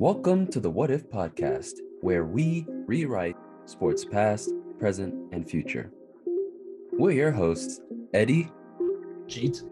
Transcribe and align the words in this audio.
Welcome 0.00 0.48
to 0.48 0.58
the 0.58 0.68
What 0.68 0.90
If 0.90 1.08
podcast, 1.08 1.74
where 2.00 2.24
we 2.24 2.66
rewrite 2.68 3.36
sports 3.64 4.04
past, 4.04 4.50
present, 4.80 5.14
and 5.32 5.48
future. 5.48 5.92
We're 6.90 7.12
your 7.12 7.30
hosts, 7.30 7.80
Eddie, 8.12 8.50
Jeet, 9.28 9.62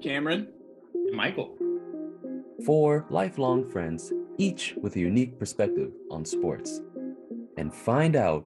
Cameron, 0.00 0.52
and 0.94 1.16
Michael. 1.16 1.56
four 2.64 3.06
lifelong 3.10 3.68
friends, 3.68 4.12
each 4.38 4.76
with 4.80 4.94
a 4.94 5.00
unique 5.00 5.36
perspective 5.36 5.90
on 6.12 6.24
sports, 6.24 6.80
and 7.56 7.74
find 7.74 8.14
out 8.14 8.44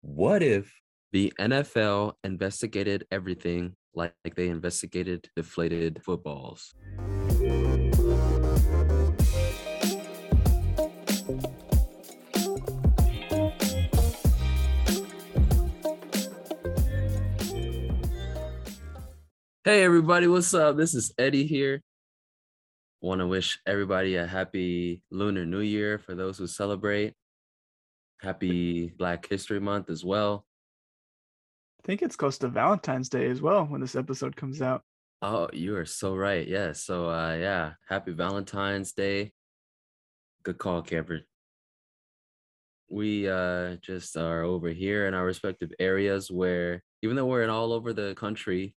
what 0.00 0.42
if 0.42 0.72
the 1.12 1.30
NFL 1.38 2.14
investigated 2.24 3.06
everything 3.10 3.74
like 3.94 4.14
they 4.36 4.48
investigated 4.48 5.28
deflated 5.36 6.00
footballs. 6.02 6.74
Hey 19.68 19.84
everybody, 19.84 20.26
what's 20.26 20.54
up? 20.54 20.78
This 20.78 20.94
is 20.94 21.12
Eddie 21.18 21.46
here. 21.46 21.82
Want 23.02 23.20
to 23.20 23.26
wish 23.26 23.60
everybody 23.66 24.16
a 24.16 24.26
happy 24.26 25.02
Lunar 25.10 25.44
New 25.44 25.60
Year 25.60 25.98
for 25.98 26.14
those 26.14 26.38
who 26.38 26.46
celebrate. 26.46 27.12
Happy 28.22 28.88
Black 28.96 29.28
History 29.28 29.60
Month 29.60 29.90
as 29.90 30.02
well. 30.02 30.46
I 31.82 31.86
think 31.86 32.00
it's 32.00 32.16
close 32.16 32.38
to 32.38 32.48
Valentine's 32.48 33.10
Day 33.10 33.28
as 33.28 33.42
well 33.42 33.66
when 33.66 33.82
this 33.82 33.94
episode 33.94 34.34
comes 34.36 34.62
out. 34.62 34.80
Oh, 35.20 35.50
you 35.52 35.76
are 35.76 35.84
so 35.84 36.16
right. 36.16 36.48
Yeah. 36.48 36.72
So 36.72 37.10
uh 37.10 37.36
yeah, 37.38 37.72
happy 37.90 38.12
Valentine's 38.12 38.92
Day. 38.92 39.32
Good 40.44 40.56
call, 40.56 40.80
Camper. 40.80 41.26
We 42.88 43.28
uh 43.28 43.76
just 43.82 44.16
are 44.16 44.44
over 44.44 44.70
here 44.70 45.06
in 45.08 45.12
our 45.12 45.26
respective 45.26 45.72
areas 45.78 46.30
where 46.30 46.82
even 47.02 47.16
though 47.16 47.26
we're 47.26 47.42
in 47.42 47.50
all 47.50 47.74
over 47.74 47.92
the 47.92 48.14
country, 48.14 48.74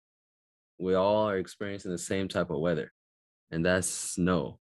we 0.82 0.94
all 0.94 1.28
are 1.28 1.38
experiencing 1.38 1.92
the 1.92 1.98
same 1.98 2.28
type 2.28 2.50
of 2.50 2.58
weather. 2.58 2.92
And 3.50 3.64
that's 3.64 3.86
snow. 3.86 4.58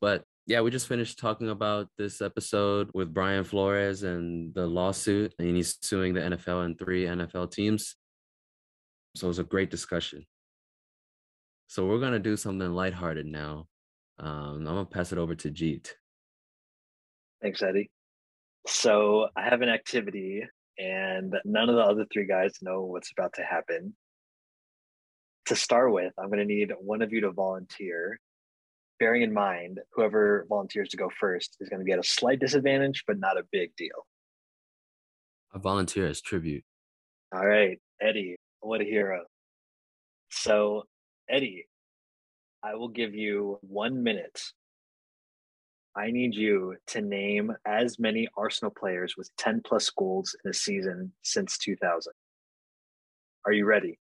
But 0.00 0.22
yeah, 0.46 0.60
we 0.60 0.70
just 0.70 0.86
finished 0.86 1.18
talking 1.18 1.48
about 1.48 1.88
this 1.98 2.22
episode 2.22 2.90
with 2.94 3.12
Brian 3.12 3.42
Flores 3.42 4.04
and 4.04 4.54
the 4.54 4.66
lawsuit, 4.66 5.34
and 5.40 5.56
he's 5.56 5.76
suing 5.82 6.14
the 6.14 6.20
NFL 6.20 6.64
and 6.64 6.78
three 6.78 7.04
NFL 7.04 7.50
teams. 7.50 7.96
So 9.16 9.26
it 9.26 9.28
was 9.28 9.38
a 9.40 9.44
great 9.44 9.70
discussion. 9.70 10.24
So 11.66 11.86
we're 11.86 11.98
gonna 11.98 12.20
do 12.20 12.36
something 12.36 12.70
lighthearted 12.70 13.26
now. 13.26 13.66
Um, 14.20 14.58
I'm 14.58 14.64
gonna 14.64 14.84
pass 14.84 15.10
it 15.10 15.18
over 15.18 15.34
to 15.34 15.50
Jeet. 15.50 15.90
Thanks, 17.42 17.60
Eddie. 17.60 17.90
So 18.68 19.28
I 19.36 19.48
have 19.48 19.62
an 19.62 19.68
activity, 19.68 20.44
and 20.78 21.34
none 21.44 21.68
of 21.68 21.74
the 21.74 21.82
other 21.82 22.06
three 22.12 22.26
guys 22.26 22.52
know 22.62 22.82
what's 22.82 23.10
about 23.10 23.32
to 23.34 23.42
happen. 23.42 23.96
To 25.46 25.56
start 25.56 25.92
with, 25.92 26.12
I'm 26.18 26.26
going 26.26 26.40
to 26.40 26.44
need 26.44 26.72
one 26.80 27.02
of 27.02 27.12
you 27.12 27.20
to 27.20 27.30
volunteer. 27.30 28.18
Bearing 28.98 29.22
in 29.22 29.32
mind, 29.32 29.80
whoever 29.92 30.46
volunteers 30.48 30.88
to 30.88 30.96
go 30.96 31.10
first 31.20 31.56
is 31.60 31.68
going 31.68 31.80
to 31.80 31.84
be 31.84 31.92
at 31.92 31.98
a 31.98 32.02
slight 32.02 32.40
disadvantage, 32.40 33.04
but 33.06 33.18
not 33.18 33.38
a 33.38 33.44
big 33.52 33.76
deal. 33.76 34.06
I 35.54 35.58
volunteer 35.58 36.06
as 36.08 36.20
tribute. 36.20 36.64
All 37.32 37.46
right, 37.46 37.78
Eddie, 38.00 38.36
what 38.60 38.80
a 38.80 38.84
hero. 38.84 39.22
So, 40.30 40.84
Eddie, 41.28 41.66
I 42.62 42.74
will 42.74 42.88
give 42.88 43.14
you 43.14 43.58
one 43.62 44.02
minute. 44.02 44.40
I 45.96 46.10
need 46.10 46.34
you 46.34 46.76
to 46.88 47.00
name 47.00 47.52
as 47.64 47.98
many 47.98 48.28
Arsenal 48.36 48.72
players 48.76 49.14
with 49.16 49.30
10 49.38 49.62
plus 49.64 49.88
goals 49.90 50.36
in 50.44 50.50
a 50.50 50.54
season 50.54 51.12
since 51.22 51.56
2000. 51.58 52.12
Are 53.46 53.52
you 53.52 53.64
ready? 53.64 53.98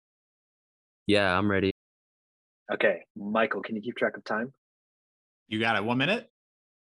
Yeah, 1.08 1.38
I'm 1.38 1.50
ready. 1.50 1.72
Okay, 2.74 3.04
Michael, 3.16 3.62
can 3.62 3.76
you 3.76 3.82
keep 3.82 3.96
track 3.96 4.18
of 4.18 4.24
time? 4.24 4.52
you 5.48 5.60
got 5.60 5.76
it. 5.76 5.84
One 5.84 6.00
minute. 6.00 6.28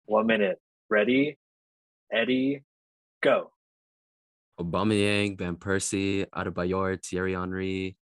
One 0.05 0.27
minute. 0.27 0.57
Ready? 0.89 1.37
Eddie, 2.11 2.63
go. 3.23 3.51
Aubameyang, 4.59 5.37
Van 5.37 5.55
Persie, 5.55 6.25
Adebayor, 6.35 7.01
Thierry 7.01 7.33
Henry, 7.33 7.95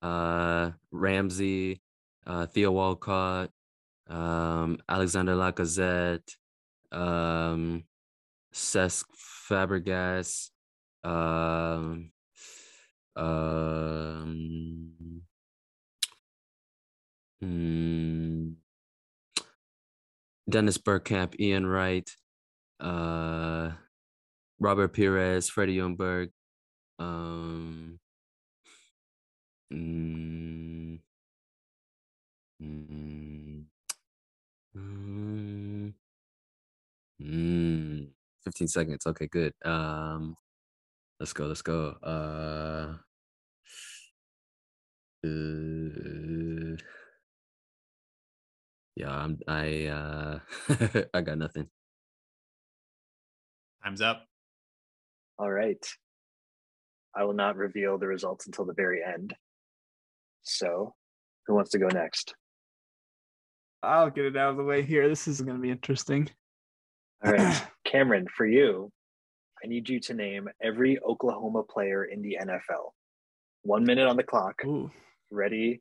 uh, 0.00 0.70
Ramsey, 0.92 1.80
uh, 2.26 2.46
Theo 2.46 2.70
Walcott, 2.70 3.50
um, 4.08 4.78
Alexander 4.88 5.34
Lacazette, 5.34 6.36
um, 6.92 7.82
Cesc 8.54 9.04
Fabregas, 9.48 10.50
um, 11.02 12.12
um, 13.16 14.92
mm, 17.42 18.54
Dennis 20.48 20.78
Bergkamp, 20.78 21.38
Ian 21.40 21.66
Wright, 21.66 22.10
uh, 22.80 23.70
Robert 24.58 24.92
Pires, 24.92 25.48
Freddie 25.48 25.76
Ljungberg, 25.78 26.30
um, 26.98 27.98
mm, 29.72 30.98
mm, 32.60 33.66
mm, 34.74 35.94
mm, 37.20 38.08
15 38.44 38.68
seconds. 38.68 39.06
Okay, 39.06 39.26
good. 39.26 39.52
Um, 39.64 40.36
let's 41.20 41.32
go. 41.32 41.46
Let's 41.46 41.62
go. 41.62 41.96
Uh, 42.02 42.96
uh, 45.24 46.49
yeah, 48.96 49.10
I'm, 49.10 49.38
I, 49.46 49.86
uh, 49.86 50.38
I 51.14 51.20
got 51.20 51.38
nothing. 51.38 51.68
Time's 53.82 54.00
up. 54.00 54.26
All 55.38 55.50
right. 55.50 55.84
I 57.14 57.24
will 57.24 57.34
not 57.34 57.56
reveal 57.56 57.98
the 57.98 58.06
results 58.06 58.46
until 58.46 58.64
the 58.64 58.74
very 58.74 59.00
end. 59.02 59.34
So, 60.42 60.94
who 61.46 61.54
wants 61.54 61.70
to 61.70 61.78
go 61.78 61.88
next? 61.88 62.34
I'll 63.82 64.10
get 64.10 64.26
it 64.26 64.36
out 64.36 64.50
of 64.50 64.56
the 64.56 64.64
way 64.64 64.82
here. 64.82 65.08
This 65.08 65.26
is 65.26 65.40
going 65.40 65.56
to 65.56 65.62
be 65.62 65.70
interesting. 65.70 66.28
All 67.24 67.32
right, 67.32 67.62
Cameron, 67.84 68.26
for 68.34 68.46
you, 68.46 68.90
I 69.62 69.66
need 69.66 69.88
you 69.88 70.00
to 70.00 70.14
name 70.14 70.48
every 70.62 70.98
Oklahoma 71.00 71.62
player 71.62 72.04
in 72.04 72.22
the 72.22 72.38
NFL. 72.40 72.92
One 73.62 73.84
minute 73.84 74.06
on 74.06 74.16
the 74.16 74.22
clock. 74.22 74.56
Ooh. 74.64 74.90
Ready, 75.30 75.80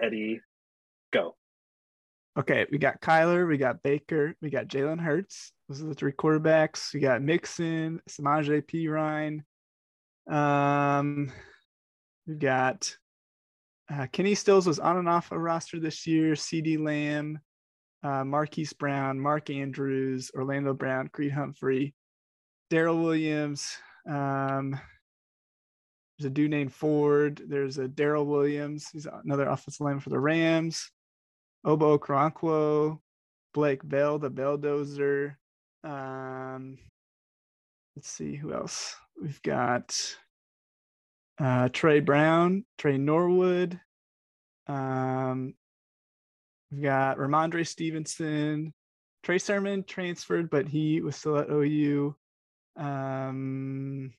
Eddie, 0.00 0.40
go. 1.12 1.36
Okay, 2.38 2.64
we 2.70 2.78
got 2.78 3.00
Kyler, 3.00 3.46
we 3.48 3.56
got 3.56 3.82
Baker, 3.82 4.34
we 4.40 4.50
got 4.50 4.68
Jalen 4.68 5.00
Hurts. 5.00 5.52
Those 5.68 5.82
are 5.82 5.86
the 5.86 5.94
three 5.94 6.12
quarterbacks. 6.12 6.94
We 6.94 7.00
got 7.00 7.22
Mixon, 7.22 8.00
Samaje 8.08 8.62
Perine. 8.62 9.42
Um, 10.32 11.32
we 12.26 12.36
got 12.36 12.96
uh, 13.92 14.06
Kenny 14.12 14.36
Stills 14.36 14.66
was 14.66 14.78
on 14.78 14.96
and 14.96 15.08
off 15.08 15.32
a 15.32 15.38
roster 15.38 15.80
this 15.80 16.06
year. 16.06 16.34
CeeDee 16.34 16.78
Lamb, 16.78 17.40
uh, 18.04 18.24
Marquise 18.24 18.72
Brown, 18.72 19.18
Mark 19.18 19.50
Andrews, 19.50 20.30
Orlando 20.34 20.72
Brown, 20.72 21.08
Creed 21.08 21.32
Humphrey, 21.32 21.94
Daryl 22.70 23.02
Williams. 23.02 23.76
Um, 24.08 24.78
there's 26.18 26.26
a 26.26 26.30
dude 26.30 26.50
named 26.50 26.72
Ford. 26.72 27.42
There's 27.48 27.78
a 27.78 27.88
Daryl 27.88 28.26
Williams. 28.26 28.88
He's 28.92 29.08
another 29.24 29.48
offensive 29.48 29.80
lineman 29.80 30.00
for 30.00 30.10
the 30.10 30.20
Rams. 30.20 30.90
Ogbo 31.64 31.98
Okoronkwo, 31.98 32.98
Blake 33.52 33.86
Bell, 33.86 34.18
the 34.18 34.30
Belldozer. 34.30 35.36
Um, 35.84 36.78
let's 37.96 38.08
see 38.08 38.36
who 38.36 38.52
else. 38.52 38.96
We've 39.20 39.42
got 39.42 39.94
uh, 41.38 41.68
Tre 41.72 42.00
Brown, 42.00 42.64
Tre 42.78 42.96
Norwood. 42.96 43.78
Um, 44.66 45.54
we've 46.70 46.82
got 46.82 47.18
Rhamondre 47.18 47.66
Stevenson. 47.66 48.72
Trey 49.22 49.38
Sermon 49.38 49.84
transferred, 49.84 50.48
but 50.48 50.66
he 50.66 51.02
was 51.02 51.16
still 51.16 51.38
at 51.38 51.50
OU. 51.50 52.14
Um, 52.76 54.12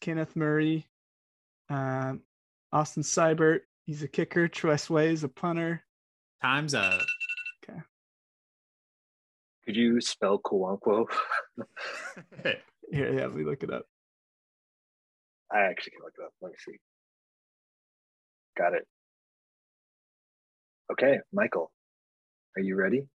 Kenneth 0.00 0.36
Murray. 0.36 0.86
Um, 1.68 2.22
Austin 2.72 3.02
Seibert, 3.02 3.60
he's 3.84 4.02
a 4.02 4.08
kicker. 4.08 4.48
Tress 4.48 4.88
Way 4.88 5.10
is 5.10 5.24
a 5.24 5.28
punter. 5.28 5.84
Time's 6.42 6.74
up. 6.74 7.00
Okay. 7.68 7.80
Could 9.64 9.76
you 9.76 10.00
spell 10.00 10.38
Kawankwo? 10.38 11.06
Here, 12.42 13.12
yeah, 13.14 13.26
let 13.26 13.34
me 13.34 13.44
look 13.44 13.62
it 13.62 13.72
up. 13.72 13.84
I 15.52 15.60
actually 15.60 15.92
can 15.92 16.00
look 16.04 16.14
it 16.18 16.24
up. 16.24 16.32
Let 16.40 16.52
me 16.52 16.56
see. 16.58 16.78
Got 18.56 18.74
it. 18.74 18.86
Okay, 20.92 21.18
Michael, 21.32 21.70
are 22.56 22.62
you 22.62 22.74
ready? 22.74 23.06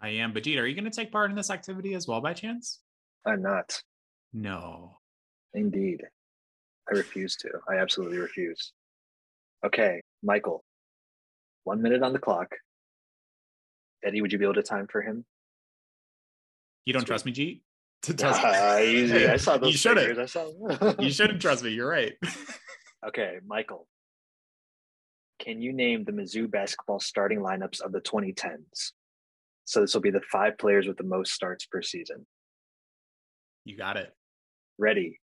I 0.00 0.08
am. 0.08 0.32
Bajit, 0.32 0.58
are 0.58 0.66
you 0.66 0.74
going 0.74 0.90
to 0.90 0.96
take 0.96 1.12
part 1.12 1.30
in 1.30 1.36
this 1.36 1.50
activity 1.50 1.94
as 1.94 2.08
well 2.08 2.20
by 2.20 2.32
chance? 2.32 2.80
I'm 3.26 3.42
not. 3.42 3.80
No. 4.32 4.98
Indeed. 5.54 6.02
I 6.92 6.96
refuse 6.96 7.36
to. 7.36 7.48
I 7.68 7.76
absolutely 7.76 8.18
refuse. 8.18 8.72
Okay, 9.64 10.02
Michael. 10.22 10.64
One 11.64 11.82
minute 11.82 12.02
on 12.02 12.12
the 12.12 12.18
clock. 12.18 12.54
Eddie, 14.04 14.20
would 14.20 14.32
you 14.32 14.38
be 14.38 14.44
able 14.44 14.54
to 14.54 14.62
time 14.62 14.86
for 14.86 15.00
him? 15.02 15.24
You 16.84 16.92
don't 16.92 17.00
Sweet. 17.02 17.06
trust 17.08 17.26
me, 17.26 17.32
Jeet? 17.32 17.60
To 18.04 18.12
test- 18.12 18.38
Ah, 18.44 18.78
easy. 18.80 19.26
I 19.26 19.36
saw 19.38 19.56
those 19.58 19.72
You 19.72 19.78
shouldn't. 19.78 20.18
I 20.18 20.26
saw. 20.26 20.50
you 21.00 21.10
shouldn't 21.10 21.40
trust 21.40 21.64
me. 21.64 21.70
You're 21.70 21.88
right. 21.88 22.12
Okay, 23.06 23.36
Michael. 23.46 23.86
Can 25.38 25.60
you 25.60 25.74
name 25.74 26.04
the 26.04 26.12
Mizzou 26.12 26.50
basketball 26.50 27.00
starting 27.00 27.40
lineups 27.40 27.82
of 27.82 27.92
the 27.92 28.00
2010s? 28.00 28.92
So 29.66 29.82
this 29.82 29.92
will 29.92 30.00
be 30.00 30.10
the 30.10 30.22
five 30.32 30.56
players 30.56 30.86
with 30.86 30.96
the 30.96 31.04
most 31.04 31.32
starts 31.34 31.66
per 31.66 31.82
season. 31.82 32.24
you 33.66 33.76
got 33.76 33.98
it. 33.98 34.10
Ready, 34.78 35.20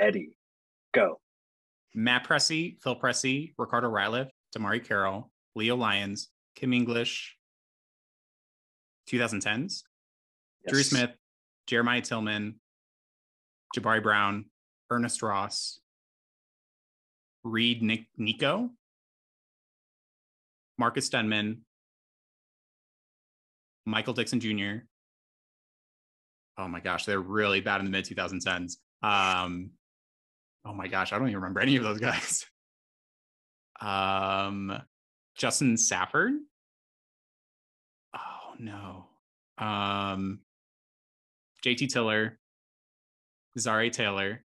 Eddie, 0.00 0.30
go. 0.94 1.18
Matt 1.92 2.24
Pressey, 2.28 2.80
Phil 2.84 2.94
Pressey, 3.00 3.52
Ricardo 3.58 3.90
Ratliffe, 3.90 4.30
DeMarre 4.56 4.86
Carroll, 4.86 5.32
Leo 5.58 5.76
Lyons, 5.76 6.28
Kim 6.54 6.72
English, 6.72 7.36
2010s, 9.10 9.82
Drew 10.68 10.82
Smith, 10.82 11.10
Jeremiah 11.66 12.00
Tilmon, 12.00 12.54
Jabari 13.76 14.02
Brown, 14.02 14.44
Earnest 14.90 15.20
Ross, 15.20 15.80
Reed 17.42 17.82
Nick- 17.82 18.08
Nico, 18.16 18.70
Marcus 20.78 21.08
Denmon, 21.08 21.62
Michael 23.84 24.14
Dixon 24.14 24.38
Jr. 24.38 24.84
Oh 26.56 26.68
my 26.68 26.80
gosh, 26.80 27.04
they're 27.04 27.20
really 27.20 27.60
bad 27.60 27.80
in 27.80 27.84
the 27.84 27.90
mid 27.90 28.04
2010s. 28.04 28.76
Um, 29.02 29.70
oh 30.64 30.72
my 30.72 30.86
gosh, 30.86 31.12
I 31.12 31.18
don't 31.18 31.28
even 31.28 31.40
remember 31.40 31.60
any 31.60 31.76
of 31.76 31.82
those 31.82 31.98
guys. 31.98 32.46
Um, 33.80 34.76
Justin 35.38 35.76
Safford. 35.76 36.32
Oh 38.14 38.54
no. 38.58 39.06
Um, 39.56 40.40
JT 41.64 41.88
Tiller, 41.92 42.38
Zaire 43.58 43.90
Taylor. 43.90 44.44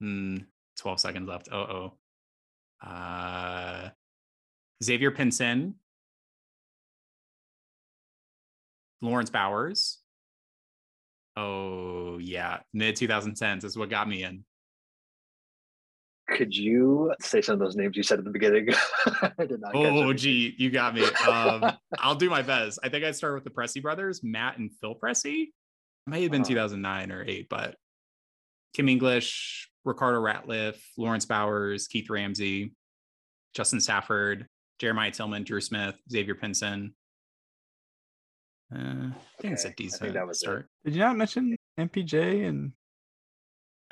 Hmm, 0.00 0.38
12 0.78 1.00
seconds 1.00 1.28
left. 1.28 1.48
Oh, 1.52 1.92
oh. 2.82 2.86
Uh, 2.86 3.90
Xavier 4.82 5.10
Pinson, 5.10 5.74
Laurence 9.02 9.30
Bowers. 9.30 9.98
Oh, 11.36 12.18
yeah. 12.18 12.60
Mid 12.72 12.96
2010s 12.96 13.64
is 13.64 13.76
what 13.76 13.90
got 13.90 14.08
me 14.08 14.22
in. 14.22 14.44
Could 16.36 16.56
you 16.56 17.12
say 17.20 17.40
some 17.42 17.54
of 17.54 17.58
those 17.58 17.76
names 17.76 17.96
you 17.96 18.02
said 18.02 18.18
at 18.18 18.24
the 18.24 18.30
beginning? 18.30 18.68
I 19.38 19.44
did 19.46 19.60
not. 19.60 19.74
Oh, 19.74 19.82
anything. 19.84 20.16
gee, 20.16 20.54
you 20.58 20.70
got 20.70 20.94
me. 20.94 21.04
Um, 21.28 21.72
I'll 21.98 22.14
do 22.14 22.30
my 22.30 22.42
best. 22.42 22.78
I 22.82 22.88
think 22.88 23.04
I'd 23.04 23.16
start 23.16 23.34
with 23.34 23.44
the 23.44 23.50
Pressey 23.50 23.82
brothers, 23.82 24.22
Matt 24.22 24.58
and 24.58 24.70
Phil 24.80 24.94
Pressey. 24.94 25.48
May 26.06 26.22
have 26.22 26.30
been 26.30 26.42
Uh-huh. 26.42 26.50
2009 26.50 27.12
or 27.12 27.24
8, 27.26 27.48
but 27.48 27.76
Kim 28.74 28.88
English, 28.88 29.68
Ricardo 29.84 30.20
Ratliffe, 30.22 30.80
Laurence 30.96 31.26
Bowers, 31.26 31.88
Keith 31.88 32.08
Ramsey, 32.08 32.74
Justin 33.54 33.80
Safford, 33.80 34.46
Jeremiah 34.78 35.10
Tilmon, 35.10 35.44
Drew 35.44 35.60
Smith, 35.60 35.96
Xavier 36.10 36.34
Pinson. 36.36 36.94
Uh, 38.74 38.78
I 38.78 39.12
think 39.42 39.54
it's 39.54 39.64
a 39.64 39.68
Okay, 39.68 39.72
I 39.72 39.72
think 39.72 39.76
decent 39.76 40.14
that 40.14 40.26
was 40.26 40.42
it. 40.44 40.64
Did 40.84 40.94
you 40.94 41.00
not 41.00 41.16
mention 41.16 41.56
MPJ 41.78 42.46
and 42.48 42.72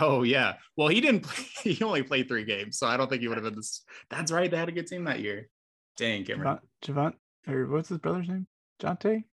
Oh 0.00 0.22
yeah. 0.22 0.54
Well, 0.76 0.88
he 0.88 1.00
didn't 1.00 1.20
play. 1.24 1.44
He 1.74 1.82
only 1.84 2.02
played 2.02 2.28
three 2.28 2.44
games, 2.44 2.78
so 2.78 2.86
I 2.86 2.96
don't 2.96 3.08
think 3.10 3.20
he 3.22 3.28
would 3.28 3.36
have 3.36 3.44
been 3.44 3.56
this. 3.56 3.84
That's 4.10 4.30
right. 4.32 4.50
They 4.50 4.56
had 4.56 4.68
a 4.68 4.72
good 4.72 4.86
team 4.86 5.04
that 5.04 5.20
year. 5.20 5.48
Dang, 5.96 6.24
Cameron. 6.24 6.58
Javant, 6.84 7.14
Javant 7.46 7.52
or 7.52 7.66
what's 7.66 7.88
his 7.88 7.98
brother's 7.98 8.28
name? 8.28 8.46
Jonte? 8.80 9.24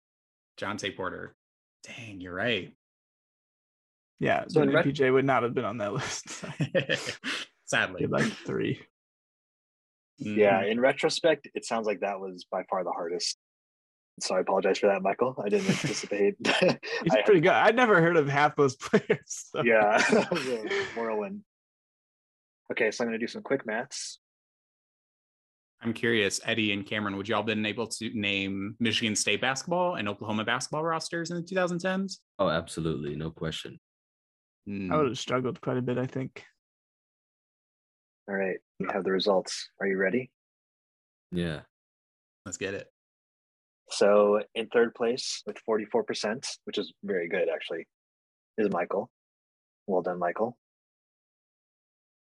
Jontay 0.60 0.96
Porter. 0.96 1.36
Dang, 1.84 2.20
you're 2.22 2.34
right. 2.34 2.74
Yeah, 4.20 4.46
So 4.48 4.60
then 4.62 4.70
in 4.70 4.76
ret- 4.76 5.12
would 5.14 5.26
not 5.26 5.44
have 5.44 5.54
been 5.54 5.66
on 5.66 5.78
that 5.80 5.94
list. 6.00 6.30
So 6.30 6.48
Sadly. 7.66 8.02
Get 8.02 8.12
like 8.12 8.24
three. 8.46 8.80
Yeah, 10.18 10.64
Mm. 10.64 10.72
in 10.72 10.80
retrospect, 10.80 11.50
it 11.54 11.66
sounds 11.66 11.86
like 11.86 12.00
that 12.00 12.20
was 12.22 12.46
by 12.50 12.64
far 12.70 12.84
the 12.86 12.92
hardest. 12.92 13.38
So 14.22 14.36
I 14.36 14.40
apologize 14.40 14.78
for 14.80 14.88
that, 14.88 15.02
Michael. 15.02 15.36
I 15.44 15.50
didn't 15.50 15.70
anticipate. 15.70 16.36
He's 16.60 17.14
I- 17.14 17.22
pretty 17.24 17.42
good. 17.42 17.52
I'd 17.52 17.76
never 17.76 18.02
heard 18.02 18.16
of 18.18 18.28
half 18.30 18.56
those 18.56 18.76
players. 18.78 19.20
so- 19.26 19.64
yeah, 19.64 19.98
the 20.10 20.86
whirlwind. 20.96 21.42
Okay, 22.72 22.92
so 22.92 23.04
I'm 23.04 23.10
going 23.10 23.20
to 23.20 23.24
do 23.24 23.30
some 23.32 23.44
quick 23.44 23.66
maths. 23.66 24.20
I'm 25.82 25.94
curious, 25.94 26.40
Eddie 26.46 26.72
and 26.72 26.86
Cameron, 26.86 27.16
would 27.18 27.28
y'all 27.28 27.44
been 27.44 27.66
able 27.66 27.86
to 27.88 28.10
name 28.20 28.76
Michigan 28.80 29.16
State 29.16 29.42
basketball 29.42 29.96
and 29.96 30.08
Oklahoma 30.10 30.44
basketball 30.46 30.84
rosters 30.84 31.30
in 31.30 31.36
the 31.38 31.44
2010s? 31.44 32.18
Oh, 32.40 32.50
absolutely, 32.50 33.16
no 33.16 33.30
question. 33.30 33.80
Mm, 34.68 34.92
I 34.92 34.98
would 34.98 35.08
have 35.10 35.20
struggled 35.20 35.62
quite 35.62 35.78
a 35.78 35.82
bit, 35.84 36.00
I 36.00 36.08
think. 36.08 36.44
All 38.28 38.34
right, 38.36 38.58
we 38.80 38.88
have 38.92 39.04
the 39.04 39.12
results. 39.12 39.70
Are 39.80 39.86
you 39.86 39.98
ready? 39.98 40.32
Yeah. 41.32 41.60
Let's 42.46 42.58
get 42.58 42.74
it. 42.74 42.88
So 43.90 44.42
in 44.56 44.68
third 44.68 44.96
place 44.96 45.42
with 45.46 45.58
44%, 45.68 46.46
which 46.66 46.78
is 46.78 46.94
very 47.04 47.28
good 47.28 47.48
actually, 47.54 47.88
is 48.58 48.70
Michael. 48.72 49.10
Well 49.88 50.02
done, 50.02 50.20
Michael. 50.20 50.58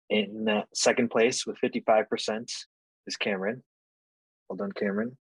In 0.10 0.48
uh, 0.50 0.64
second 0.74 1.10
place 1.10 1.46
with 1.46 1.58
55% 1.64 2.46
is 3.08 3.16
Cameron. 3.16 3.64
Well 4.50 4.58
done, 4.58 4.72
Cameron. 4.72 5.18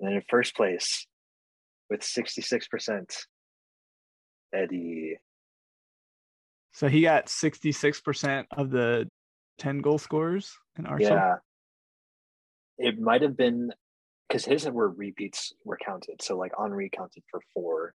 And 0.00 0.08
then 0.08 0.16
in 0.16 0.22
first 0.28 0.54
place 0.54 1.06
with 1.88 2.00
66%, 2.00 3.04
Eddie. 4.54 5.18
So 6.72 6.88
he 6.88 7.02
got 7.02 7.26
66% 7.26 8.44
of 8.56 8.70
the 8.70 9.08
10 9.58 9.78
goal 9.78 9.98
scorers 9.98 10.52
in 10.78 10.86
Arsenal. 10.86 11.16
Yeah. 11.16 11.34
It 12.78 12.98
might 12.98 13.22
have 13.22 13.36
been 13.36 13.70
because 14.32 14.46
his 14.46 14.64
were 14.70 14.88
repeats 14.88 15.52
were 15.62 15.76
counted. 15.76 16.22
So 16.22 16.38
like 16.38 16.52
Henry 16.58 16.88
counted 16.88 17.22
for 17.30 17.42
four. 17.52 17.92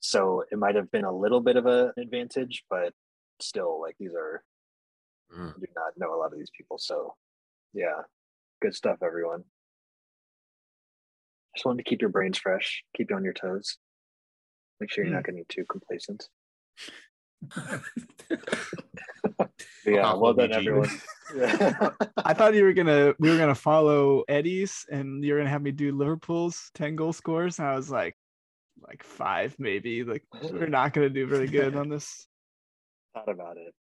So 0.00 0.44
it 0.52 0.58
might 0.58 0.74
have 0.74 0.90
been 0.90 1.06
a 1.06 1.16
little 1.16 1.40
bit 1.40 1.56
of 1.56 1.64
a- 1.64 1.94
an 1.96 2.02
advantage, 2.02 2.64
but 2.68 2.92
still, 3.40 3.80
like 3.80 3.96
these 3.98 4.14
are 4.14 4.44
Mm. 5.30 5.56
I 5.56 5.60
do 5.60 5.66
not 5.74 5.96
know 5.98 6.14
a 6.14 6.16
lot 6.16 6.32
of 6.32 6.38
these 6.38 6.50
people. 6.50 6.78
So 6.78 7.16
yeah, 7.72 8.02
good 8.60 8.74
stuff, 8.74 9.02
everyone. 9.02 9.44
Just 11.54 11.64
wanted 11.66 11.84
to 11.84 11.88
keep 11.88 12.00
your 12.00 12.10
brains 12.10 12.38
fresh, 12.38 12.84
keep 12.94 13.10
you 13.10 13.16
on 13.16 13.24
your 13.24 13.34
toes. 13.34 13.78
Make 14.80 14.90
sure 14.90 15.04
you're 15.04 15.12
not 15.12 15.24
getting 15.24 15.44
too 15.48 15.64
complacent. 15.66 16.28
But 19.84 19.94
yeah, 19.94 20.06
I'll 20.06 20.20
well 20.20 20.34
done, 20.34 20.52
everyone. 20.52 20.90
Yeah. 21.34 21.90
I 22.18 22.34
thought 22.34 22.54
you 22.54 22.64
were 22.64 22.72
gonna 22.72 23.14
we 23.18 23.30
were 23.30 23.38
gonna 23.38 23.54
follow 23.54 24.24
Eddie's 24.28 24.84
and 24.90 25.24
you're 25.24 25.38
gonna 25.38 25.50
have 25.50 25.62
me 25.62 25.70
do 25.70 25.92
Liverpool's 25.92 26.70
10 26.74 26.96
goal 26.96 27.12
scores. 27.12 27.58
And 27.58 27.68
I 27.68 27.74
was 27.74 27.90
like 27.90 28.16
like 28.86 29.02
five 29.02 29.56
maybe. 29.58 30.04
Like 30.04 30.24
we're 30.42 30.66
not 30.66 30.92
gonna 30.92 31.10
do 31.10 31.26
very 31.26 31.46
good 31.46 31.76
on 31.76 31.88
this. 31.88 32.26
thought 33.14 33.28
about 33.28 33.56
it. 33.56 33.74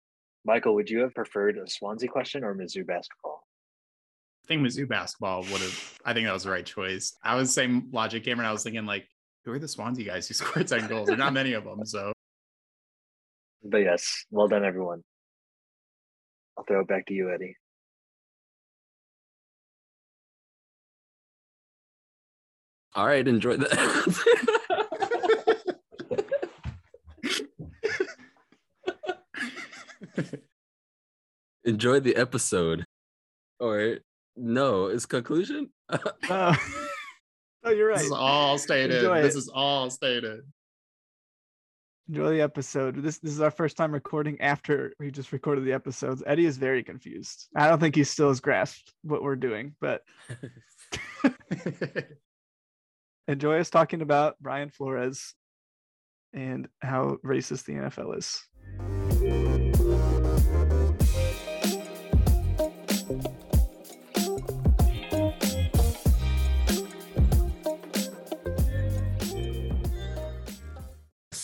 Michael, 0.45 0.75
would 0.75 0.89
you 0.89 0.99
have 0.99 1.13
preferred 1.13 1.57
a 1.57 1.69
Swansea 1.69 2.07
question 2.07 2.43
or 2.43 2.55
Mizzou 2.55 2.85
basketball? 2.85 3.43
I 4.45 4.47
think 4.47 4.65
Mizzou 4.65 4.87
basketball 4.87 5.41
would 5.41 5.61
have, 5.61 5.99
I 6.05 6.13
think 6.13 6.25
that 6.25 6.33
was 6.33 6.43
the 6.43 6.51
right 6.51 6.65
choice. 6.65 7.17
I 7.21 7.35
was 7.35 7.53
same 7.53 7.89
logic, 7.91 8.23
Cameron. 8.23 8.47
I 8.47 8.53
was 8.53 8.63
thinking, 8.63 8.85
like, 8.85 9.05
who 9.43 9.51
are 9.51 9.59
the 9.59 9.67
Swansea 9.67 10.05
guys 10.05 10.25
who 10.25 10.33
scored 10.35 10.69
10 10.69 10.87
goals? 10.87 11.07
There 11.07 11.15
are 11.15 11.17
not 11.17 11.33
many 11.33 11.51
of 11.51 11.65
them. 11.65 11.85
So 11.85 12.13
But 13.63 13.79
yes, 13.79 14.25
well 14.31 14.47
done, 14.47 14.63
everyone. 14.65 15.03
I'll 16.57 16.63
throw 16.63 16.81
it 16.81 16.87
back 16.87 17.05
to 17.07 17.13
you, 17.13 17.31
Eddie. 17.33 17.55
All 22.95 23.05
right, 23.05 23.27
enjoy 23.27 23.57
that. 23.57 24.97
enjoy 31.65 31.99
the 31.99 32.15
episode. 32.15 32.85
Or 33.59 33.97
no, 34.35 34.87
it's 34.87 35.05
conclusion. 35.05 35.69
Oh, 36.29 36.55
oh 37.63 37.71
you're 37.71 37.87
right. 37.87 37.97
this 37.97 38.07
is 38.07 38.11
all 38.11 38.57
stated. 38.57 38.97
Enjoy 38.97 39.21
This 39.21 39.35
it. 39.35 39.39
is 39.39 39.47
all 39.53 39.89
stated. 39.89 40.41
Enjoy 42.09 42.29
the 42.29 42.41
episode. 42.41 43.03
This 43.03 43.19
this 43.19 43.33
is 43.33 43.41
our 43.41 43.51
first 43.51 43.75
time 43.75 43.91
recording 43.91 44.39
after 44.39 44.93
we 44.99 45.11
just 45.11 45.33
recorded 45.33 45.65
the 45.65 45.73
episodes. 45.73 46.23
Eddie 46.25 46.45
is 46.45 46.57
very 46.57 46.83
confused. 46.83 47.47
I 47.55 47.67
don't 47.67 47.79
think 47.79 47.95
he 47.95 48.03
still 48.05 48.29
has 48.29 48.39
grasped 48.39 48.93
what 49.03 49.23
we're 49.23 49.35
doing, 49.35 49.75
but 49.81 50.03
Enjoy 53.27 53.59
us 53.59 53.69
talking 53.69 54.01
about 54.01 54.35
Brian 54.39 54.69
Flores 54.69 55.33
and 56.33 56.69
how 56.81 57.17
racist 57.25 57.65
the 57.65 57.73
NFL 57.73 58.17
is. 58.17 58.41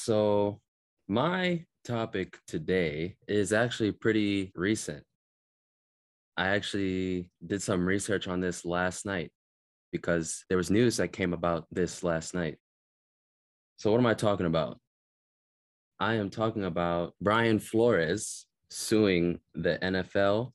So, 0.06 0.60
my 1.08 1.64
topic 1.86 2.38
today 2.46 3.16
is 3.26 3.54
actually 3.54 3.94
pretty 3.94 4.52
recent. 4.54 5.02
I 6.36 6.48
actually 6.50 7.30
did 7.48 7.62
some 7.62 7.86
research 7.86 8.28
on 8.28 8.42
this 8.42 8.66
last 8.66 9.06
night 9.06 9.32
because 9.94 10.44
there 10.50 10.58
was 10.58 10.70
news 10.70 10.98
that 10.98 11.14
came 11.14 11.32
about 11.32 11.68
this 11.72 12.04
last 12.04 12.34
night. 12.34 12.58
So, 13.78 13.92
what 13.92 14.00
am 14.00 14.06
I 14.06 14.14
talking 14.14 14.46
about? 14.46 14.78
I 16.02 16.16
am 16.16 16.30
talking 16.30 16.66
about 16.66 17.14
Brian 17.22 17.60
Flores 17.60 18.46
suing 18.70 19.40
the 19.54 19.80
NFL 19.82 20.52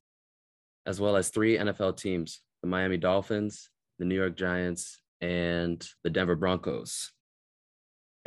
as 0.85 1.01
well 1.01 1.17
as 1.17 1.31
three 1.31 1.57
NFL 1.57 1.97
teams 1.97 2.43
the 2.61 2.69
Miami 2.69 2.99
Dolphins, 2.99 3.71
the 3.99 4.05
New 4.05 4.17
York 4.17 4.37
Giants, 4.37 5.01
and 5.23 5.83
the 6.05 6.11
Denver 6.11 6.37
Broncos 6.37 7.13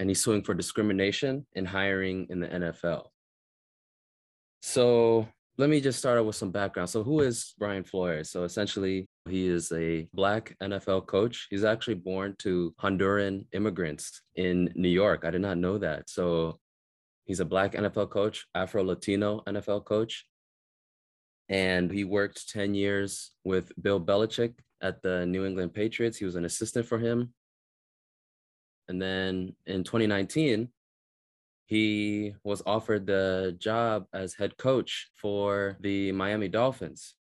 and 0.02 0.10
he's 0.10 0.20
suing 0.20 0.42
for 0.42 0.56
discrimination 0.56 1.46
in 1.54 1.64
hiring 1.64 2.26
in 2.32 2.40
the 2.40 2.48
NFL. 2.48 3.06
So 4.64 5.28
let 5.60 5.70
me 5.70 5.80
just 5.80 6.00
start 6.00 6.18
out 6.18 6.26
with 6.26 6.36
some 6.36 6.50
background. 6.50 6.90
So, 6.90 7.04
who 7.04 7.20
is 7.20 7.54
Brian 7.60 7.84
Flores? 7.84 8.32
So, 8.32 8.44
essentially, 8.44 9.06
he 9.30 9.48
is 9.48 9.72
a 9.72 10.08
Black 10.12 10.56
NFL 10.60 11.06
coach. 11.06 11.46
He's 11.52 11.64
actually 11.64 11.96
born 11.96 12.36
to 12.40 12.74
Honduran 12.82 13.46
immigrants 13.54 14.24
in 14.36 14.74
New 14.74 14.90
York. 14.90 15.24
I 15.24 15.30
did 15.30 15.42
not 15.42 15.60
know 15.60 15.78
that. 15.78 16.10
So, 16.10 16.58
he's 17.26 17.40
a 17.40 17.46
Black 17.46 17.74
NFL 17.74 18.10
coach, 18.10 18.48
Afro 18.56 18.84
Latino 18.84 19.44
NFL 19.48 19.86
coach. 19.86 20.26
And 21.48 21.92
he 21.92 22.06
worked 22.06 22.50
10 22.50 22.74
years 22.74 23.32
with 23.44 23.72
Bill 23.80 24.02
Belichick 24.02 24.56
at 24.82 25.04
the 25.04 25.28
New 25.28 25.46
England 25.46 25.76
Patriots. 25.76 26.18
He 26.18 26.26
was 26.26 26.36
an 26.36 26.46
assistant 26.46 26.88
for 26.88 26.98
him 26.98 27.36
and 28.92 29.02
then 29.02 29.56
in 29.66 29.86
2019, 29.86 30.68
he 31.66 32.36
was 32.44 32.62
offered 32.66 33.08
the 33.08 33.56
job 33.58 34.06
as 34.14 34.34
head 34.34 34.58
coach 34.58 35.10
for 35.16 35.78
the 35.80 36.12
Miami 36.12 36.50
Dolphins. 36.50 37.16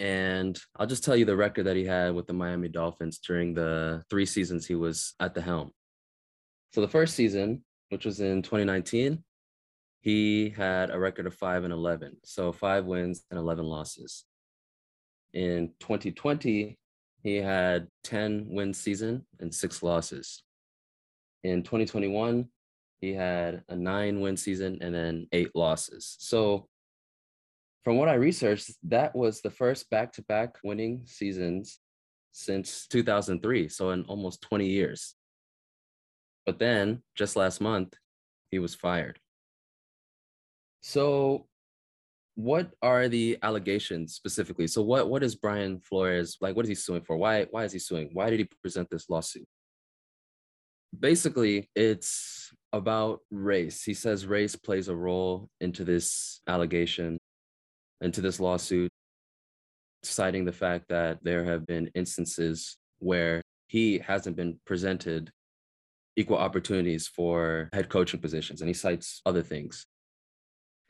And 0.00 0.58
I'll 0.76 0.88
just 0.88 1.04
tell 1.04 1.14
you 1.14 1.26
the 1.26 1.36
record 1.36 1.66
that 1.66 1.76
he 1.76 1.84
had 1.84 2.12
with 2.12 2.26
the 2.26 2.32
Miami 2.32 2.66
Dolphins 2.66 3.20
during 3.20 3.54
the 3.54 4.02
three 4.10 4.26
seasons 4.26 4.66
he 4.66 4.74
was 4.74 5.14
at 5.20 5.32
the 5.32 5.40
helm. 5.40 5.70
So 6.72 6.80
the 6.80 6.88
first 6.88 7.14
season, 7.14 7.62
which 7.90 8.04
was 8.04 8.18
in 8.18 8.42
2019, 8.42 9.22
he 10.00 10.50
had 10.50 10.90
a 10.90 10.98
record 10.98 11.28
of 11.28 11.34
5 11.34 11.62
and 11.62 11.72
11. 11.72 12.16
So 12.24 12.50
5 12.50 12.84
wins 12.84 13.22
and 13.30 13.38
11 13.38 13.64
losses. 13.64 14.24
In 15.32 15.70
2020, 15.78 16.76
he 17.22 17.36
had 17.36 17.86
10 18.02 18.48
win 18.48 18.74
season 18.74 19.24
and 19.38 19.54
6 19.54 19.82
losses. 19.84 20.42
In 21.44 21.62
2021, 21.62 22.48
he 23.02 23.12
had 23.12 23.62
a 23.68 23.76
nine 23.76 24.20
win 24.20 24.36
season 24.36 24.78
and 24.80 24.94
then 24.94 25.28
eight 25.32 25.54
losses. 25.54 26.16
So, 26.18 26.68
from 27.84 27.98
what 27.98 28.08
I 28.08 28.14
researched, 28.14 28.70
that 28.84 29.14
was 29.14 29.42
the 29.42 29.50
first 29.50 29.90
back 29.90 30.10
to 30.14 30.22
back 30.22 30.56
winning 30.64 31.02
seasons 31.04 31.80
since 32.32 32.86
2003. 32.86 33.68
So, 33.68 33.90
in 33.90 34.04
almost 34.04 34.40
20 34.40 34.66
years. 34.66 35.14
But 36.46 36.58
then, 36.58 37.02
just 37.14 37.36
last 37.36 37.60
month, 37.60 37.92
he 38.50 38.58
was 38.58 38.74
fired. 38.74 39.18
So, 40.80 41.46
what 42.36 42.70
are 42.80 43.08
the 43.08 43.38
allegations 43.42 44.14
specifically? 44.14 44.66
So, 44.66 44.80
what, 44.80 45.10
what 45.10 45.22
is 45.22 45.34
Brian 45.34 45.78
Flores 45.80 46.38
like? 46.40 46.56
What 46.56 46.64
is 46.64 46.70
he 46.70 46.74
suing 46.74 47.02
for? 47.02 47.18
Why, 47.18 47.44
why 47.50 47.64
is 47.64 47.72
he 47.72 47.78
suing? 47.78 48.08
Why 48.14 48.30
did 48.30 48.38
he 48.38 48.48
present 48.62 48.88
this 48.88 49.10
lawsuit? 49.10 49.46
Basically 51.00 51.68
it's 51.74 52.52
about 52.72 53.20
race. 53.30 53.82
He 53.82 53.94
says 53.94 54.26
race 54.26 54.56
plays 54.56 54.88
a 54.88 54.96
role 54.96 55.48
into 55.60 55.84
this 55.84 56.40
allegation 56.48 57.18
into 58.00 58.20
this 58.20 58.40
lawsuit 58.40 58.90
citing 60.02 60.44
the 60.44 60.52
fact 60.52 60.86
that 60.88 61.18
there 61.22 61.44
have 61.44 61.66
been 61.66 61.90
instances 61.94 62.76
where 62.98 63.40
he 63.68 63.98
hasn't 63.98 64.36
been 64.36 64.58
presented 64.66 65.30
equal 66.16 66.36
opportunities 66.36 67.08
for 67.08 67.70
head 67.72 67.88
coaching 67.88 68.20
positions 68.20 68.60
and 68.60 68.68
he 68.68 68.74
cites 68.74 69.22
other 69.24 69.42
things. 69.42 69.86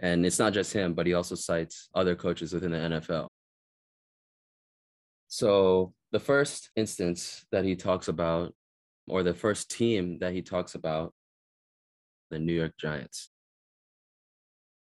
And 0.00 0.26
it's 0.26 0.38
not 0.38 0.52
just 0.52 0.72
him 0.72 0.94
but 0.94 1.06
he 1.06 1.14
also 1.14 1.34
cites 1.34 1.88
other 1.94 2.16
coaches 2.16 2.52
within 2.52 2.72
the 2.72 2.78
NFL 2.78 3.28
so 5.28 5.92
the 6.12 6.20
first 6.20 6.70
instance 6.76 7.44
that 7.50 7.64
he 7.64 7.74
talks 7.74 8.06
about 8.06 8.54
or 9.08 9.22
the 9.22 9.34
first 9.34 9.70
team 9.70 10.18
that 10.20 10.32
he 10.32 10.42
talks 10.42 10.74
about, 10.74 11.12
the 12.30 12.38
New 12.38 12.52
York 12.52 12.72
Giants. 12.78 13.30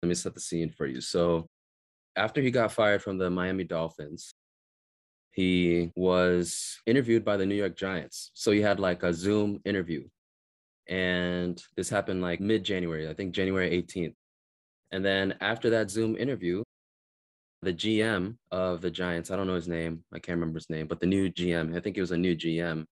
Let 0.03 0.09
me 0.09 0.15
set 0.15 0.35
the 0.35 0.41
scene 0.41 0.71
for 0.71 0.87
you. 0.87 1.01
So, 1.01 1.49
after 2.17 2.41
he 2.41 2.51
got 2.51 2.73
fired 2.73 3.03
from 3.03 3.19
the 3.19 3.31
Miami 3.31 3.65
Dolphins, 3.65 4.35
he 5.33 5.91
was 5.95 6.81
interviewed 6.87 7.25
by 7.25 7.37
the 7.37 7.47
New 7.47 7.55
York 7.55 7.77
Giants. 7.77 8.31
So, 8.35 8.51
he 8.51 8.61
had 8.61 8.81
like 8.81 9.03
a 9.03 9.13
Zoom 9.13 9.61
interview. 9.65 10.07
And 10.89 11.63
this 11.77 11.89
happened 11.89 12.21
like 12.23 12.41
mid 12.41 12.65
January, 12.65 13.09
I 13.09 13.15
think 13.15 13.33
January 13.35 13.71
18th. 13.71 14.15
And 14.91 15.05
then 15.05 15.35
after 15.41 15.71
that 15.71 15.91
Zoom 15.91 16.17
interview, 16.17 16.65
the 17.63 17.73
GM 17.73 18.37
of 18.51 18.81
the 18.81 18.91
Giants, 18.91 19.31
I 19.31 19.37
don't 19.37 19.47
know 19.47 19.55
his 19.55 19.69
name, 19.69 20.03
I 20.13 20.19
can't 20.19 20.39
remember 20.39 20.59
his 20.59 20.71
name, 20.71 20.87
but 20.87 20.99
the 20.99 21.07
new 21.07 21.31
GM, 21.31 21.77
I 21.77 21.81
think 21.81 21.97
it 21.97 22.01
was 22.01 22.11
a 22.11 22.17
new 22.17 22.35
GM, 22.35 22.87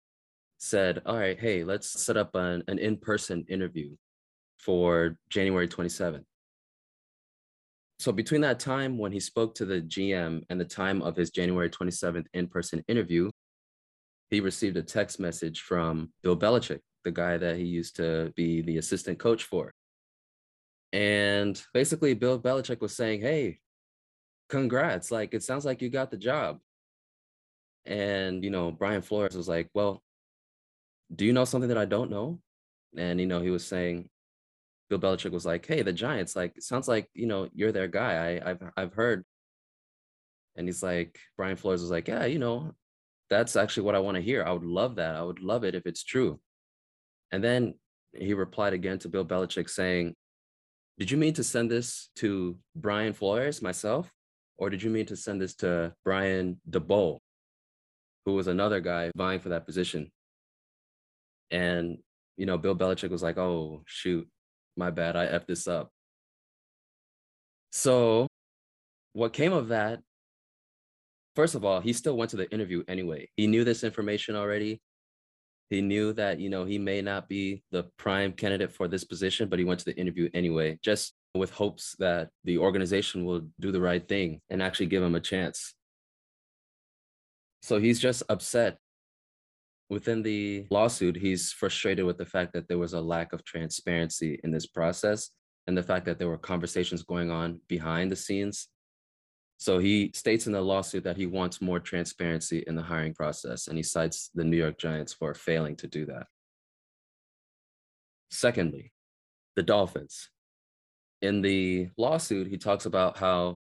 said, 0.59 1.03
all 1.07 1.17
right, 1.17 1.39
hey, 1.39 1.65
let's 1.65 1.89
set 2.05 2.17
up 2.17 2.35
an, 2.35 2.63
an 2.69 2.79
in-person 2.79 3.47
interview 3.49 3.95
for 4.59 5.17
January 5.31 5.69
27th. 5.69 6.25
So 8.01 8.13
between 8.13 8.41
that 8.43 8.61
time 8.61 8.99
when 8.99 9.11
he 9.11 9.21
spoke 9.21 9.55
to 9.57 9.65
the 9.65 9.81
GM 9.81 10.43
and 10.51 10.61
the 10.61 10.65
time 10.65 11.03
of 11.03 11.17
his 11.17 11.31
January 11.31 11.71
27th 11.71 12.27
in-person 12.35 12.85
interview, 12.87 13.31
he 14.31 14.41
received 14.41 14.77
a 14.77 14.83
text 14.83 15.19
message 15.19 15.63
from 15.63 16.13
Bill 16.23 16.37
Belichick, 16.37 16.81
the 17.05 17.11
guy 17.11 17.39
that 17.39 17.57
he 17.57 17.65
used 17.65 17.97
to 17.97 18.33
be 18.37 18.63
the 18.63 18.79
assistant 18.79 19.19
coach 19.19 19.45
for. 19.45 19.73
And 20.93 21.61
basically, 21.75 22.15
Bill 22.15 22.39
Belichick 22.39 22.81
was 22.81 22.95
saying, 22.95 23.21
hey, 23.21 23.59
congrats. 24.49 25.11
Like, 25.11 25.35
it 25.35 25.43
sounds 25.43 25.65
like 25.65 25.83
you 25.83 25.89
got 25.89 26.11
the 26.11 26.17
job. 26.17 26.59
And, 27.85 28.45
you 28.45 28.51
know, 28.51 28.71
Brian 28.71 29.03
Flores 29.03 29.37
was 29.37 29.49
like, 29.49 29.69
well, 29.75 30.03
do 31.15 31.25
you 31.25 31.33
know 31.33 31.45
something 31.45 31.69
that 31.69 31.79
I 31.79 31.85
don't 31.85 32.11
know? 32.11 32.41
And, 32.97 33.21
you 33.21 33.27
know, 33.27 33.41
he 33.41 33.51
was 33.51 33.67
saying, 33.67 34.09
Bill 34.89 34.99
Belichick 34.99 35.33
was 35.33 35.47
like, 35.47 35.67
hey, 35.67 35.83
the 35.83 35.93
Giants, 35.93 36.35
like, 36.35 36.55
sounds 36.61 36.89
like, 36.89 37.09
you 37.15 37.27
know, 37.27 37.49
you're 37.55 37.73
their 37.73 37.89
guy. 37.89 38.41
I, 38.43 38.51
I've, 38.51 38.63
I've 38.77 38.95
heard. 38.95 39.25
And 40.57 40.67
he's 40.67 40.83
like, 40.83 41.19
Brian 41.37 41.57
Flores 41.57 41.83
was 41.83 41.91
like, 41.91 42.09
yeah, 42.09 42.25
you 42.25 42.39
know, 42.39 42.73
that's 43.31 43.57
actually 43.57 43.85
what 43.85 43.95
I 43.95 44.01
want 44.01 44.17
to 44.17 44.23
hear. 44.23 44.43
I 44.43 44.53
would 44.53 44.65
love 44.65 44.97
that. 44.97 45.15
I 45.15 45.23
would 45.23 45.41
love 45.41 45.65
it 45.65 45.75
if 45.75 45.87
it's 45.87 46.03
true. 46.03 46.41
And 47.31 47.45
then 47.45 47.75
he 48.13 48.33
replied 48.33 48.73
again 48.73 48.99
to 49.01 49.09
Bill 49.09 49.25
Belichick 49.25 49.69
saying, 49.69 50.15
did 50.99 51.11
you 51.11 51.17
mean 51.17 51.35
to 51.35 51.45
send 51.45 51.71
this 51.71 52.11
to 52.17 52.59
Brian 52.75 53.13
Flores, 53.13 53.63
myself? 53.63 54.11
Or 54.57 54.71
did 54.71 54.83
you 54.83 54.91
mean 54.91 55.07
to 55.07 55.17
send 55.17 55.41
this 55.41 55.55
to 55.57 55.95
Brian 56.05 56.61
Daboll, 56.69 57.19
who 58.25 58.35
was 58.35 58.49
another 58.49 58.81
guy 58.81 59.13
vying 59.15 59.39
for 59.39 59.51
that 59.51 59.67
position? 59.67 60.11
And, 61.51 61.99
you 62.37 62.47
know, 62.47 62.59
Bill 62.59 62.77
Belichick 62.77 63.11
was 63.11 63.23
like, 63.23 63.39
oh, 63.39 63.83
shoot, 63.87 64.29
my 64.77 64.91
bad. 64.91 65.17
I 65.17 65.27
effed 65.27 65.47
this 65.47 65.67
up. 65.67 65.91
So, 67.71 68.27
what 69.13 69.33
came 69.33 69.53
of 69.53 69.69
that, 69.69 70.01
first 71.35 71.55
of 71.55 71.65
all, 71.65 71.81
he 71.81 71.93
still 71.93 72.17
went 72.17 72.31
to 72.31 72.37
the 72.37 72.51
interview 72.53 72.85
anyway. 72.89 73.29
He 73.37 73.47
knew 73.47 73.65
this 73.65 73.85
information 73.85 74.37
already. 74.37 74.81
He 75.71 75.83
knew 75.83 76.15
that, 76.15 76.41
you 76.41 76.49
know, 76.49 76.65
he 76.65 76.79
may 76.79 77.03
not 77.03 77.29
be 77.29 77.63
the 77.71 77.85
prime 77.99 78.33
candidate 78.33 78.73
for 78.73 78.89
this 78.89 79.05
position, 79.05 79.49
but 79.49 79.59
he 79.59 79.65
went 79.67 79.81
to 79.81 79.85
the 79.85 79.97
interview 79.97 80.31
anyway, 80.33 80.79
just 80.83 81.15
with 81.35 81.51
hopes 81.51 81.95
that 81.99 82.31
the 82.45 82.59
organization 82.59 83.25
will 83.25 83.43
do 83.61 83.71
the 83.71 83.81
right 83.81 84.07
thing 84.09 84.41
and 84.49 84.63
actually 84.63 84.87
give 84.87 85.03
him 85.03 85.15
a 85.15 85.21
chance. 85.21 85.75
So 87.61 87.79
he's 87.79 88.01
just 88.01 88.23
upset 88.31 88.79
within 89.91 90.23
the 90.23 90.67
lawsuit, 90.71 91.17
he's 91.17 91.53
frustrated 91.53 92.05
with 92.05 92.19
the 92.19 92.27
fact 92.27 92.53
that 92.53 92.69
there 92.69 92.79
was 92.79 92.93
a 92.93 93.01
lack 93.01 93.33
of 93.33 93.45
transparency 93.45 94.41
in 94.45 94.51
this 94.51 94.67
process 94.67 95.31
and 95.67 95.77
the 95.77 95.83
fact 95.83 96.07
that 96.07 96.19
there 96.19 96.29
were 96.29 96.39
conversations 96.39 97.03
going 97.03 97.31
on 97.31 97.61
behind 97.69 98.11
the 98.11 98.17
scenes 98.17 98.69
So 99.59 99.79
he 99.79 100.13
states 100.15 100.47
in 100.47 100.53
the 100.53 100.61
lawsuit 100.61 101.03
that 101.03 101.17
he 101.17 101.27
wants 101.27 101.61
more 101.61 101.81
transparency 101.81 102.63
in 102.69 102.77
the 102.77 102.83
hiring 102.83 103.13
process, 103.13 103.67
and 103.67 103.77
he 103.77 103.83
cites 103.83 104.31
the 104.33 104.45
New 104.45 104.57
York 104.57 104.79
Giants 104.79 105.13
for 105.13 105.35
failing 105.35 105.75
to 105.77 105.89
do 105.89 106.07
that. 106.07 106.27
Secondly, 108.31 108.93
the 109.57 109.65
Dolphins. 109.65 110.31
In 111.23 111.43
the 111.43 111.89
lawsuit, 111.99 112.47
he 112.47 112.57
talks 112.57 112.87
about 112.87 113.19
how 113.19 113.57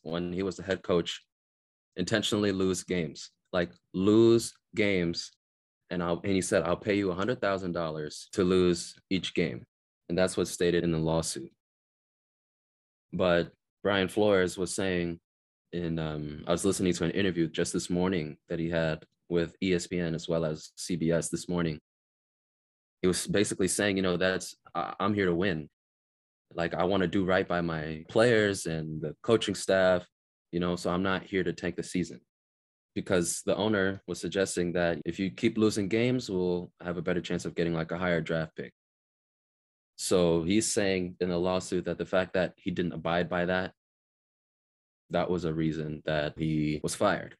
when 0.00 0.32
he 0.32 0.42
was 0.42 0.56
the 0.56 0.62
head 0.62 0.82
coach, 0.82 1.22
intentionally 1.96 2.52
lose 2.52 2.82
games, 2.82 3.30
like 3.54 3.70
lose 3.94 4.52
games. 4.74 5.30
And, 5.88 6.02
I'll, 6.02 6.20
and 6.24 6.32
he 6.32 6.42
said, 6.42 6.64
I'll 6.64 6.76
pay 6.76 6.96
you 6.96 7.08
$100,000 7.08 8.30
to 8.32 8.44
lose 8.44 8.96
each 9.08 9.32
game. 9.34 9.64
And 10.08 10.18
that's 10.18 10.36
what's 10.36 10.50
stated 10.50 10.82
in 10.84 10.90
the 10.90 10.98
lawsuit. 10.98 11.50
But 13.12 13.52
Brian 13.82 14.08
Flores 14.08 14.58
was 14.58 14.74
saying 14.74 15.20
in 15.72 15.98
um, 15.98 16.44
I 16.46 16.52
was 16.52 16.64
listening 16.64 16.92
to 16.94 17.04
an 17.04 17.12
interview 17.12 17.48
just 17.48 17.72
this 17.72 17.88
morning 17.88 18.36
that 18.48 18.58
he 18.58 18.68
had 18.68 19.04
with 19.28 19.56
ESPN 19.62 20.14
as 20.14 20.28
well 20.28 20.44
as 20.44 20.70
CBS 20.76 21.30
this 21.30 21.48
morning. 21.48 21.78
He 23.02 23.08
was 23.08 23.26
basically 23.26 23.68
saying, 23.68 23.96
you 23.96 24.02
know, 24.02 24.16
that's 24.16 24.56
I, 24.74 24.94
I'm 24.98 25.14
here 25.14 25.26
to 25.26 25.34
win. 25.34 25.68
Like 26.54 26.74
I 26.74 26.84
want 26.84 27.02
to 27.02 27.08
do 27.08 27.24
right 27.24 27.46
by 27.46 27.60
my 27.60 28.04
players 28.08 28.66
and 28.66 29.00
the 29.00 29.14
coaching 29.22 29.54
staff, 29.54 30.06
you 30.50 30.60
know, 30.60 30.76
so 30.76 30.90
I'm 30.90 31.02
not 31.02 31.22
here 31.22 31.44
to 31.44 31.52
tank 31.52 31.76
the 31.76 31.82
season. 31.82 32.20
Because 32.94 33.42
the 33.44 33.56
owner 33.56 34.00
was 34.06 34.20
suggesting 34.20 34.72
that 34.74 35.00
if 35.04 35.18
you 35.18 35.30
keep 35.30 35.58
losing 35.58 35.88
games, 35.88 36.30
we'll 36.30 36.70
have 36.80 36.96
a 36.96 37.02
better 37.02 37.20
chance 37.20 37.44
of 37.44 37.54
getting 37.54 37.74
like 37.74 37.90
a 37.90 37.98
higher 37.98 38.20
draft 38.20 38.54
pick. 38.56 38.72
So 39.96 40.42
he's 40.42 40.72
saying 40.72 41.16
in 41.20 41.28
the 41.28 41.38
lawsuit 41.38 41.84
that 41.86 41.98
the 41.98 42.06
fact 42.06 42.34
that 42.34 42.54
he 42.56 42.70
didn't 42.70 42.92
abide 42.92 43.28
by 43.28 43.46
that, 43.46 43.72
that 45.10 45.30
was 45.30 45.44
a 45.44 45.52
reason 45.52 46.02
that 46.06 46.34
he 46.36 46.80
was 46.82 46.94
fired. 46.94 47.36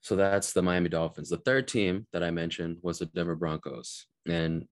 So 0.00 0.16
that's 0.16 0.52
the 0.52 0.62
Miami 0.62 0.88
Dolphins. 0.88 1.28
The 1.28 1.38
third 1.38 1.68
team 1.68 2.06
that 2.12 2.22
I 2.22 2.30
mentioned 2.30 2.78
was 2.82 2.98
the 2.98 3.06
Denver 3.06 3.34
Broncos. 3.34 4.06
And 4.26 4.66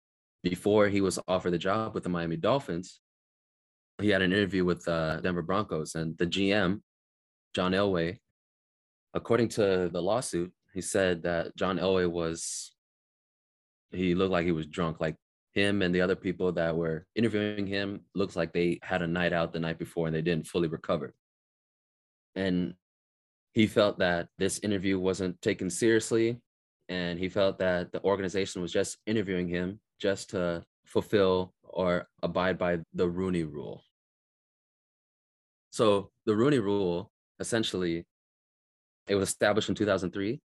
before 0.43 0.89
he 0.89 1.01
was 1.01 1.19
offered 1.29 1.53
the 1.53 1.59
job 1.59 1.95
with 1.95 2.03
the 2.03 2.11
Miami 2.11 2.37
Dolphins, 2.37 3.01
he 4.01 4.09
had 4.09 4.23
an 4.23 4.33
interview 4.33 4.65
with 4.65 4.87
uh, 4.89 5.21
Denver 5.21 5.43
Broncos 5.43 5.95
and 5.95 6.17
the 6.19 6.27
GM, 6.27 6.81
John 7.55 7.73
Elway. 7.73 8.19
According 9.15 9.49
to 9.51 9.91
the 9.93 10.01
lawsuit, 10.01 10.53
he 10.73 10.81
said 10.81 11.23
that 11.25 11.55
John 11.57 11.79
Elway 11.79 12.11
was, 12.11 12.73
he 13.91 14.15
looked 14.15 14.33
like 14.33 14.47
he 14.47 14.53
was 14.53 14.67
drunk, 14.67 15.01
like 15.01 15.17
him 15.53 15.83
and 15.83 15.95
the 15.95 16.01
other 16.01 16.17
people 16.17 16.51
that 16.53 16.75
were 16.77 17.07
interviewing 17.15 17.67
him 17.67 18.01
looks 18.15 18.37
like 18.37 18.53
they 18.53 18.79
had 18.83 19.03
a 19.03 19.07
night 19.07 19.33
out 19.33 19.53
the 19.53 19.61
night 19.61 19.79
before 19.79 20.07
and 20.07 20.17
they 20.17 20.23
didn't 20.23 20.47
fully 20.47 20.69
recover. 20.69 21.13
And 22.35 22.75
he 23.53 23.67
felt 23.67 23.99
that 23.99 24.29
this 24.39 24.61
interview 24.61 24.99
wasn't 24.99 25.41
taken 25.43 25.69
seriously 25.69 26.41
and 26.89 27.19
he 27.19 27.29
felt 27.29 27.59
that 27.59 27.93
the 27.93 28.03
organization 28.03 28.63
was 28.63 28.73
just 28.73 28.97
interviewing 29.07 29.47
him 29.47 29.79
just 30.01 30.31
to 30.31 30.65
fulfill 30.87 31.53
or 31.63 32.09
abide 32.23 32.59
by 32.59 32.79
the 32.95 33.09
Rooney 33.09 33.45
rule. 33.45 33.83
So 35.71 36.11
the 36.27 36.35
Rooney 36.35 36.59
rule 36.59 37.11
essentially 37.41 38.07
it 39.09 39.15
was 39.15 39.29
established 39.29 39.69
in 39.69 39.75
2003 39.75 40.41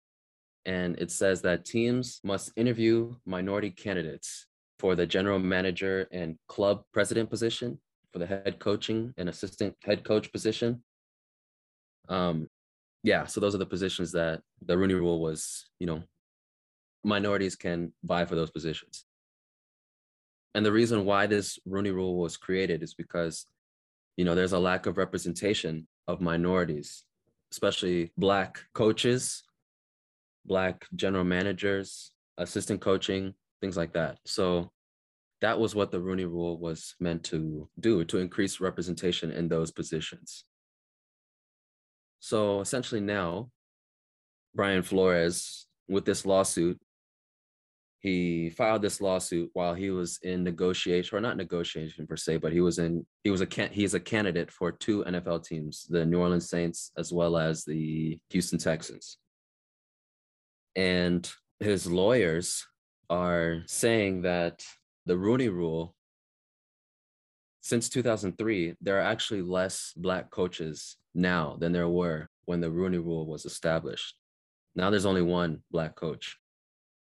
and 0.66 0.98
it 0.98 1.10
says 1.10 1.42
that 1.42 1.64
teams 1.64 2.20
must 2.24 2.52
interview 2.56 3.14
minority 3.26 3.70
candidates 3.70 4.46
for 4.78 4.94
the 4.94 5.06
general 5.06 5.38
manager 5.38 6.08
and 6.10 6.36
club 6.48 6.82
president 6.92 7.30
position, 7.30 7.78
for 8.12 8.18
the 8.18 8.26
head 8.26 8.58
coaching 8.58 9.12
and 9.16 9.28
assistant 9.28 9.74
head 9.82 10.04
coach 10.04 10.32
position. 10.32 10.82
Um, 12.08 12.48
yeah, 13.02 13.26
so 13.26 13.40
those 13.40 13.54
are 13.54 13.58
the 13.58 13.66
positions 13.66 14.12
that 14.12 14.40
the 14.64 14.76
Rooney 14.78 14.94
Rule 14.94 15.20
was, 15.20 15.68
you 15.78 15.86
know, 15.86 16.02
minorities 17.02 17.56
can 17.56 17.92
vie 18.02 18.24
for 18.24 18.34
those 18.34 18.50
positions. 18.50 19.04
And 20.54 20.64
the 20.64 20.72
reason 20.72 21.04
why 21.04 21.26
this 21.26 21.58
Rooney 21.66 21.90
Rule 21.90 22.16
was 22.16 22.36
created 22.36 22.82
is 22.82 22.94
because, 22.94 23.46
you 24.16 24.24
know, 24.24 24.34
there's 24.34 24.52
a 24.52 24.58
lack 24.58 24.86
of 24.86 24.96
representation 24.96 25.86
of 26.06 26.20
minorities, 26.20 27.04
especially 27.54 28.10
Black 28.18 28.64
coaches, 28.74 29.44
Black 30.44 30.86
general 30.96 31.22
managers, 31.22 32.10
assistant 32.36 32.80
coaching, 32.80 33.32
things 33.60 33.76
like 33.76 33.92
that. 33.92 34.18
So 34.26 34.72
that 35.40 35.60
was 35.60 35.72
what 35.72 35.92
the 35.92 36.00
Rooney 36.00 36.24
Rule 36.24 36.58
was 36.58 36.96
meant 36.98 37.22
to 37.24 37.68
do 37.78 38.04
to 38.06 38.18
increase 38.18 38.60
representation 38.60 39.30
in 39.30 39.46
those 39.46 39.70
positions. 39.70 40.44
So 42.18 42.60
essentially, 42.60 43.00
now 43.00 43.50
Brian 44.52 44.82
Flores, 44.82 45.66
with 45.88 46.04
this 46.04 46.26
lawsuit, 46.26 46.80
he 48.04 48.50
filed 48.50 48.82
this 48.82 49.00
lawsuit 49.00 49.48
while 49.54 49.72
he 49.72 49.90
was 49.90 50.18
in 50.22 50.44
negotiation, 50.44 51.16
or 51.16 51.22
not 51.22 51.38
negotiation 51.38 52.06
per 52.06 52.16
se, 52.16 52.36
but 52.36 52.52
he 52.52 52.60
was 52.60 52.78
in 52.78 53.06
he 53.22 53.30
was 53.30 53.40
a 53.40 53.46
can 53.46 53.70
he's 53.72 53.94
a 53.94 53.98
candidate 53.98 54.50
for 54.50 54.70
two 54.70 55.02
NFL 55.04 55.42
teams, 55.42 55.86
the 55.88 56.04
New 56.04 56.20
Orleans 56.20 56.50
Saints 56.50 56.92
as 56.98 57.14
well 57.14 57.38
as 57.38 57.64
the 57.64 58.18
Houston 58.28 58.58
Texans. 58.58 59.16
And 60.76 61.26
his 61.60 61.86
lawyers 61.86 62.66
are 63.08 63.62
saying 63.64 64.20
that 64.22 64.62
the 65.06 65.16
Rooney 65.16 65.48
Rule, 65.48 65.94
since 67.62 67.88
2003, 67.88 68.74
there 68.82 68.98
are 68.98 69.12
actually 69.12 69.40
less 69.40 69.94
Black 69.96 70.30
coaches 70.30 70.98
now 71.14 71.56
than 71.58 71.72
there 71.72 71.88
were 71.88 72.28
when 72.44 72.60
the 72.60 72.70
Rooney 72.70 72.98
Rule 72.98 73.26
was 73.26 73.46
established. 73.46 74.14
Now 74.76 74.90
there's 74.90 75.06
only 75.06 75.22
one 75.22 75.62
Black 75.70 75.94
coach. 75.94 76.36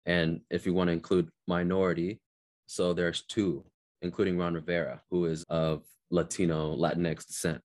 And 0.07 0.41
if 0.51 0.67
you 0.67 0.75
want 0.75 0.89
to 0.89 0.93
include 0.93 1.29
minority, 1.47 2.21
so 2.67 2.93
there's 2.93 3.23
two, 3.23 3.65
including 4.03 4.39
Ron 4.39 4.55
Rivera, 4.55 5.03
who 5.11 5.27
is 5.27 5.45
of 5.49 5.83
Latino, 6.11 6.77
Latinx 6.77 7.27
descent. 7.27 7.61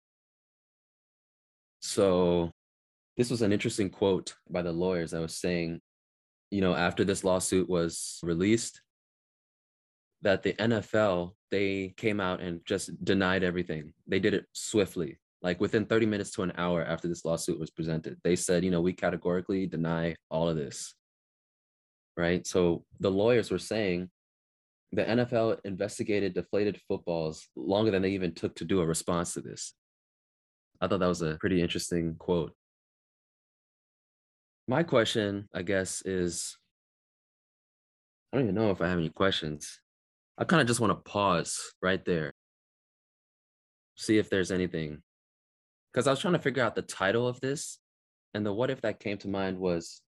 So 1.81 2.51
this 3.16 3.31
was 3.31 3.42
an 3.42 3.53
interesting 3.53 3.90
quote 3.90 4.35
by 4.51 4.62
the 4.62 4.73
lawyers 4.73 5.14
I 5.14 5.20
was 5.20 5.37
saying, 5.37 5.81
you 6.51 6.61
know, 6.61 6.75
after 6.75 7.05
this 7.05 7.25
lawsuit 7.25 7.68
was 7.68 8.18
released, 8.23 8.81
that 10.23 10.42
the 10.42 10.55
NFL 10.55 11.33
they 11.55 11.94
came 11.97 12.18
out 12.18 12.40
and 12.40 12.61
just 12.66 13.05
denied 13.05 13.44
everything. 13.44 13.92
They 14.09 14.18
did 14.18 14.35
it 14.35 14.47
swiftly, 14.53 15.20
like 15.40 15.61
within 15.61 15.85
30 15.85 16.07
minutes 16.07 16.33
to 16.33 16.42
an 16.42 16.53
hour 16.57 16.85
after 16.85 17.07
this 17.07 17.25
lawsuit 17.25 17.61
was 17.61 17.70
presented. 17.70 18.16
They 18.25 18.35
said, 18.35 18.64
you 18.64 18.73
know, 18.73 18.81
we 18.81 18.92
categorically 18.92 19.66
deny 19.66 20.16
all 20.31 20.49
of 20.49 20.57
this. 20.57 20.94
Right? 22.16 22.46
So 22.46 22.85
the 23.00 23.11
lawyers 23.11 23.50
were 23.50 23.59
saying 23.59 24.11
the 24.92 25.05
NFL 25.05 25.59
investigated 25.64 26.35
deflated 26.35 26.81
footballs 26.87 27.48
longer 27.57 27.90
than 27.90 28.03
they 28.03 28.11
even 28.11 28.35
took 28.35 28.55
to 28.57 28.64
do 28.64 28.81
a 28.81 28.87
response 28.87 29.35
to 29.35 29.40
this. 29.40 29.74
I 30.81 30.87
thought 30.87 31.00
that 31.00 31.09
was 31.09 31.22
a 31.22 31.37
pretty 31.40 31.61
interesting 31.61 32.16
quote. 32.18 32.55
My 34.68 34.83
question, 34.83 35.48
I 35.55 35.62
guess, 35.62 36.03
is 36.07 36.57
I 38.33 38.37
don't 38.37 38.46
even 38.46 38.55
know 38.55 38.70
if 38.70 38.81
I 38.81 38.88
have 38.88 38.98
any 38.98 39.11
questions. 39.11 39.81
I 40.38 40.44
kind 40.44 40.61
of 40.61 40.66
just 40.66 40.81
want 40.81 40.90
to 40.90 41.11
pause 41.11 41.72
right 41.81 42.05
there, 42.05 42.33
see 43.96 44.18
if 44.18 44.31
there's 44.31 44.50
anything. 44.50 45.03
Because 45.92 46.07
I 46.07 46.11
was 46.11 46.18
trying 46.18 46.33
to 46.33 46.40
figure 46.40 46.62
out 46.62 46.74
the 46.74 46.83
title 46.83 47.29
of 47.29 47.40
this. 47.40 47.79
And 48.33 48.44
the 48.44 48.53
what 48.53 48.70
if 48.70 48.81
that 48.83 48.98
came 48.98 49.16
to 49.18 49.29
mind 49.29 49.59
was 49.59 50.03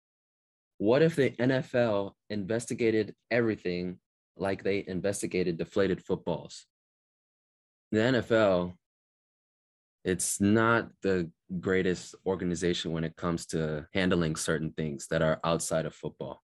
what 0.82 1.00
if 1.00 1.14
the 1.14 1.30
NFL 1.30 2.14
investigated 2.28 3.14
everything 3.30 3.98
like 4.36 4.64
they 4.64 4.84
investigated 4.88 5.56
deflated 5.56 6.02
footballs? 6.02 6.66
The 7.92 7.98
NFL, 7.98 8.72
it's 10.04 10.40
not 10.40 10.88
the 11.02 11.30
greatest 11.60 12.16
organization 12.26 12.90
when 12.90 13.04
it 13.04 13.14
comes 13.14 13.46
to 13.46 13.86
handling 13.94 14.34
certain 14.34 14.72
things 14.72 15.06
that 15.06 15.22
are 15.22 15.38
outside 15.44 15.86
of 15.86 15.94
football. 15.94 16.42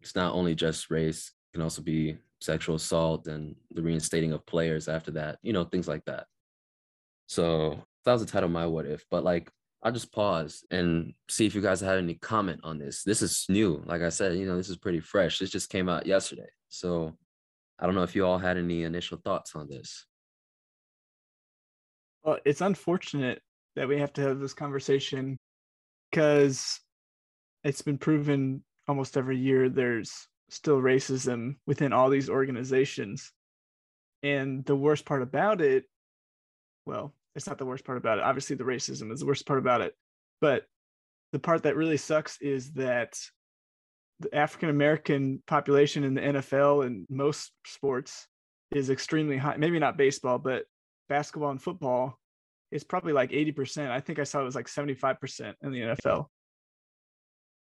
It's 0.00 0.16
not 0.16 0.32
only 0.32 0.54
just 0.54 0.90
race, 0.90 1.32
it 1.52 1.56
can 1.58 1.62
also 1.62 1.82
be 1.82 2.16
sexual 2.40 2.76
assault 2.76 3.26
and 3.26 3.54
the 3.70 3.82
reinstating 3.82 4.32
of 4.32 4.46
players 4.46 4.88
after 4.88 5.10
that, 5.10 5.38
you 5.42 5.52
know, 5.52 5.64
things 5.64 5.86
like 5.86 6.06
that. 6.06 6.24
So 7.26 7.84
that 8.06 8.12
was 8.14 8.24
the 8.24 8.32
title 8.32 8.46
of 8.46 8.52
my 8.52 8.64
what 8.64 8.86
if, 8.86 9.04
but 9.10 9.24
like 9.24 9.50
I'll 9.82 9.92
just 9.92 10.12
pause 10.12 10.64
and 10.70 11.14
see 11.28 11.46
if 11.46 11.54
you 11.54 11.62
guys 11.62 11.80
have 11.80 11.98
any 11.98 12.14
comment 12.14 12.60
on 12.64 12.78
this. 12.78 13.02
This 13.02 13.22
is 13.22 13.46
new. 13.48 13.82
Like 13.86 14.02
I 14.02 14.10
said, 14.10 14.36
you 14.36 14.46
know, 14.46 14.56
this 14.56 14.68
is 14.68 14.76
pretty 14.76 15.00
fresh. 15.00 15.38
This 15.38 15.50
just 15.50 15.70
came 15.70 15.88
out 15.88 16.06
yesterday. 16.06 16.48
So 16.68 17.16
I 17.78 17.86
don't 17.86 17.94
know 17.94 18.02
if 18.02 18.14
you 18.14 18.26
all 18.26 18.38
had 18.38 18.58
any 18.58 18.82
initial 18.82 19.18
thoughts 19.24 19.56
on 19.56 19.68
this. 19.68 20.04
Well, 22.22 22.38
it's 22.44 22.60
unfortunate 22.60 23.40
that 23.76 23.88
we 23.88 23.98
have 23.98 24.12
to 24.14 24.22
have 24.22 24.38
this 24.38 24.52
conversation 24.52 25.38
because 26.10 26.80
it's 27.64 27.82
been 27.82 27.96
proven 27.96 28.62
almost 28.86 29.16
every 29.16 29.38
year 29.38 29.68
there's 29.68 30.26
still 30.50 30.78
racism 30.78 31.56
within 31.66 31.92
all 31.92 32.10
these 32.10 32.28
organizations. 32.28 33.32
And 34.22 34.64
the 34.66 34.76
worst 34.76 35.06
part 35.06 35.22
about 35.22 35.62
it, 35.62 35.84
well, 36.84 37.14
it's 37.34 37.46
not 37.46 37.58
the 37.58 37.66
worst 37.66 37.84
part 37.84 37.98
about 37.98 38.18
it. 38.18 38.24
Obviously, 38.24 38.56
the 38.56 38.64
racism 38.64 39.12
is 39.12 39.20
the 39.20 39.26
worst 39.26 39.46
part 39.46 39.58
about 39.58 39.80
it. 39.80 39.94
But 40.40 40.64
the 41.32 41.38
part 41.38 41.62
that 41.62 41.76
really 41.76 41.96
sucks 41.96 42.40
is 42.40 42.72
that 42.72 43.18
the 44.20 44.34
African 44.34 44.68
American 44.68 45.42
population 45.46 46.04
in 46.04 46.14
the 46.14 46.20
NFL 46.20 46.86
and 46.86 47.06
most 47.08 47.52
sports 47.64 48.26
is 48.70 48.90
extremely 48.90 49.36
high. 49.36 49.56
Maybe 49.56 49.78
not 49.78 49.96
baseball, 49.96 50.38
but 50.38 50.64
basketball 51.08 51.50
and 51.50 51.62
football 51.62 52.18
is 52.70 52.84
probably 52.84 53.12
like 53.12 53.30
80%. 53.30 53.90
I 53.90 54.00
think 54.00 54.18
I 54.18 54.24
saw 54.24 54.40
it 54.40 54.44
was 54.44 54.54
like 54.54 54.68
75% 54.68 55.54
in 55.62 55.72
the 55.72 55.80
NFL. 55.80 56.26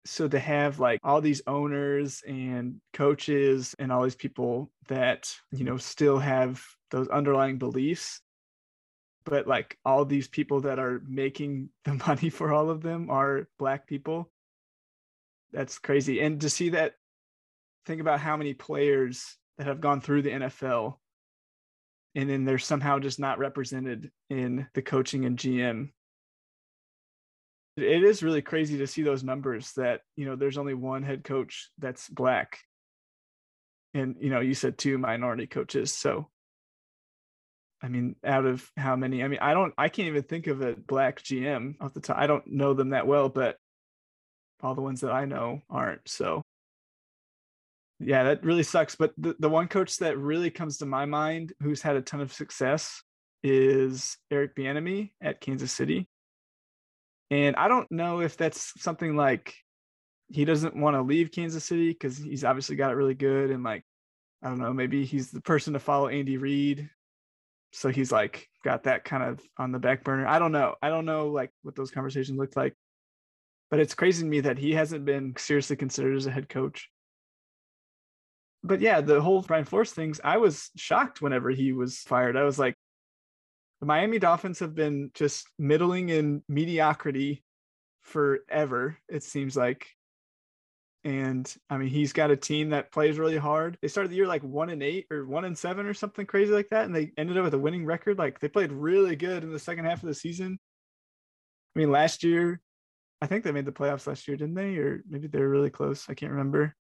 So 0.05 0.27
to 0.27 0.39
have 0.39 0.79
like 0.79 0.99
all 1.03 1.21
these 1.21 1.43
owners 1.45 2.23
and 2.27 2.81
coaches 2.93 3.75
and 3.77 3.91
all 3.91 4.03
these 4.03 4.15
people 4.15 4.71
that, 4.87 5.31
you 5.51 5.63
know, 5.63 5.77
still 5.77 6.17
have 6.17 6.61
those 6.89 7.07
underlying 7.09 7.57
beliefs 7.59 8.19
but 9.25 9.47
like 9.47 9.77
all 9.85 10.05
these 10.05 10.27
people 10.27 10.61
that 10.61 10.79
are 10.79 11.01
making 11.07 11.69
the 11.85 11.93
money 11.93 12.29
for 12.29 12.51
all 12.51 12.69
of 12.69 12.81
them 12.81 13.09
are 13.09 13.47
black 13.57 13.87
people? 13.87 14.31
That's 15.51 15.79
crazy. 15.79 16.21
And 16.21 16.39
to 16.41 16.49
see 16.49 16.69
that 16.69 16.93
think 17.85 17.99
about 17.99 18.19
how 18.19 18.37
many 18.37 18.53
players 18.53 19.35
that 19.57 19.67
have 19.67 19.81
gone 19.81 20.01
through 20.01 20.21
the 20.21 20.29
NFL 20.29 20.95
and 22.13 22.29
then 22.29 22.45
they're 22.45 22.59
somehow 22.59 22.99
just 22.99 23.19
not 23.19 23.39
represented 23.39 24.11
in 24.29 24.67
the 24.73 24.81
coaching 24.81 25.25
and 25.25 25.37
GM 25.37 25.89
it 27.77 28.03
is 28.03 28.23
really 28.23 28.41
crazy 28.41 28.77
to 28.79 28.87
see 28.87 29.01
those 29.01 29.23
numbers 29.23 29.71
that 29.73 30.01
you 30.15 30.25
know 30.25 30.35
there's 30.35 30.57
only 30.57 30.73
one 30.73 31.03
head 31.03 31.23
coach 31.23 31.69
that's 31.77 32.09
black. 32.09 32.59
And 33.93 34.15
you 34.19 34.29
know 34.29 34.39
you 34.39 34.53
said 34.53 34.77
two 34.77 34.97
minority 34.97 35.47
coaches 35.47 35.93
so 35.93 36.29
I 37.83 37.87
mean, 37.87 38.15
out 38.23 38.45
of 38.45 38.69
how 38.77 38.95
many? 38.95 39.23
I 39.23 39.27
mean, 39.27 39.39
I 39.41 39.53
don't, 39.53 39.73
I 39.77 39.89
can't 39.89 40.07
even 40.07 40.23
think 40.23 40.47
of 40.47 40.61
a 40.61 40.75
black 40.75 41.21
GM 41.23 41.75
off 41.81 41.93
the 41.93 41.99
top. 41.99 42.17
I 42.17 42.27
don't 42.27 42.45
know 42.45 42.73
them 42.73 42.89
that 42.89 43.07
well, 43.07 43.29
but 43.29 43.57
all 44.61 44.75
the 44.75 44.81
ones 44.81 45.01
that 45.01 45.11
I 45.11 45.25
know 45.25 45.61
aren't. 45.69 46.07
So, 46.07 46.43
yeah, 47.99 48.23
that 48.23 48.43
really 48.43 48.63
sucks. 48.63 48.95
But 48.95 49.13
the, 49.17 49.35
the 49.39 49.49
one 49.49 49.67
coach 49.67 49.97
that 49.97 50.17
really 50.17 50.51
comes 50.51 50.77
to 50.77 50.85
my 50.85 51.05
mind 51.05 51.53
who's 51.61 51.81
had 51.81 51.95
a 51.95 52.01
ton 52.01 52.21
of 52.21 52.31
success 52.31 53.01
is 53.43 54.17
Eric 54.29 54.55
Bieniemy 54.55 55.11
at 55.21 55.41
Kansas 55.41 55.71
City. 55.71 56.07
And 57.31 57.55
I 57.55 57.67
don't 57.67 57.91
know 57.91 58.21
if 58.21 58.37
that's 58.37 58.73
something 58.81 59.15
like 59.15 59.55
he 60.27 60.45
doesn't 60.45 60.75
want 60.75 60.95
to 60.95 61.01
leave 61.01 61.31
Kansas 61.31 61.65
City 61.65 61.89
because 61.89 62.17
he's 62.17 62.43
obviously 62.43 62.75
got 62.75 62.91
it 62.91 62.95
really 62.95 63.15
good 63.15 63.49
and 63.49 63.63
like 63.63 63.83
I 64.43 64.49
don't 64.49 64.57
know, 64.57 64.73
maybe 64.73 65.05
he's 65.05 65.29
the 65.29 65.41
person 65.41 65.73
to 65.73 65.79
follow 65.79 66.07
Andy 66.07 66.37
Reid 66.37 66.89
so 67.71 67.89
he's 67.89 68.11
like 68.11 68.47
got 68.63 68.83
that 68.83 69.03
kind 69.05 69.23
of 69.23 69.41
on 69.57 69.71
the 69.71 69.79
back 69.79 70.03
burner. 70.03 70.27
I 70.27 70.39
don't 70.39 70.51
know. 70.51 70.75
I 70.81 70.89
don't 70.89 71.05
know 71.05 71.27
like 71.27 71.51
what 71.63 71.75
those 71.75 71.91
conversations 71.91 72.37
looked 72.37 72.55
like. 72.55 72.75
But 73.69 73.79
it's 73.79 73.95
crazy 73.95 74.23
to 74.23 74.29
me 74.29 74.41
that 74.41 74.57
he 74.57 74.73
hasn't 74.73 75.05
been 75.05 75.33
seriously 75.37 75.77
considered 75.77 76.17
as 76.17 76.25
a 76.25 76.31
head 76.31 76.49
coach. 76.49 76.89
But 78.63 78.81
yeah, 78.81 78.99
the 79.01 79.21
whole 79.21 79.41
Brian 79.41 79.65
Flores 79.65 79.91
things, 79.91 80.19
I 80.23 80.37
was 80.37 80.69
shocked 80.75 81.21
whenever 81.21 81.49
he 81.49 81.71
was 81.71 81.99
fired. 81.99 82.35
I 82.35 82.43
was 82.43 82.59
like, 82.59 82.75
the 83.79 83.87
Miami 83.87 84.19
Dolphins 84.19 84.59
have 84.59 84.75
been 84.75 85.09
just 85.13 85.47
middling 85.57 86.09
in 86.09 86.43
mediocrity 86.47 87.43
forever, 88.01 88.97
it 89.07 89.23
seems 89.23 89.55
like. 89.55 89.87
And 91.03 91.51
I 91.69 91.77
mean, 91.77 91.89
he's 91.89 92.13
got 92.13 92.29
a 92.29 92.37
team 92.37 92.69
that 92.69 92.91
plays 92.91 93.17
really 93.17 93.37
hard. 93.37 93.77
They 93.81 93.87
started 93.87 94.11
the 94.11 94.15
year 94.15 94.27
like 94.27 94.43
one 94.43 94.69
and 94.69 94.83
eight 94.83 95.07
or 95.09 95.25
one 95.25 95.45
and 95.45 95.57
seven 95.57 95.87
or 95.87 95.95
something 95.95 96.27
crazy 96.27 96.53
like 96.53 96.69
that. 96.69 96.85
And 96.85 96.95
they 96.95 97.11
ended 97.17 97.37
up 97.37 97.43
with 97.43 97.55
a 97.55 97.59
winning 97.59 97.85
record. 97.85 98.19
Like 98.19 98.39
they 98.39 98.47
played 98.47 98.71
really 98.71 99.15
good 99.15 99.43
in 99.43 99.51
the 99.51 99.59
second 99.59 99.85
half 99.85 100.03
of 100.03 100.07
the 100.07 100.13
season. 100.13 100.59
I 101.75 101.79
mean, 101.79 101.91
last 101.91 102.23
year, 102.23 102.61
I 103.19 103.27
think 103.27 103.43
they 103.43 103.51
made 103.51 103.65
the 103.65 103.71
playoffs 103.71 104.05
last 104.05 104.27
year, 104.27 104.37
didn't 104.37 104.55
they? 104.55 104.77
Or 104.77 105.03
maybe 105.09 105.27
they 105.27 105.39
were 105.39 105.49
really 105.49 105.69
close. 105.69 106.07
I 106.07 106.13
can't 106.13 106.31
remember. 106.31 106.75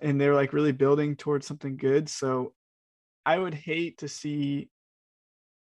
And 0.00 0.20
they 0.20 0.28
were 0.28 0.34
like 0.34 0.52
really 0.52 0.72
building 0.72 1.14
towards 1.14 1.46
something 1.46 1.76
good. 1.76 2.08
So 2.08 2.54
I 3.24 3.38
would 3.38 3.54
hate 3.54 3.98
to 3.98 4.08
see 4.08 4.70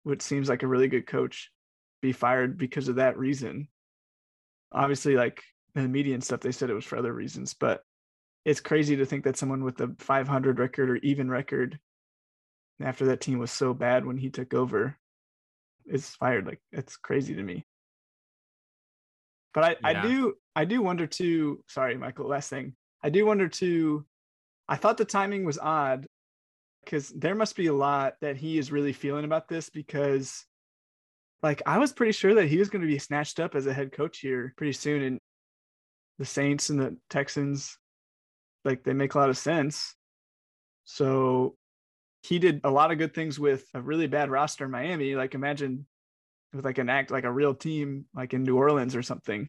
what 0.03 0.23
seems 0.23 0.49
like 0.49 0.63
a 0.63 0.69
really 0.69 0.89
good 0.89 1.07
coach 1.07 1.51
be 2.03 2.13
fired 2.13 2.57
because 2.57 2.89
of 2.89 2.97
that 2.97 3.19
reason. 3.19 3.69
Obviously, 4.73 5.15
like 5.15 5.43
in 5.75 5.83
the 5.83 5.89
media 5.89 6.15
and 6.15 6.25
stuff, 6.25 6.41
they 6.41 6.53
said 6.53 6.71
it 6.71 6.75
was 6.75 6.85
for 6.85 6.97
other 6.97 7.13
reasons, 7.13 7.55
but 7.55 7.83
it's 8.45 8.61
crazy 8.61 8.97
to 8.97 9.07
think 9.07 9.25
that 9.25 9.37
someone 9.37 9.65
with 9.65 9.81
a 9.81 9.95
500 9.99 10.59
record 10.59 10.91
or 10.91 10.97
even 10.97 11.31
record 11.31 11.79
after 12.83 13.07
that 13.07 13.21
team 13.21 13.39
was 13.39 13.51
so 13.51 13.75
bad 13.75 14.07
when 14.07 14.17
he 14.17 14.31
took 14.31 14.55
over 14.55 14.97
is 15.87 16.09
fired. 16.09 16.47
Like 16.47 16.61
it's 16.73 16.97
crazy 16.97 17.35
to 17.35 17.43
me. 17.43 17.67
But 19.53 19.65
I, 19.65 19.71
yeah. 19.71 19.77
I 19.83 20.09
do 20.09 20.35
I 20.57 20.65
do 20.65 20.81
wonder 20.81 21.07
too. 21.07 21.63
Sorry, 21.69 21.97
Michael. 21.97 22.29
Last 22.29 22.49
thing, 22.49 22.75
I 23.03 23.11
do 23.11 23.27
wonder 23.27 23.49
too. 23.49 24.07
I 24.69 24.77
thought 24.77 24.97
the 24.97 25.05
timing 25.05 25.45
was 25.45 25.59
odd 25.59 26.07
because 26.85 27.09
there 27.11 27.35
must 27.35 27.57
be 27.57 27.67
a 27.67 27.75
lot 27.75 28.15
that 28.21 28.37
he 28.37 28.57
is 28.59 28.73
really 28.73 28.93
feeling 28.93 29.25
about 29.25 29.49
this 29.49 29.69
because 29.69 30.47
like 31.43 31.63
I 31.67 31.79
was 31.79 31.93
pretty 31.93 32.13
sure 32.13 32.35
that 32.35 32.49
he 32.49 32.59
was 32.59 32.69
going 32.69 32.83
to 32.83 32.89
be 32.89 32.99
snatched 32.99 33.41
up 33.41 33.55
as 33.55 33.67
a 33.67 33.73
head 33.73 33.93
coach 33.93 34.19
here 34.19 34.55
pretty 34.57 34.73
soon 34.73 35.03
and 35.03 35.21
the 36.21 36.27
Saints 36.27 36.69
and 36.69 36.79
the 36.79 36.97
Texans, 37.09 37.79
like 38.63 38.85
they 38.85 38.93
make 38.93 39.15
a 39.15 39.19
lot 39.19 39.31
of 39.31 39.39
sense. 39.39 39.97
So 40.85 41.57
he 42.23 42.39
did 42.39 42.61
a 42.63 42.71
lot 42.71 42.93
of 42.93 42.99
good 42.99 43.15
things 43.15 43.41
with 43.41 43.65
a 43.73 43.81
really 43.81 44.07
bad 44.07 44.31
roster 44.31 44.67
in 44.67 44.71
Miami. 44.71 45.15
Like 45.15 45.35
imagine 45.35 45.87
with 46.53 46.67
like 46.67 46.77
an 46.77 46.91
act 46.91 47.11
like 47.11 47.25
a 47.25 47.33
real 47.33 47.55
team 47.55 48.05
like 48.15 48.35
in 48.35 48.43
New 48.43 48.59
Orleans 48.59 48.95
or 48.95 49.03
something. 49.03 49.49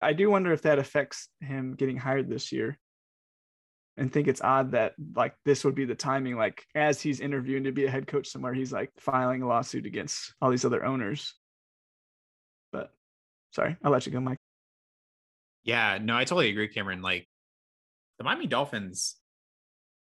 I 0.00 0.12
do 0.12 0.30
wonder 0.30 0.52
if 0.52 0.62
that 0.62 0.78
affects 0.78 1.28
him 1.40 1.74
getting 1.74 1.96
hired 1.96 2.30
this 2.30 2.52
year. 2.52 2.78
And 3.96 4.12
think 4.12 4.28
it's 4.28 4.40
odd 4.40 4.70
that 4.72 4.92
like 5.16 5.34
this 5.44 5.64
would 5.64 5.74
be 5.74 5.86
the 5.86 5.96
timing, 5.96 6.36
like 6.36 6.64
as 6.76 7.02
he's 7.02 7.18
interviewing 7.18 7.64
to 7.64 7.72
be 7.72 7.84
a 7.84 7.90
head 7.90 8.06
coach 8.06 8.28
somewhere, 8.28 8.54
he's 8.54 8.72
like 8.72 8.92
filing 9.00 9.42
a 9.42 9.48
lawsuit 9.48 9.86
against 9.86 10.34
all 10.40 10.50
these 10.50 10.64
other 10.64 10.84
owners. 10.84 11.34
But 12.70 12.92
sorry, 13.50 13.76
I'll 13.82 13.90
let 13.90 14.06
you 14.06 14.12
go, 14.12 14.20
Mike. 14.20 14.38
Yeah, 15.64 15.98
no, 16.00 16.16
I 16.16 16.24
totally 16.24 16.50
agree, 16.50 16.68
Cameron. 16.68 17.02
Like 17.02 17.28
the 18.18 18.24
Miami 18.24 18.46
Dolphins, 18.46 19.16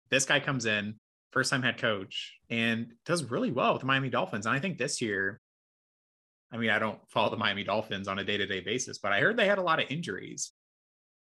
this 0.10 0.26
guy 0.26 0.40
comes 0.40 0.66
in, 0.66 0.96
first 1.32 1.50
time 1.50 1.64
head 1.64 1.78
coach, 1.78 2.38
and 2.50 2.94
does 3.06 3.24
really 3.24 3.52
well 3.52 3.74
with 3.74 3.82
the 3.82 3.88
Miami 3.88 4.10
Dolphins. 4.10 4.46
And 4.46 4.56
I 4.56 4.60
think 4.60 4.78
this 4.78 5.02
year, 5.02 5.40
I 6.52 6.58
mean, 6.58 6.70
I 6.70 6.80
don't 6.80 7.00
follow 7.10 7.30
the 7.30 7.38
Miami 7.38 7.64
Dolphins 7.64 8.08
on 8.08 8.20
a 8.20 8.24
day 8.24 8.38
to 8.38 8.46
day 8.46 8.60
basis, 8.60 8.98
but 8.98 9.12
I 9.12 9.20
heard 9.20 9.38
they 9.38 9.48
had 9.48 9.60
a 9.60 9.64
lot 9.64 9.82
of 9.82 9.90
injuries. 9.90 10.52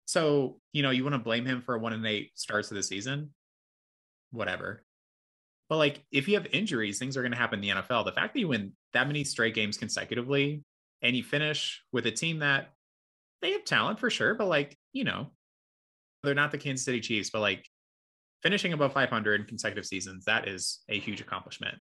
So, 0.06 0.60
you 0.72 0.82
know, 0.82 0.90
you 0.90 1.02
want 1.02 1.14
to 1.14 1.20
blame 1.20 1.44
him 1.44 1.62
for 1.62 1.76
one 1.78 1.92
and 1.92 2.06
eight 2.06 2.30
starts 2.34 2.70
of 2.70 2.76
the 2.76 2.82
season? 2.82 3.30
Whatever. 4.30 4.84
But 5.68 5.78
like, 5.78 6.04
if 6.12 6.28
you 6.28 6.34
have 6.34 6.46
injuries, 6.52 6.98
things 6.98 7.16
are 7.16 7.22
going 7.22 7.32
to 7.32 7.38
happen 7.38 7.58
in 7.58 7.76
the 7.76 7.82
NFL. 7.82 8.04
The 8.04 8.12
fact 8.12 8.34
that 8.34 8.40
you 8.40 8.48
win 8.48 8.72
that 8.92 9.08
many 9.08 9.24
straight 9.24 9.54
games 9.54 9.76
consecutively 9.76 10.62
and 11.02 11.16
you 11.16 11.24
finish 11.24 11.82
with 11.92 12.06
a 12.06 12.12
team 12.12 12.38
that 12.38 12.72
they 13.42 13.52
have 13.52 13.64
talent 13.64 14.00
for 14.00 14.10
sure, 14.10 14.34
but 14.34 14.48
like, 14.48 14.76
you 14.92 15.04
know, 15.04 15.32
they're 16.22 16.34
not 16.34 16.50
the 16.50 16.58
Kansas 16.58 16.84
City 16.84 17.00
Chiefs, 17.00 17.30
but 17.30 17.40
like 17.40 17.64
finishing 18.42 18.72
above 18.72 18.92
500 18.92 19.40
in 19.40 19.46
consecutive 19.46 19.86
seasons, 19.86 20.24
that 20.24 20.48
is 20.48 20.80
a 20.88 20.98
huge 20.98 21.20
accomplishment. 21.20 21.76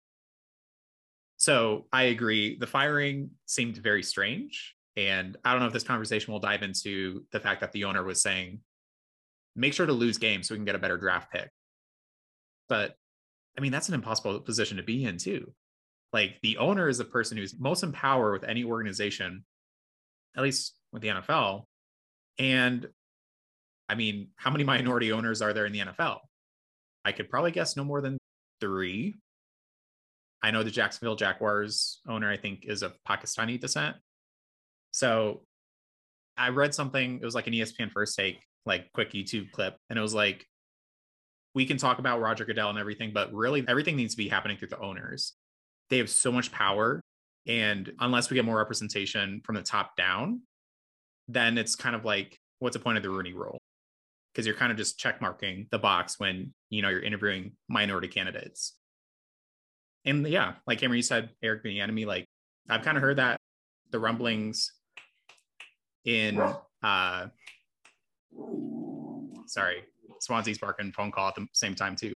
So 1.37 1.87
I 1.93 2.05
agree. 2.05 2.59
The 2.59 2.67
firing 2.67 3.31
seemed 3.47 3.77
very 3.79 4.03
strange. 4.03 4.75
And 4.97 5.37
I 5.45 5.53
don't 5.53 5.61
know 5.61 5.67
if 5.67 5.73
this 5.73 5.85
conversation 5.85 6.33
will 6.33 6.41
dive 6.41 6.63
into 6.63 7.25
the 7.33 7.41
fact 7.41 7.61
that 7.61 7.73
the 7.73 7.85
owner 7.85 8.05
was 8.05 8.21
saying, 8.21 8.61
make 9.57 9.73
sure 9.73 9.87
to 9.87 9.93
lose 9.93 10.19
games 10.19 10.49
so 10.49 10.55
we 10.55 10.59
can 10.59 10.65
get 10.65 10.75
a 10.75 10.81
better 10.81 10.99
draft 10.99 11.33
pick. 11.33 11.51
But 12.69 12.95
I 13.57 13.61
mean, 13.61 13.73
that's 13.73 13.89
an 13.89 13.95
impossible 13.95 14.39
position 14.41 14.77
to 14.77 14.83
be 14.83 15.05
in, 15.05 15.17
too. 15.17 15.53
Like 16.13 16.37
the 16.43 16.59
owner 16.59 16.89
is 16.89 16.99
the 16.99 17.05
person 17.05 17.37
who's 17.37 17.59
most 17.59 17.83
in 17.83 17.93
power 17.93 18.33
with 18.33 18.45
any 18.45 18.65
organization, 18.65 19.45
at 20.37 20.43
least 20.43 20.75
with 20.93 21.03
the 21.03 21.09
NFL. 21.09 21.65
And 22.39 22.89
I 23.89 23.95
mean, 23.95 24.29
how 24.37 24.51
many 24.51 24.65
minority 24.65 25.13
owners 25.13 25.43
are 25.43 25.53
there 25.53 25.67
in 25.67 25.73
the 25.73 25.81
NFL? 25.81 26.19
I 27.05 27.13
could 27.13 27.29
probably 27.29 27.51
guess 27.51 27.77
no 27.77 27.85
more 27.85 28.01
than 28.01 28.19
three. 28.61 29.17
I 30.43 30.51
know 30.51 30.63
the 30.63 30.71
Jacksonville 30.71 31.17
Jaguars 31.17 32.01
owner, 32.09 32.31
I 32.31 32.37
think, 32.37 32.65
is 32.67 32.83
of 32.83 32.97
Pakistani 33.09 33.61
descent. 33.61 33.97
So 34.93 35.43
I 36.37 36.49
read 36.49 36.75
something, 36.75 37.19
it 37.21 37.25
was 37.25 37.35
like 37.35 37.47
an 37.47 37.53
ESPN 37.53 37.91
first 37.91 38.17
take, 38.17 38.39
like 38.65 38.91
quick 38.93 39.13
YouTube 39.13 39.51
clip, 39.53 39.77
and 39.89 39.99
it 39.99 40.03
was 40.03 40.15
like, 40.15 40.47
we 41.55 41.67
can 41.67 41.77
talk 41.77 41.99
about 41.99 42.21
Roger 42.21 42.45
Goodell 42.45 42.71
and 42.71 42.79
everything, 42.79 43.11
but 43.13 43.33
really 43.33 43.65
everything 43.67 43.97
needs 43.97 44.15
to 44.15 44.19
be 44.19 44.29
happening 44.29 44.57
through 44.57 44.69
the 44.69 44.81
owners. 44.81 45.35
They 45.91 45.99
have 45.99 46.09
so 46.09 46.31
much 46.31 46.53
power. 46.53 47.01
And 47.47 47.91
unless 47.99 48.31
we 48.31 48.37
get 48.37 48.45
more 48.45 48.59
representation 48.59 49.41
from 49.45 49.57
the 49.57 49.63
top 49.63 49.97
down, 49.97 50.43
then 51.33 51.59
it's 51.59 51.77
kind 51.77 51.95
of 51.95 52.05
like, 52.05 52.39
what's 52.59 52.77
the 52.77 52.83
point 52.83 52.97
of 52.97 53.03
the 53.03 53.11
Rooney 53.11 53.33
rule? 53.33 53.59
Because 54.33 54.47
you're 54.47 54.57
kind 54.57 54.71
of 54.71 54.79
just 54.79 54.99
checkmarking 54.99 55.71
the 55.71 55.79
box 55.79 56.19
when 56.19 56.55
you 56.69 56.83
know 56.83 56.89
you're 56.89 57.03
interviewing 57.03 57.53
minority 57.69 58.09
candidates. 58.09 58.77
And 60.05 60.27
yeah, 60.27 60.55
like 60.67 60.79
Cameron, 60.79 60.97
you 60.97 61.03
said, 61.03 61.31
Eric 61.43 61.65
Bieniemy, 61.65 62.07
Like 62.07 62.27
I've 62.69 62.83
kind 62.83 62.97
of 62.97 63.03
heard 63.03 63.19
that 63.19 63.37
the 63.91 63.99
rumblings 63.99 64.73
in 66.05 66.41
uh 66.83 67.27
sorry, 69.47 69.85
Swansea's 70.21 70.59
barking 70.59 70.93
phone 70.93 71.11
call 71.11 71.29
at 71.29 71.35
the 71.35 71.47
same 71.53 71.75
time 71.75 71.97
too. 71.97 72.13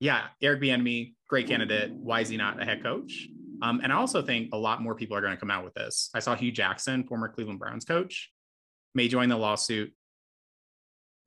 Yeah, 0.00 0.26
Eric 0.42 0.62
Bieniemy, 0.62 1.14
great 1.28 1.46
candidate. 1.46 1.92
Why 1.92 2.20
is 2.20 2.28
he 2.28 2.36
not 2.36 2.60
a 2.60 2.64
head 2.64 2.82
coach? 2.82 3.28
Um, 3.64 3.80
and 3.82 3.90
I 3.90 3.96
also 3.96 4.20
think 4.20 4.50
a 4.52 4.58
lot 4.58 4.82
more 4.82 4.94
people 4.94 5.16
are 5.16 5.22
going 5.22 5.32
to 5.32 5.40
come 5.40 5.50
out 5.50 5.64
with 5.64 5.72
this. 5.72 6.10
I 6.12 6.18
saw 6.18 6.34
Hue 6.34 6.52
Jackson, 6.52 7.02
former 7.04 7.28
Cleveland 7.28 7.58
Browns 7.58 7.86
coach, 7.86 8.30
may 8.94 9.08
join 9.08 9.30
the 9.30 9.38
lawsuit. 9.38 9.90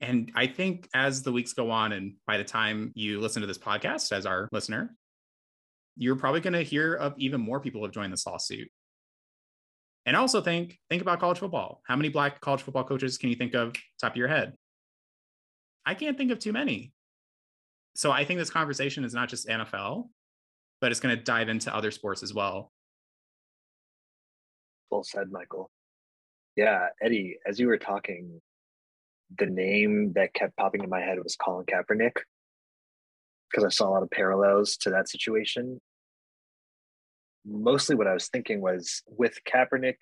And 0.02 0.32
I 0.36 0.46
think 0.46 0.88
as 0.94 1.24
the 1.24 1.32
weeks 1.32 1.54
go 1.54 1.72
on, 1.72 1.94
and 1.94 2.14
by 2.28 2.38
the 2.38 2.44
time 2.44 2.92
you 2.94 3.20
listen 3.20 3.42
to 3.42 3.48
this 3.48 3.58
podcast 3.58 4.12
as 4.12 4.28
our 4.28 4.48
listener, 4.52 4.96
you're 5.96 6.16
probably 6.16 6.42
going 6.42 6.54
to 6.54 6.62
hear 6.62 6.94
of 6.94 7.16
even 7.18 7.42
more 7.42 7.60
people 7.60 7.82
have 7.84 7.92
joined 7.92 8.14
this 8.14 8.28
lawsuit. 8.28 8.70
And 10.06 10.16
also 10.16 10.40
think 10.40 10.78
think 10.92 11.02
about 11.02 11.20
college 11.20 11.40
football. 11.40 11.82
How 11.88 11.96
many 11.96 12.10
black 12.10 12.40
college 12.40 12.62
football 12.62 12.84
coaches 12.84 13.18
can 13.18 13.30
you 13.30 13.36
think 13.36 13.56
of 13.56 13.74
top 14.00 14.12
of 14.12 14.18
your 14.18 14.28
head? 14.28 14.54
I 15.88 15.96
can't 15.96 16.16
think 16.16 16.30
of 16.30 16.38
too 16.38 16.54
many. 16.54 16.94
So 17.96 18.12
I 18.12 18.26
think 18.26 18.40
this 18.40 18.52
conversation 18.52 19.04
is 19.04 19.16
not 19.16 19.28
just 19.28 19.48
NFL, 19.48 20.08
but 20.82 20.92
it's 20.92 21.00
going 21.00 21.16
to 21.16 21.22
dive 21.22 21.50
into 21.50 21.74
other 21.76 21.92
sports 21.92 22.24
as 22.24 22.34
well. 22.34 22.72
Well 24.90 25.04
said, 25.04 25.32
Michael. 25.32 25.70
Yeah, 26.56 26.88
Eddie, 27.02 27.38
as 27.46 27.60
you 27.60 27.68
were 27.68 27.78
talking, 27.78 28.42
the 29.38 29.46
name 29.46 30.14
that 30.14 30.34
kept 30.34 30.56
popping 30.56 30.84
in 30.84 30.90
my 30.90 31.02
head 31.02 31.18
was 31.22 31.36
Colin 31.36 31.66
Kaepernick 31.66 32.18
because 33.50 33.64
I 33.64 33.70
saw 33.70 33.90
a 33.90 33.92
lot 33.92 34.04
of 34.04 34.12
parallels 34.12 34.78
to 34.78 34.90
that 34.92 35.10
situation. 35.10 35.80
Mostly 37.46 37.96
what 37.96 38.08
I 38.08 38.14
was 38.14 38.28
thinking 38.28 38.62
was 38.62 39.04
with 39.08 39.38
Kaepernick, 39.46 39.98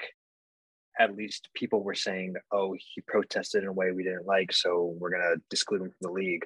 at 0.99 1.15
least 1.15 1.49
people 1.53 1.83
were 1.83 1.93
saying, 1.93 2.35
oh, 2.51 2.73
he 2.73 3.01
protested 3.01 3.63
in 3.63 3.69
a 3.69 3.73
way 3.73 3.91
we 3.91 4.03
didn't 4.03 4.25
like, 4.25 4.51
so 4.51 4.95
we're 4.97 5.11
going 5.11 5.21
to 5.21 5.41
disclude 5.49 5.81
him 5.81 5.89
from 5.89 5.97
the 6.01 6.11
league. 6.11 6.45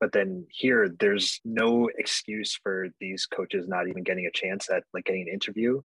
But 0.00 0.12
then 0.12 0.46
here, 0.50 0.94
there's 1.00 1.40
no 1.44 1.90
excuse 1.98 2.58
for 2.62 2.88
these 3.00 3.26
coaches 3.26 3.66
not 3.66 3.88
even 3.88 4.04
getting 4.04 4.26
a 4.26 4.30
chance 4.30 4.70
at 4.70 4.84
like 4.94 5.04
getting 5.06 5.22
an 5.22 5.34
interview. 5.34 5.80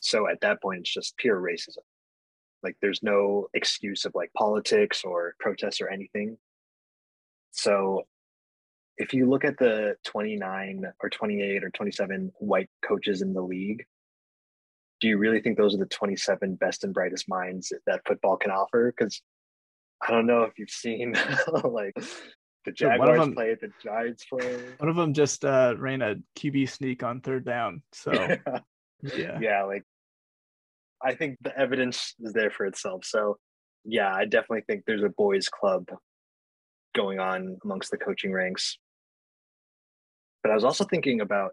So 0.00 0.28
at 0.28 0.40
that 0.40 0.60
point, 0.60 0.80
it's 0.80 0.92
just 0.92 1.16
pure 1.16 1.40
racism. 1.40 1.78
Like 2.62 2.76
there's 2.82 3.02
no 3.02 3.48
excuse 3.54 4.04
of 4.04 4.12
like 4.14 4.32
politics 4.36 5.02
or 5.04 5.34
protests 5.38 5.80
or 5.80 5.88
anything. 5.88 6.38
So 7.52 8.02
if 8.96 9.12
you 9.12 9.28
look 9.28 9.44
at 9.44 9.58
the 9.58 9.96
29 10.04 10.84
or 11.02 11.10
28 11.10 11.64
or 11.64 11.70
27 11.70 12.32
white 12.38 12.70
coaches 12.86 13.22
in 13.22 13.32
the 13.32 13.42
league, 13.42 13.84
do 15.00 15.08
you 15.08 15.18
really 15.18 15.40
think 15.40 15.56
those 15.56 15.74
are 15.74 15.78
the 15.78 15.86
27 15.86 16.54
best 16.56 16.84
and 16.84 16.94
brightest 16.94 17.28
minds 17.28 17.72
that 17.86 18.00
football 18.06 18.36
can 18.36 18.50
offer? 18.50 18.92
Because 18.96 19.20
I 20.00 20.10
don't 20.10 20.26
know 20.26 20.42
if 20.42 20.58
you've 20.58 20.70
seen 20.70 21.14
like 21.64 21.94
the 22.64 22.72
Jaguars 22.72 23.18
them, 23.18 23.34
play, 23.34 23.54
the 23.54 23.70
Giants 23.82 24.24
play. 24.24 24.58
One 24.78 24.88
of 24.88 24.96
them 24.96 25.12
just 25.12 25.44
uh, 25.44 25.74
ran 25.78 26.02
a 26.02 26.16
QB 26.36 26.68
sneak 26.68 27.02
on 27.02 27.20
third 27.20 27.44
down. 27.44 27.82
So 27.92 28.12
yeah, 29.02 29.38
yeah, 29.40 29.64
like 29.64 29.84
I 31.02 31.14
think 31.14 31.38
the 31.42 31.56
evidence 31.58 32.14
is 32.20 32.32
there 32.32 32.50
for 32.50 32.66
itself. 32.66 33.04
So 33.04 33.38
yeah, 33.84 34.12
I 34.12 34.24
definitely 34.24 34.62
think 34.66 34.84
there's 34.86 35.02
a 35.02 35.10
boys' 35.10 35.48
club 35.48 35.86
going 36.94 37.18
on 37.18 37.58
amongst 37.64 37.90
the 37.90 37.98
coaching 37.98 38.32
ranks. 38.32 38.78
But 40.42 40.52
I 40.52 40.54
was 40.54 40.64
also 40.64 40.84
thinking 40.84 41.20
about 41.20 41.52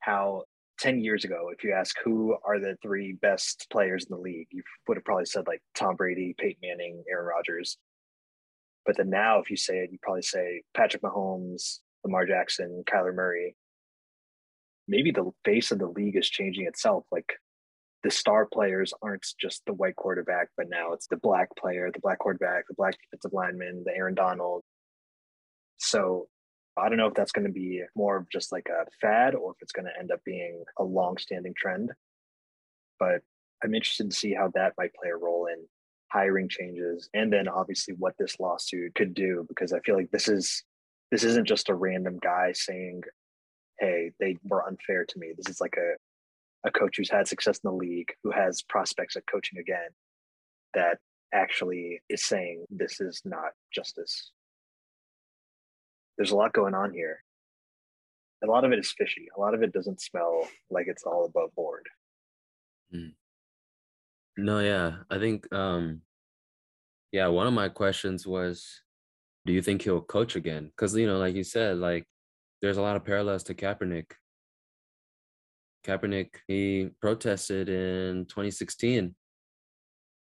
how 0.00 0.44
10 0.78 1.00
years 1.00 1.24
ago, 1.24 1.50
if 1.52 1.64
you 1.64 1.72
ask 1.72 1.96
who 2.04 2.36
are 2.44 2.58
the 2.58 2.76
three 2.82 3.12
best 3.12 3.66
players 3.70 4.06
in 4.08 4.16
the 4.16 4.22
league, 4.22 4.48
you 4.50 4.62
would 4.86 4.96
have 4.96 5.04
probably 5.04 5.24
said 5.24 5.46
like 5.46 5.62
Tom 5.74 5.96
Brady, 5.96 6.34
Peyton 6.38 6.58
Manning, 6.62 7.02
Aaron 7.10 7.26
Rodgers. 7.26 7.78
But 8.86 8.96
then 8.96 9.10
now, 9.10 9.40
if 9.40 9.50
you 9.50 9.56
say 9.56 9.78
it, 9.78 9.90
you 9.90 9.98
probably 10.00 10.22
say 10.22 10.62
Patrick 10.74 11.02
Mahomes, 11.02 11.80
Lamar 12.04 12.24
Jackson, 12.24 12.84
Kyler 12.86 13.14
Murray. 13.14 13.56
Maybe 14.86 15.10
the 15.10 15.32
face 15.44 15.72
of 15.72 15.80
the 15.80 15.88
league 15.88 16.16
is 16.16 16.30
changing 16.30 16.66
itself. 16.66 17.04
Like 17.10 17.32
the 18.04 18.10
star 18.12 18.46
players 18.46 18.94
aren't 19.02 19.26
just 19.40 19.62
the 19.66 19.72
white 19.72 19.96
quarterback, 19.96 20.48
but 20.56 20.68
now 20.70 20.92
it's 20.92 21.08
the 21.08 21.16
black 21.16 21.48
player, 21.58 21.90
the 21.92 22.00
black 22.00 22.20
quarterback, 22.20 22.68
the 22.68 22.74
black 22.74 22.94
defensive 23.02 23.32
lineman, 23.32 23.82
the 23.84 23.92
Aaron 23.92 24.14
Donald. 24.14 24.62
So 25.78 26.28
I 26.76 26.88
don't 26.88 26.98
know 26.98 27.08
if 27.08 27.14
that's 27.14 27.32
going 27.32 27.46
to 27.46 27.52
be 27.52 27.82
more 27.96 28.16
of 28.16 28.30
just 28.30 28.52
like 28.52 28.68
a 28.68 28.86
fad 29.00 29.34
or 29.34 29.50
if 29.50 29.56
it's 29.60 29.72
going 29.72 29.86
to 29.86 29.98
end 29.98 30.12
up 30.12 30.22
being 30.24 30.62
a 30.78 30.84
long-standing 30.84 31.54
trend. 31.56 31.90
But 33.00 33.22
I'm 33.64 33.74
interested 33.74 34.10
to 34.10 34.16
see 34.16 34.34
how 34.34 34.52
that 34.54 34.74
might 34.78 34.94
play 34.94 35.10
a 35.10 35.16
role 35.16 35.46
in 35.46 35.66
hiring 36.08 36.48
changes 36.48 37.08
and 37.14 37.32
then 37.32 37.48
obviously 37.48 37.94
what 37.98 38.14
this 38.18 38.38
lawsuit 38.38 38.94
could 38.94 39.12
do 39.12 39.44
because 39.48 39.72
I 39.72 39.80
feel 39.80 39.96
like 39.96 40.10
this 40.10 40.28
is 40.28 40.62
this 41.10 41.24
isn't 41.24 41.46
just 41.46 41.68
a 41.68 41.74
random 41.74 42.18
guy 42.20 42.52
saying, 42.52 43.02
"Hey, 43.78 44.12
they 44.18 44.36
were 44.44 44.66
unfair 44.66 45.04
to 45.04 45.18
me." 45.18 45.32
This 45.36 45.48
is 45.48 45.60
like 45.60 45.76
a 45.76 45.96
a 46.66 46.70
coach 46.70 46.96
who's 46.96 47.10
had 47.10 47.28
success 47.28 47.60
in 47.62 47.70
the 47.70 47.76
league, 47.76 48.12
who 48.24 48.32
has 48.32 48.62
prospects 48.62 49.16
at 49.16 49.26
coaching 49.30 49.58
again, 49.58 49.90
that 50.74 50.98
actually 51.32 52.02
is 52.08 52.24
saying 52.24 52.64
this 52.70 53.00
is 53.00 53.22
not 53.24 53.52
justice. 53.72 54.32
There's 56.16 56.32
a 56.32 56.36
lot 56.36 56.52
going 56.52 56.74
on 56.74 56.92
here. 56.92 57.22
A 58.42 58.46
lot 58.46 58.64
of 58.64 58.72
it 58.72 58.78
is 58.78 58.94
fishy. 58.96 59.28
A 59.36 59.40
lot 59.40 59.54
of 59.54 59.62
it 59.62 59.72
doesn't 59.72 60.00
smell 60.00 60.48
like 60.70 60.86
it's 60.88 61.04
all 61.04 61.24
above 61.24 61.54
board. 61.54 61.86
Mm. 62.94 63.12
No, 64.36 64.60
yeah. 64.60 64.98
I 65.10 65.18
think 65.18 65.52
um 65.52 66.02
yeah, 67.12 67.28
one 67.28 67.46
of 67.46 67.54
my 67.54 67.68
questions 67.68 68.26
was 68.26 68.82
do 69.46 69.52
you 69.52 69.62
think 69.62 69.82
he'll 69.82 70.00
coach 70.00 70.36
again? 70.36 70.72
Cuz 70.76 70.94
you 70.96 71.06
know, 71.06 71.18
like 71.18 71.34
you 71.34 71.44
said, 71.44 71.78
like 71.78 72.06
there's 72.62 72.76
a 72.76 72.82
lot 72.82 72.96
of 72.96 73.04
parallels 73.04 73.44
to 73.44 73.54
Kaepernick 73.54 74.12
Kaepernick, 75.86 76.30
he 76.48 76.90
protested 77.00 77.68
in 77.68 78.26
2016 78.26 79.14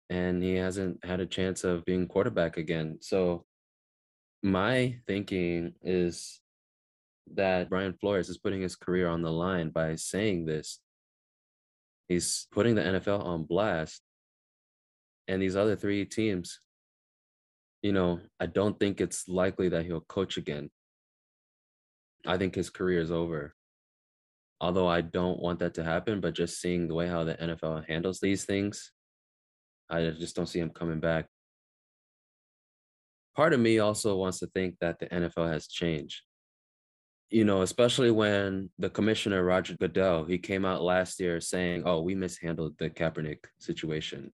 and 0.10 0.44
he 0.44 0.54
hasn't 0.56 1.04
had 1.04 1.20
a 1.20 1.26
chance 1.26 1.64
of 1.64 1.84
being 1.86 2.08
quarterback 2.08 2.58
again. 2.58 3.00
So 3.02 3.46
my 4.44 5.00
thinking 5.08 5.74
is 5.82 6.40
that 7.34 7.70
Brian 7.70 7.94
Flores 7.94 8.30
is 8.30 8.38
putting 8.38 8.62
his 8.62 8.76
career 8.76 9.08
on 9.08 9.24
the 9.24 9.32
line 9.32 9.70
by 9.70 9.96
saying 9.96 10.46
this. 10.46 10.80
He's 12.08 12.48
putting 12.52 12.76
the 12.76 12.84
NFL 12.84 13.26
on 13.26 13.46
blast. 13.46 14.02
And 15.28 15.42
these 15.42 15.56
other 15.56 15.76
three 15.76 16.06
teams, 16.06 16.60
you 17.82 17.94
know, 17.94 18.20
I 18.40 18.46
don't 18.46 18.80
think 18.80 19.02
it's 19.02 19.28
likely 19.28 19.70
that 19.70 19.86
he'll 19.86 20.02
coach 20.02 20.38
again. 20.38 20.70
I 22.26 22.38
think 22.38 22.56
his 22.56 22.70
career 22.70 23.00
is 23.00 23.12
over 23.12 23.56
although 24.62 24.88
I 24.88 25.02
don't 25.02 25.40
want 25.40 25.60
that 25.60 25.74
to 25.76 25.84
happen, 25.84 26.22
but 26.22 26.34
just 26.34 26.62
seeing 26.62 26.88
the 26.88 26.94
way 26.94 27.08
how 27.08 27.24
the 27.24 27.36
NFL 27.36 27.88
handles 27.88 28.20
these 28.20 28.46
things, 28.46 28.92
I 29.90 30.10
just 30.12 30.36
don't 30.36 30.48
see 30.48 30.60
him 30.60 30.70
coming 30.70 31.00
back. 31.00 31.28
Part 33.36 33.54
of 33.54 33.60
me 33.60 33.80
also 33.80 34.16
wants 34.16 34.40
to 34.40 34.48
think 34.48 34.76
that 34.80 35.00
the 35.00 35.08
NFL 35.08 35.52
has 35.52 35.68
changed. 35.68 36.22
You 37.30 37.44
know, 37.44 37.64
especially 37.64 38.12
when 38.12 38.70
the 38.80 38.90
commissioner 38.90 39.44
Roger 39.44 39.76
Goodell, 39.78 40.24
he 40.26 40.38
came 40.38 40.64
out 40.64 40.82
last 40.82 41.20
year 41.20 41.42
saying, 41.42 41.84
"Oh, 41.86 42.02
we 42.02 42.16
mishandled 42.16 42.78
the 42.78 42.90
Kaepernick 42.90 43.40
situation." 43.60 44.32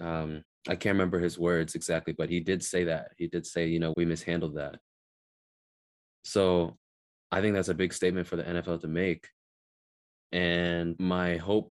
Um, 0.00 0.42
I 0.68 0.76
can't 0.76 0.94
remember 0.94 1.18
his 1.18 1.38
words 1.38 1.74
exactly, 1.74 2.14
but 2.16 2.28
he 2.28 2.40
did 2.40 2.62
say 2.62 2.84
that. 2.84 3.12
He 3.16 3.26
did 3.26 3.46
say, 3.46 3.66
you 3.66 3.78
know, 3.78 3.94
we 3.96 4.04
mishandled 4.04 4.56
that. 4.56 4.76
So 6.24 6.76
I 7.30 7.40
think 7.40 7.54
that's 7.54 7.68
a 7.68 7.74
big 7.74 7.92
statement 7.92 8.26
for 8.26 8.36
the 8.36 8.42
NFL 8.42 8.80
to 8.82 8.88
make. 8.88 9.28
And 10.32 10.96
my 10.98 11.36
hope 11.36 11.72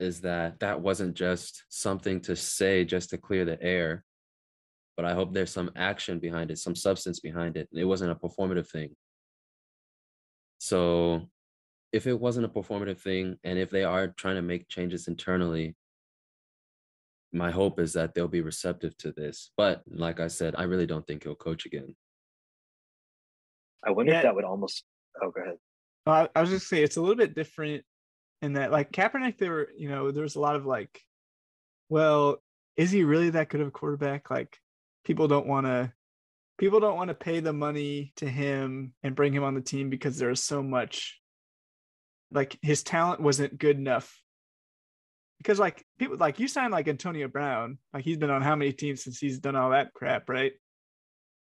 is 0.00 0.20
that 0.22 0.60
that 0.60 0.80
wasn't 0.80 1.14
just 1.14 1.64
something 1.68 2.20
to 2.22 2.36
say 2.36 2.84
just 2.84 3.10
to 3.10 3.18
clear 3.18 3.44
the 3.44 3.62
air, 3.62 4.04
but 4.96 5.06
I 5.06 5.14
hope 5.14 5.32
there's 5.32 5.52
some 5.52 5.70
action 5.76 6.18
behind 6.18 6.50
it, 6.50 6.58
some 6.58 6.74
substance 6.74 7.20
behind 7.20 7.56
it. 7.56 7.68
It 7.72 7.84
wasn't 7.84 8.12
a 8.12 8.14
performative 8.14 8.68
thing. 8.68 8.94
So 10.58 11.28
if 11.92 12.06
it 12.06 12.18
wasn't 12.18 12.46
a 12.46 12.50
performative 12.50 12.98
thing, 12.98 13.38
and 13.44 13.58
if 13.58 13.70
they 13.70 13.84
are 13.84 14.08
trying 14.08 14.36
to 14.36 14.42
make 14.42 14.68
changes 14.68 15.08
internally, 15.08 15.76
my 17.36 17.50
hope 17.50 17.78
is 17.78 17.92
that 17.94 18.14
they'll 18.14 18.28
be 18.28 18.40
receptive 18.40 18.96
to 18.98 19.12
this. 19.12 19.50
But 19.56 19.82
like 19.88 20.20
I 20.20 20.28
said, 20.28 20.54
I 20.56 20.64
really 20.64 20.86
don't 20.86 21.06
think 21.06 21.24
he'll 21.24 21.34
coach 21.34 21.66
again. 21.66 21.94
I 23.84 23.90
wonder 23.90 24.12
yeah. 24.12 24.18
if 24.18 24.24
that 24.24 24.34
would 24.34 24.44
almost. 24.44 24.84
Oh, 25.22 25.30
go 25.30 25.42
ahead. 25.42 25.56
Uh, 26.06 26.28
I 26.34 26.40
was 26.40 26.50
just 26.50 26.68
say 26.68 26.82
it's 26.82 26.96
a 26.96 27.00
little 27.00 27.16
bit 27.16 27.34
different 27.34 27.84
in 28.42 28.54
that, 28.54 28.70
like 28.70 28.92
Kaepernick, 28.92 29.38
there 29.38 29.50
were 29.50 29.68
you 29.76 29.88
know 29.88 30.10
there's 30.10 30.36
a 30.36 30.40
lot 30.40 30.56
of 30.56 30.66
like, 30.66 31.00
well, 31.88 32.38
is 32.76 32.90
he 32.90 33.04
really 33.04 33.30
that 33.30 33.48
good 33.48 33.60
of 33.60 33.68
a 33.68 33.72
quarterback? 33.72 34.30
Like, 34.30 34.58
people 35.04 35.28
don't 35.28 35.46
want 35.46 35.66
to 35.66 35.92
people 36.58 36.80
don't 36.80 36.96
want 36.96 37.08
to 37.08 37.14
pay 37.14 37.40
the 37.40 37.52
money 37.52 38.12
to 38.16 38.28
him 38.28 38.92
and 39.02 39.14
bring 39.14 39.32
him 39.32 39.44
on 39.44 39.54
the 39.54 39.60
team 39.60 39.90
because 39.90 40.18
there's 40.18 40.42
so 40.42 40.62
much 40.62 41.20
like 42.30 42.58
his 42.62 42.82
talent 42.82 43.20
wasn't 43.20 43.58
good 43.58 43.76
enough 43.76 44.20
because 45.38 45.58
like 45.58 45.84
people 45.98 46.16
like 46.16 46.38
you 46.38 46.48
sign 46.48 46.70
like 46.70 46.88
Antonio 46.88 47.28
Brown, 47.28 47.78
like 47.92 48.04
he's 48.04 48.16
been 48.16 48.30
on 48.30 48.42
how 48.42 48.56
many 48.56 48.72
teams 48.72 49.04
since 49.04 49.18
he's 49.18 49.38
done 49.38 49.56
all 49.56 49.70
that 49.70 49.92
crap, 49.94 50.28
right? 50.28 50.52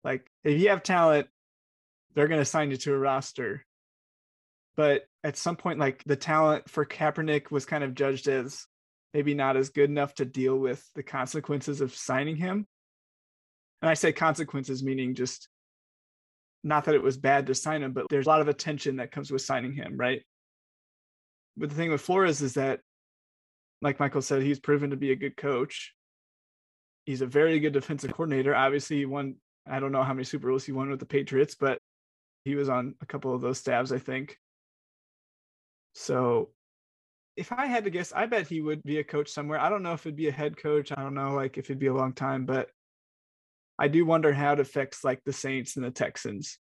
Like 0.04 0.30
if 0.44 0.60
you 0.60 0.70
have 0.70 0.84
talent, 0.84 1.28
they're 2.14 2.28
gonna 2.28 2.46
sign 2.46 2.72
you 2.72 2.78
to 2.78 2.94
a 2.94 2.98
roster. 2.98 3.66
But 4.76 5.04
at 5.24 5.38
some 5.38 5.56
point, 5.56 5.80
like 5.80 6.04
the 6.06 6.18
talent 6.18 6.70
for 6.70 6.86
Kaepernick 6.86 7.50
was 7.50 7.66
kind 7.66 7.84
of 7.84 7.96
judged 7.96 8.28
as 8.28 8.66
maybe 9.14 9.34
not 9.34 9.56
as 9.56 9.70
good 9.70 9.90
enough 9.90 10.14
to 10.16 10.26
deal 10.26 10.58
with 10.58 10.86
the 10.96 11.04
consequences 11.04 11.80
of 11.80 11.96
signing 11.96 12.36
him. 12.36 12.68
And 13.82 13.90
I 13.90 13.94
say 13.94 14.12
consequences 14.12 14.84
meaning 14.84 15.16
just 15.16 15.48
not 16.64 16.86
that 16.86 16.96
it 16.96 17.04
was 17.04 17.16
bad 17.16 17.48
to 17.48 17.56
sign 17.56 17.84
him, 17.84 17.94
but 17.94 18.08
there's 18.10 18.26
a 18.26 18.30
lot 18.30 18.42
of 18.42 18.48
attention 18.50 18.98
that 18.98 19.12
comes 19.12 19.32
with 19.32 19.42
signing 19.42 19.72
him, 19.72 19.96
right? 19.96 20.22
But 21.56 21.70
the 21.70 21.76
thing 21.76 21.92
with 21.92 22.02
Flores 22.02 22.42
is 22.42 22.56
that 22.56 22.82
like 23.86 24.00
Michael 24.00 24.24
said, 24.24 24.42
he's 24.42 24.60
proven 24.60 24.90
to 24.90 24.98
be 24.98 25.12
a 25.12 25.16
good 25.16 25.38
coach. 25.38 25.94
He's 27.06 27.22
a 27.22 27.28
very 27.28 27.60
good 27.60 27.74
defensive 27.74 28.12
coordinator. 28.12 28.56
Obviously, 28.56 28.98
he 28.98 29.06
won, 29.06 29.36
I 29.70 29.80
don't 29.80 29.92
know 29.92 30.02
how 30.02 30.14
many 30.14 30.24
Super 30.24 30.50
Bowls 30.50 30.66
he 30.66 30.72
won 30.72 30.90
with 30.90 31.00
the 31.00 31.06
Patriots, 31.06 31.54
but 31.54 31.78
he 32.46 32.56
was 32.56 32.68
on 32.68 32.96
a 33.00 33.06
couple 33.06 33.36
of 33.36 33.42
those 33.42 33.60
stabs, 33.60 33.92
I 33.92 34.00
think. 34.00 34.40
So 35.94 36.50
if 37.38 37.52
I 37.52 37.68
had 37.68 37.84
to 37.84 37.92
guess, 37.92 38.12
I 38.12 38.26
bet 38.26 38.48
he 38.48 38.60
would 38.60 38.82
be 38.82 38.98
a 38.98 39.04
coach 39.04 39.30
somewhere. 39.30 39.60
I 39.60 39.70
don't 39.70 39.84
know 39.84 39.94
if 39.94 40.04
it'd 40.04 40.16
be 40.16 40.30
a 40.30 40.32
head 40.32 40.58
coach. 40.58 40.92
I 40.92 41.04
don't 41.04 41.14
know 41.14 41.36
like 41.36 41.60
if 41.60 41.66
it'd 41.66 41.78
be 41.78 41.86
a 41.86 41.94
long 41.94 42.14
time, 42.14 42.48
but 42.48 42.70
I 43.78 43.88
do 43.88 44.04
wonder 44.04 44.34
how 44.34 44.54
it 44.54 44.60
affects 44.60 45.04
like 45.04 45.22
the 45.26 45.34
Saints 45.34 45.76
and 45.76 45.86
the 45.86 45.92
Texans 45.92 46.58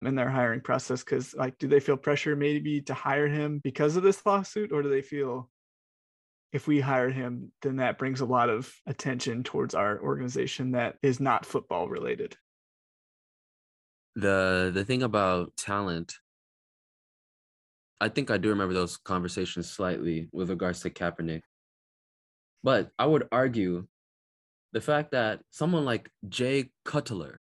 in 0.00 0.14
their 0.14 0.30
hiring 0.30 0.62
process. 0.62 1.02
Cause 1.02 1.34
like 1.36 1.58
do 1.58 1.68
they 1.68 1.80
feel 1.80 1.98
pressure 1.98 2.34
maybe 2.34 2.80
to 2.82 2.94
hire 2.94 3.28
him 3.28 3.60
because 3.62 3.96
of 3.96 4.02
this 4.02 4.24
lawsuit, 4.24 4.72
or 4.72 4.82
do 4.82 4.88
they 4.88 5.02
feel 5.02 5.50
if 6.52 6.66
we 6.66 6.80
hire 6.80 7.10
him, 7.10 7.52
then 7.62 7.76
that 7.76 7.98
brings 7.98 8.20
a 8.20 8.26
lot 8.26 8.48
of 8.48 8.72
attention 8.86 9.42
towards 9.42 9.74
our 9.74 10.00
organization 10.00 10.72
that 10.72 10.96
is 11.02 11.20
not 11.20 11.46
football 11.46 11.88
related. 11.88 12.36
The 14.14 14.70
the 14.72 14.84
thing 14.84 15.02
about 15.02 15.56
talent, 15.56 16.14
I 18.00 18.08
think 18.08 18.30
I 18.30 18.38
do 18.38 18.50
remember 18.50 18.74
those 18.74 18.96
conversations 18.96 19.70
slightly 19.70 20.28
with 20.32 20.48
regards 20.48 20.80
to 20.80 20.90
Kaepernick. 20.90 21.42
But 22.62 22.90
I 22.98 23.06
would 23.06 23.28
argue 23.30 23.86
the 24.72 24.80
fact 24.80 25.12
that 25.12 25.40
someone 25.50 25.84
like 25.84 26.10
Jay 26.28 26.70
Cutler 26.84 27.38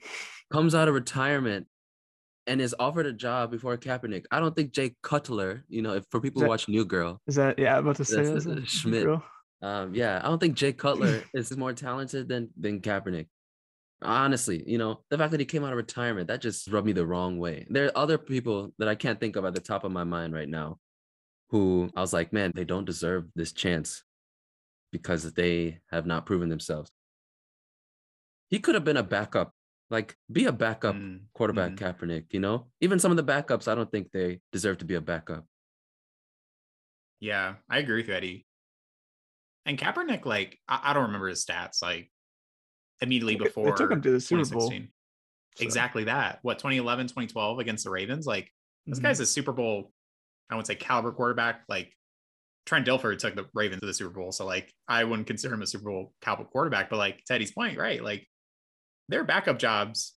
comes 0.52 0.74
out 0.74 0.88
of 0.88 0.94
retirement 0.94 1.66
and 2.46 2.60
is 2.60 2.74
offered 2.78 3.06
a 3.06 3.12
job 3.12 3.50
before 3.50 3.76
Kaepernick. 3.76 4.24
I 4.30 4.40
don't 4.40 4.54
think 4.54 4.72
Jay 4.72 4.94
Cutler, 5.02 5.64
you 5.68 5.82
know, 5.82 5.94
if 5.94 6.04
for 6.10 6.20
people 6.20 6.40
that, 6.40 6.46
who 6.46 6.50
watch 6.50 6.68
New 6.68 6.84
Girl, 6.84 7.20
is 7.26 7.34
that 7.36 7.58
yeah? 7.58 7.76
I'm 7.76 7.84
about 7.84 7.96
to 7.96 8.04
say 8.04 8.24
that's, 8.24 8.44
that's 8.44 8.70
Schmidt. 8.70 9.08
Um, 9.62 9.94
yeah, 9.94 10.20
I 10.22 10.28
don't 10.28 10.38
think 10.38 10.54
Jay 10.56 10.72
Cutler 10.72 11.22
is 11.34 11.56
more 11.56 11.72
talented 11.72 12.28
than 12.28 12.50
than 12.58 12.80
Kaepernick. 12.80 13.26
Honestly, 14.02 14.62
you 14.66 14.78
know, 14.78 15.00
the 15.10 15.16
fact 15.16 15.30
that 15.30 15.40
he 15.40 15.46
came 15.46 15.64
out 15.64 15.72
of 15.72 15.76
retirement 15.76 16.28
that 16.28 16.42
just 16.42 16.70
rubbed 16.70 16.86
me 16.86 16.92
the 16.92 17.06
wrong 17.06 17.38
way. 17.38 17.66
There 17.70 17.86
are 17.86 17.96
other 17.96 18.18
people 18.18 18.72
that 18.78 18.88
I 18.88 18.94
can't 18.94 19.18
think 19.18 19.36
of 19.36 19.44
at 19.44 19.54
the 19.54 19.60
top 19.60 19.84
of 19.84 19.92
my 19.92 20.04
mind 20.04 20.34
right 20.34 20.48
now, 20.48 20.78
who 21.48 21.90
I 21.96 22.02
was 22.02 22.12
like, 22.12 22.32
man, 22.32 22.52
they 22.54 22.64
don't 22.64 22.84
deserve 22.84 23.24
this 23.34 23.52
chance 23.52 24.04
because 24.92 25.32
they 25.32 25.80
have 25.90 26.06
not 26.06 26.26
proven 26.26 26.50
themselves. 26.50 26.90
He 28.48 28.58
could 28.58 28.74
have 28.74 28.84
been 28.84 28.98
a 28.98 29.02
backup 29.02 29.52
like, 29.90 30.16
be 30.30 30.46
a 30.46 30.52
backup 30.52 30.96
mm, 30.96 31.20
quarterback, 31.34 31.72
mm. 31.72 31.78
Kaepernick. 31.78 32.24
You 32.32 32.40
know, 32.40 32.66
even 32.80 32.98
some 32.98 33.10
of 33.10 33.16
the 33.16 33.24
backups, 33.24 33.68
I 33.68 33.74
don't 33.74 33.90
think 33.90 34.10
they 34.12 34.40
deserve 34.52 34.78
to 34.78 34.84
be 34.84 34.94
a 34.94 35.00
backup. 35.00 35.44
Yeah, 37.20 37.54
I 37.70 37.78
agree 37.78 37.96
with 37.96 38.08
you, 38.08 38.14
Eddie. 38.14 38.46
And 39.64 39.78
Kaepernick, 39.78 40.24
like, 40.24 40.58
I, 40.68 40.80
I 40.84 40.92
don't 40.92 41.04
remember 41.04 41.28
his 41.28 41.44
stats. 41.44 41.82
Like, 41.82 42.10
immediately 43.00 43.36
before 43.36 43.70
they 43.70 43.76
took 43.76 43.90
him 43.90 44.02
to 44.02 44.10
the 44.10 44.20
Super 44.20 44.44
Bowl. 44.46 44.70
So. 44.70 44.78
Exactly 45.60 46.04
that. 46.04 46.38
What 46.42 46.58
2011, 46.58 47.06
2012 47.06 47.58
against 47.58 47.84
the 47.84 47.90
Ravens? 47.90 48.26
Like, 48.26 48.50
this 48.86 48.98
mm-hmm. 48.98 49.06
guy's 49.06 49.20
a 49.20 49.26
Super 49.26 49.52
Bowl. 49.52 49.92
I 50.50 50.56
would 50.56 50.66
say 50.66 50.74
caliber 50.74 51.12
quarterback. 51.12 51.62
Like, 51.68 51.92
Trent 52.66 52.86
Dilfer 52.86 53.16
took 53.16 53.34
the 53.34 53.46
Ravens 53.54 53.80
to 53.80 53.86
the 53.86 53.94
Super 53.94 54.10
Bowl, 54.10 54.32
so 54.32 54.44
like, 54.44 54.72
I 54.88 55.04
wouldn't 55.04 55.28
consider 55.28 55.54
him 55.54 55.62
a 55.62 55.66
Super 55.66 55.84
Bowl 55.84 56.12
caliber 56.20 56.44
quarterback. 56.44 56.90
But 56.90 56.98
like 56.98 57.22
Teddy's 57.24 57.52
point, 57.52 57.78
right? 57.78 58.02
Like, 58.02 58.26
they're 59.08 59.24
backup 59.24 59.58
jobs 59.58 60.14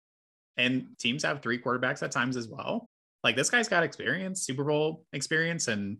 and 0.57 0.87
teams 0.99 1.23
have 1.23 1.41
three 1.41 1.59
quarterbacks 1.59 2.03
at 2.03 2.11
times 2.11 2.35
as 2.35 2.47
well. 2.47 2.87
Like 3.23 3.35
this 3.35 3.49
guy's 3.49 3.67
got 3.67 3.83
experience, 3.83 4.41
Super 4.43 4.63
Bowl 4.63 5.03
experience, 5.13 5.67
and 5.67 5.97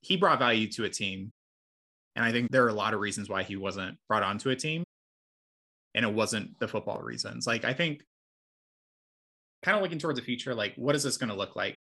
he 0.00 0.16
brought 0.16 0.38
value 0.38 0.68
to 0.72 0.84
a 0.84 0.90
team. 0.90 1.32
And 2.14 2.24
I 2.24 2.32
think 2.32 2.50
there 2.50 2.64
are 2.64 2.68
a 2.68 2.74
lot 2.74 2.94
of 2.94 3.00
reasons 3.00 3.28
why 3.28 3.42
he 3.42 3.56
wasn't 3.56 3.98
brought 4.08 4.22
onto 4.22 4.50
a 4.50 4.56
team. 4.56 4.84
And 5.94 6.04
it 6.04 6.12
wasn't 6.12 6.58
the 6.58 6.68
football 6.68 7.00
reasons. 7.00 7.46
Like 7.46 7.64
I 7.64 7.72
think 7.72 8.02
kind 9.62 9.76
of 9.76 9.82
looking 9.82 9.98
towards 9.98 10.18
the 10.18 10.24
future, 10.24 10.54
like 10.54 10.74
what 10.76 10.94
is 10.94 11.02
this 11.02 11.16
going 11.16 11.30
to 11.30 11.36
look 11.36 11.56
like 11.56 11.74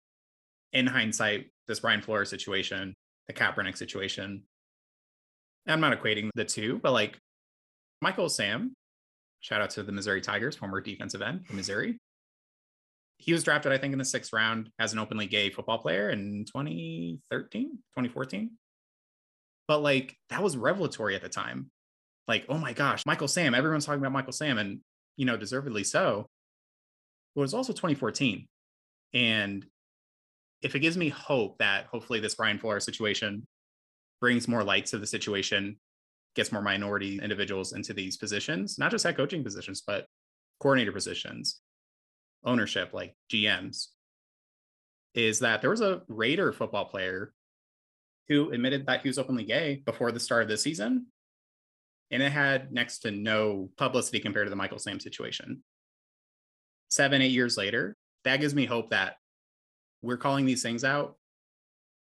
in 0.74 0.88
hindsight, 0.88 1.48
this 1.67 1.80
Brian 1.80 2.02
Flores 2.02 2.30
situation, 2.30 2.93
the 3.28 3.34
Kaepernick 3.34 3.78
situation. 3.78 4.43
I'm 5.67 5.82
not 5.82 5.98
equating 5.98 6.30
the 6.36 6.45
two, 6.45 6.80
but 6.82 6.91
like 6.91 7.17
Michael 8.02 8.30
Sam 8.30 8.74
Shout 9.45 9.62
out 9.62 9.69
to 9.71 9.84
the 9.84 9.91
Missouri 9.91 10.21
Tigers, 10.21 10.55
former 10.55 10.81
defensive 10.81 11.21
end 11.21 11.45
from 11.45 11.58
Missouri. 11.58 11.99
He 13.19 13.31
was 13.31 13.43
drafted, 13.43 13.71
I 13.71 13.77
think, 13.77 13.93
in 13.93 13.99
the 13.99 14.03
sixth 14.03 14.34
round 14.34 14.71
as 14.79 14.91
an 14.91 14.97
openly 14.97 15.27
gay 15.27 15.51
football 15.51 15.77
player 15.77 16.10
in 16.10 16.45
2013, 16.45 17.19
2014. 17.29 18.51
But 19.67 19.84
like 19.84 20.17
that 20.29 20.41
was 20.41 20.58
revelatory 20.58 21.15
at 21.15 21.21
the 21.21 21.29
time. 21.29 21.69
Like, 22.27 22.47
oh 22.49 22.58
my 22.58 22.73
gosh, 22.73 23.05
Michael 23.05 23.27
Sam, 23.27 23.53
everyone's 23.53 23.86
talking 23.86 24.01
about 24.01 24.13
Michael 24.13 24.34
Sam, 24.34 24.58
and 24.58 24.79
you 25.15 25.27
know, 25.27 25.38
deservedly 25.38 25.84
so. 25.84 26.25
But 27.36 27.41
it 27.41 27.43
was 27.43 27.53
also 27.53 27.71
2014. 27.71 28.47
And 29.13 29.63
if 30.63 30.73
it 30.73 30.79
gives 30.79 30.97
me 30.97 31.10
hope 31.10 31.60
that 31.60 31.86
hopefully 31.86 32.19
this 32.19 32.34
Brian 32.34 32.58
Flores 32.58 32.84
situation 32.84 33.45
brings 34.19 34.47
more 34.47 34.63
light 34.63 34.88
to 34.88 34.97
the 34.97 35.05
situation 35.05 35.77
gets 36.36 36.52
more 36.52 36.62
minority 36.62 37.19
individuals 37.21 37.74
into 37.74 37.93
these 37.93 38.17
positions, 38.17 38.78
not 38.78 38.91
just 38.91 39.04
head 39.04 39.17
coaching 39.17 39.43
positions, 39.43 39.82
but 39.86 40.06
coordinator 40.60 40.91
positions, 40.91 41.62
ownership, 42.43 42.93
like 42.93 43.15
GMs, 43.32 43.88
is 45.13 45.39
that 45.39 45.62
there 45.62 45.69
was 45.69 45.82
a 45.82 46.02
Raider 46.08 46.52
football 46.52 46.86
player 46.86 47.34
who 48.28 48.52
admitted 48.52 48.86
that 48.86 49.02
he 49.02 49.10
was 49.10 49.17
openly 49.17 49.43
gay 49.43 49.82
before 49.86 50.12
the 50.12 50.19
start 50.19 50.43
of 50.43 50.50
the 50.50 50.58
season. 50.58 51.08
And 52.12 52.21
it 52.21 52.32
had 52.32 52.71
next 52.71 53.00
to 53.00 53.12
no 53.12 53.69
publicity 53.78 54.19
compared 54.19 54.45
to 54.45 54.50
the 54.50 54.56
Michael 54.56 54.80
Sam 54.80 55.00
situation. 55.00 55.63
Seven, 56.89 57.21
eight 57.21 57.32
years 57.32 57.58
later, 57.58 57.95
that 58.24 58.39
gives 58.39 58.54
me 58.54 58.65
hope 58.65 58.91
that 58.91 59.15
we're 60.02 60.17
calling 60.17 60.45
these 60.45 60.62
things 60.62 60.84
out. 60.84 61.15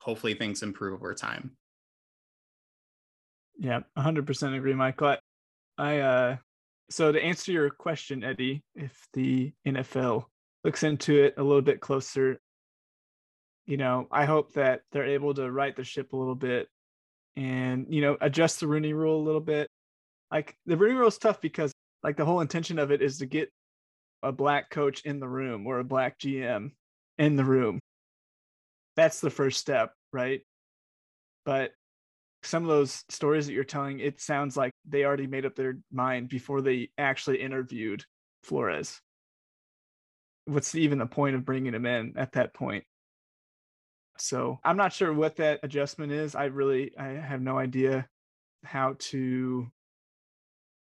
Hopefully, 0.01 0.35
things 0.35 0.63
improve 0.63 0.95
over 0.95 1.15
time. 1.15 1.53
Yeah, 3.59 3.81
100% 3.97 4.57
agree, 4.57 4.75
Michael. 4.75 5.17
I, 5.79 5.99
uh, 5.99 6.37
so 6.91 7.13
to 7.13 7.23
answer 7.23 7.53
your 7.53 7.71
question, 7.71 8.25
Eddie, 8.25 8.63
if 8.75 8.97
the 9.13 9.53
NFL 9.67 10.25
looks 10.65 10.83
into 10.83 11.25
it 11.25 11.35
a 11.37 11.43
little 11.43 11.63
bit 11.63 11.81
closer, 11.81 12.41
you 13.67 13.77
know, 13.77 14.07
I 14.11 14.25
hope 14.25 14.53
that 14.55 14.83
they're 14.93 15.07
able 15.07 15.35
to 15.35 15.51
right 15.51 15.75
the 15.75 15.85
ship 15.85 16.13
a 16.13 16.17
little 16.17 16.35
bit 16.35 16.69
and, 17.37 17.87
you 17.89 18.03
know, 18.03 18.17
adjust 18.21 18.61
the 18.61 18.67
Rooney 18.67 18.93
rule 18.93 19.21
a 19.21 19.25
little 19.25 19.41
bit. 19.41 19.69
Like 20.31 20.57
the 20.67 20.77
Rooney 20.77 20.95
rule 20.95 21.09
is 21.09 21.19
tough 21.19 21.41
because 21.41 21.73
like 22.03 22.17
the 22.17 22.25
whole 22.25 22.41
intention 22.41 22.79
of 22.79 22.91
it 22.91 23.03
is 23.03 23.19
to 23.19 23.27
get 23.27 23.51
a 24.23 24.33
black 24.33 24.71
coach 24.71 25.03
in 25.05 25.21
the 25.21 25.29
room 25.29 25.67
or 25.67 25.79
a 25.79 25.85
black 25.85 26.19
GM 26.19 26.73
in 27.19 27.37
the 27.37 27.45
room. 27.45 27.79
That's 28.97 29.21
the 29.21 29.31
first 29.31 29.61
step, 29.61 29.93
right? 30.13 30.43
But 31.45 31.73
some 32.45 32.63
of 32.63 32.69
those 32.69 33.05
stories 33.09 33.47
that 33.47 33.53
you're 33.53 33.65
telling, 33.65 34.01
it 34.01 34.21
sounds 34.21 34.57
like 34.57 34.73
they 34.87 35.05
already 35.05 35.27
made 35.27 35.47
up 35.47 35.55
their 35.55 35.79
mind 35.93 36.29
before 36.29 36.61
they 36.61 36.91
actually 36.99 37.41
interviewed 37.41 38.05
Flores. 38.43 39.01
What's 40.47 40.75
even 40.75 40.99
the 40.99 41.07
point 41.07 41.37
of 41.37 41.45
bringing 41.45 41.75
him 41.75 41.87
in 41.87 42.15
at 42.17 42.33
that 42.33 42.55
point? 42.55 42.85
So 44.19 44.59
I'm 44.63 44.77
not 44.77 44.93
sure 44.93 45.13
what 45.13 45.37
that 45.37 45.61
adjustment 45.63 46.13
is. 46.13 46.35
I 46.35 46.45
really 46.45 46.93
I 46.97 47.09
have 47.09 47.41
no 47.41 47.59
idea 47.59 48.07
how 48.63 48.97
to 48.99 49.67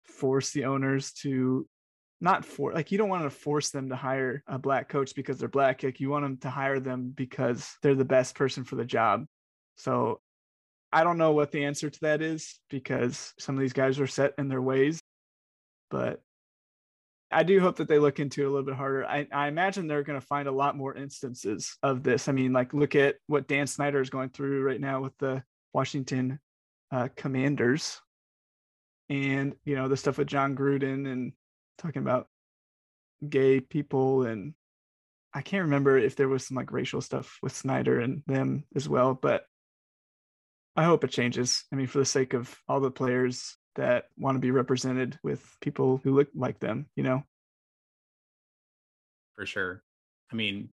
force 0.04 0.50
the 0.50 0.64
owners 0.66 1.12
to 1.12 1.66
not 2.20 2.44
for 2.44 2.72
like 2.72 2.92
you 2.92 2.98
don't 2.98 3.08
want 3.08 3.24
to 3.24 3.30
force 3.30 3.70
them 3.70 3.88
to 3.88 3.96
hire 3.96 4.42
a 4.46 4.58
black 4.58 4.88
coach 4.88 5.14
because 5.14 5.38
they're 5.38 5.48
black 5.48 5.82
like 5.82 6.00
you 6.00 6.10
want 6.10 6.24
them 6.24 6.36
to 6.38 6.50
hire 6.50 6.80
them 6.80 7.12
because 7.14 7.76
they're 7.82 7.94
the 7.94 8.04
best 8.04 8.34
person 8.34 8.64
for 8.64 8.76
the 8.76 8.84
job 8.84 9.24
so 9.76 10.20
I 10.94 11.02
don't 11.02 11.18
know 11.18 11.32
what 11.32 11.50
the 11.50 11.64
answer 11.64 11.90
to 11.90 12.00
that 12.02 12.22
is 12.22 12.60
because 12.70 13.34
some 13.36 13.56
of 13.56 13.60
these 13.60 13.72
guys 13.72 13.98
are 13.98 14.06
set 14.06 14.32
in 14.38 14.46
their 14.46 14.62
ways. 14.62 15.00
But 15.90 16.22
I 17.32 17.42
do 17.42 17.60
hope 17.60 17.76
that 17.76 17.88
they 17.88 17.98
look 17.98 18.20
into 18.20 18.42
it 18.42 18.46
a 18.46 18.48
little 18.48 18.64
bit 18.64 18.76
harder. 18.76 19.04
I, 19.04 19.26
I 19.32 19.48
imagine 19.48 19.88
they're 19.88 20.04
going 20.04 20.20
to 20.20 20.26
find 20.26 20.46
a 20.46 20.52
lot 20.52 20.76
more 20.76 20.94
instances 20.94 21.76
of 21.82 22.04
this. 22.04 22.28
I 22.28 22.32
mean, 22.32 22.52
like 22.52 22.72
look 22.72 22.94
at 22.94 23.16
what 23.26 23.48
Dan 23.48 23.66
Snyder 23.66 24.00
is 24.00 24.08
going 24.08 24.28
through 24.28 24.62
right 24.62 24.80
now 24.80 25.02
with 25.02 25.18
the 25.18 25.42
Washington 25.72 26.38
uh, 26.92 27.08
Commanders, 27.16 28.00
and 29.10 29.56
you 29.64 29.74
know 29.74 29.88
the 29.88 29.96
stuff 29.96 30.18
with 30.18 30.28
Jon 30.28 30.54
Gruden 30.54 31.10
and 31.10 31.32
talking 31.76 32.02
about 32.02 32.28
gay 33.28 33.58
people, 33.58 34.26
and 34.26 34.54
I 35.34 35.42
can't 35.42 35.64
remember 35.64 35.98
if 35.98 36.14
there 36.14 36.28
was 36.28 36.46
some 36.46 36.56
like 36.56 36.70
racial 36.70 37.00
stuff 37.00 37.38
with 37.42 37.52
Snyder 37.52 37.98
and 37.98 38.22
them 38.28 38.62
as 38.76 38.88
well, 38.88 39.14
but 39.14 39.44
I 40.76 40.84
hope 40.84 41.04
it 41.04 41.10
changes. 41.10 41.64
I 41.72 41.76
mean, 41.76 41.86
for 41.86 41.98
the 41.98 42.04
sake 42.04 42.34
of 42.34 42.54
all 42.68 42.80
the 42.80 42.90
players 42.90 43.56
that 43.76 44.06
want 44.16 44.36
to 44.36 44.40
be 44.40 44.50
represented 44.50 45.18
with 45.22 45.44
people 45.60 46.00
who 46.02 46.14
look 46.14 46.28
like 46.34 46.58
them, 46.58 46.86
you 46.96 47.02
know? 47.02 47.22
For 49.36 49.46
sure. 49.46 49.82
I 50.32 50.36
mean, 50.36 50.70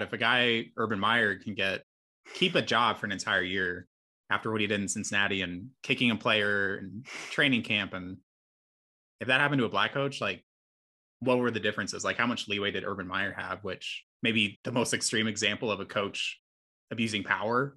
if 0.00 0.12
a 0.12 0.18
guy, 0.18 0.66
Urban 0.76 0.98
Meyer, 0.98 1.36
can 1.36 1.54
get 1.54 1.82
keep 2.34 2.54
a 2.54 2.62
job 2.62 2.98
for 2.98 3.06
an 3.06 3.12
entire 3.12 3.42
year 3.42 3.86
after 4.30 4.50
what 4.50 4.60
he 4.60 4.66
did 4.66 4.80
in 4.80 4.88
Cincinnati 4.88 5.42
and 5.42 5.68
kicking 5.82 6.10
a 6.10 6.16
player 6.16 6.76
and 6.76 7.04
training 7.30 7.62
camp, 7.62 7.92
and 7.94 8.18
if 9.20 9.28
that 9.28 9.40
happened 9.40 9.60
to 9.60 9.66
a 9.66 9.70
black 9.70 9.92
coach, 9.92 10.20
like 10.20 10.44
what 11.20 11.38
were 11.38 11.50
the 11.50 11.60
differences? 11.60 12.04
Like 12.04 12.16
how 12.16 12.26
much 12.26 12.48
leeway 12.48 12.72
did 12.72 12.84
Urban 12.84 13.06
Meyer 13.06 13.32
have? 13.36 13.62
Which 13.62 14.04
maybe 14.22 14.58
the 14.64 14.72
most 14.72 14.94
extreme 14.94 15.28
example 15.28 15.70
of 15.70 15.80
a 15.80 15.84
coach 15.84 16.40
abusing 16.90 17.22
power. 17.22 17.76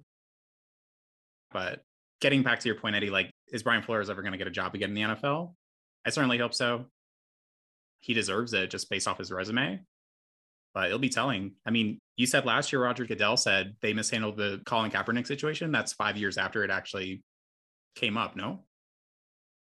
But 1.56 1.80
getting 2.20 2.42
back 2.42 2.60
to 2.60 2.68
your 2.68 2.78
point, 2.78 2.96
Eddie, 2.96 3.08
like 3.08 3.30
is 3.50 3.62
Brian 3.62 3.80
Flores 3.82 4.10
ever 4.10 4.20
going 4.20 4.32
to 4.32 4.38
get 4.38 4.46
a 4.46 4.50
job 4.50 4.74
again 4.74 4.90
in 4.90 4.94
the 4.94 5.14
NFL? 5.14 5.54
I 6.04 6.10
certainly 6.10 6.36
hope 6.36 6.52
so. 6.52 6.84
He 8.00 8.12
deserves 8.12 8.52
it 8.52 8.68
just 8.68 8.90
based 8.90 9.08
off 9.08 9.16
his 9.16 9.32
resume. 9.32 9.80
But 10.74 10.88
it'll 10.88 10.98
be 10.98 11.08
telling. 11.08 11.52
I 11.64 11.70
mean, 11.70 11.98
you 12.18 12.26
said 12.26 12.44
last 12.44 12.74
year 12.74 12.82
Roger 12.82 13.06
Goodell 13.06 13.38
said 13.38 13.74
they 13.80 13.94
mishandled 13.94 14.36
the 14.36 14.60
Colin 14.66 14.90
Kaepernick 14.90 15.26
situation. 15.26 15.72
That's 15.72 15.94
five 15.94 16.18
years 16.18 16.36
after 16.36 16.62
it 16.62 16.70
actually 16.70 17.22
came 17.94 18.18
up, 18.18 18.36
no? 18.36 18.66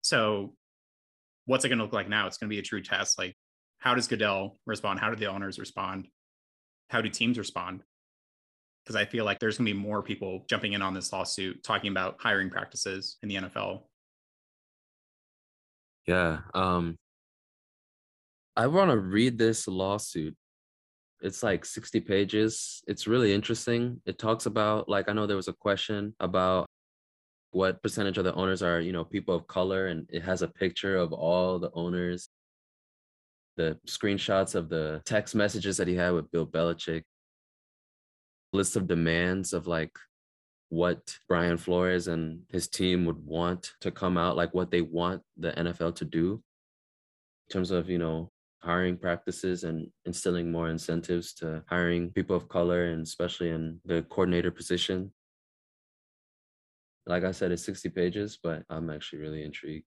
So 0.03 0.55
what's 1.45 1.65
it 1.65 1.69
going 1.69 1.79
to 1.79 1.85
look 1.85 1.93
like 1.93 2.09
now? 2.09 2.27
It's 2.27 2.37
going 2.37 2.51
to 2.51 2.53
be 2.55 2.59
a 2.59 2.65
true 2.65 2.83
test. 2.83 3.17
Like, 3.17 3.37
how 3.79 3.95
does 3.95 4.09
Goodell 4.09 4.59
respond? 4.67 4.99
How 4.99 5.11
do 5.11 5.15
the 5.15 5.27
owners 5.27 5.61
respond? 5.61 6.09
How 6.91 7.01
do 7.01 7.09
teams 7.11 7.39
respond? 7.39 7.85
Because 8.87 8.97
I 8.97 9.05
feel 9.05 9.25
like 9.25 9.41
there's 9.41 9.59
going 9.59 9.67
to 9.67 9.75
be 9.75 9.79
more 9.79 10.01
people 10.01 10.45
jumping 10.49 10.75
in 10.75 10.83
on 10.83 10.95
this 10.95 11.13
lawsuit 11.13 11.65
talking 11.65 11.91
about 11.91 12.17
hiring 12.21 12.51
practices 12.51 13.17
in 13.23 13.29
the 13.29 13.35
NFL. 13.35 13.83
Yeah. 16.07 16.39
Um 16.55 16.97
I 18.57 18.69
want 18.69 18.91
to 18.91 18.97
read 18.97 19.37
this 19.37 19.67
lawsuit. 19.67 20.35
It's 21.21 21.43
like 21.43 21.65
60 21.65 22.01
pages. 22.01 22.83
It's 22.87 23.07
really 23.07 23.35
interesting. 23.35 24.01
It 24.07 24.19
talks 24.19 24.47
about 24.47 24.89
like 24.89 25.09
I 25.09 25.13
know 25.13 25.27
there 25.27 25.37
was 25.37 25.49
a 25.49 25.53
question 25.53 26.15
about 26.21 26.67
what 27.51 27.83
percentage 27.83 28.19
of 28.19 28.25
the 28.25 28.35
owners 28.35 28.63
are, 28.63 28.81
you 28.81 28.93
know, 28.93 29.05
people 29.05 29.35
of 29.35 29.49
color 29.49 29.89
and 29.89 30.07
it 30.11 30.23
has 30.23 30.43
a 30.43 30.49
picture 30.49 30.97
of 30.97 31.13
all 31.13 31.59
the 31.59 31.71
owners 31.75 32.29
the 33.57 33.79
screenshots 33.87 34.55
of 34.55 34.69
the 34.69 35.01
text 35.07 35.35
messages 35.35 35.79
that 35.79 35.89
he 35.89 35.95
had 35.95 36.11
with 36.11 36.31
Bill 36.31 36.47
Belichick 36.47 37.03
list 38.53 38.77
of 38.77 38.87
demands 38.87 39.53
of 39.53 39.67
like 39.67 39.97
what 40.69 41.19
Brian 41.29 41.57
Flores 41.57 42.09
and 42.09 42.43
his 42.49 42.69
team 42.69 43.05
would 43.05 43.25
want 43.25 43.73
to 43.81 43.91
come 43.91 44.17
out, 44.17 44.37
like 44.37 44.53
what 44.55 44.71
they 44.71 44.81
want 44.81 45.23
the 45.37 45.53
NFL 45.53 45.95
to 45.97 46.05
do 46.05 46.43
in 47.49 47.53
terms 47.53 47.71
of, 47.71 47.89
you 47.89 47.99
know, 47.99 48.31
hiring 48.61 48.97
practices 48.97 49.63
and 49.63 49.89
instilling 50.07 50.51
more 50.51 50.69
incentives 50.69 51.33
to 51.35 51.63
hiring 51.69 52.11
people 52.11 52.35
of 52.35 52.49
color 52.49 52.87
and 52.87 53.03
especially 53.03 53.51
in 53.51 53.81
the 53.85 54.03
coordinator 54.11 54.51
position. 54.51 55.13
Like 57.07 57.23
I 57.23 57.31
said, 57.31 57.53
it's 57.53 57.65
60 57.65 57.91
pages, 57.91 58.39
but 58.43 58.65
I'm 58.69 58.91
actually 58.91 59.21
really 59.21 59.45
intrigued. 59.45 59.87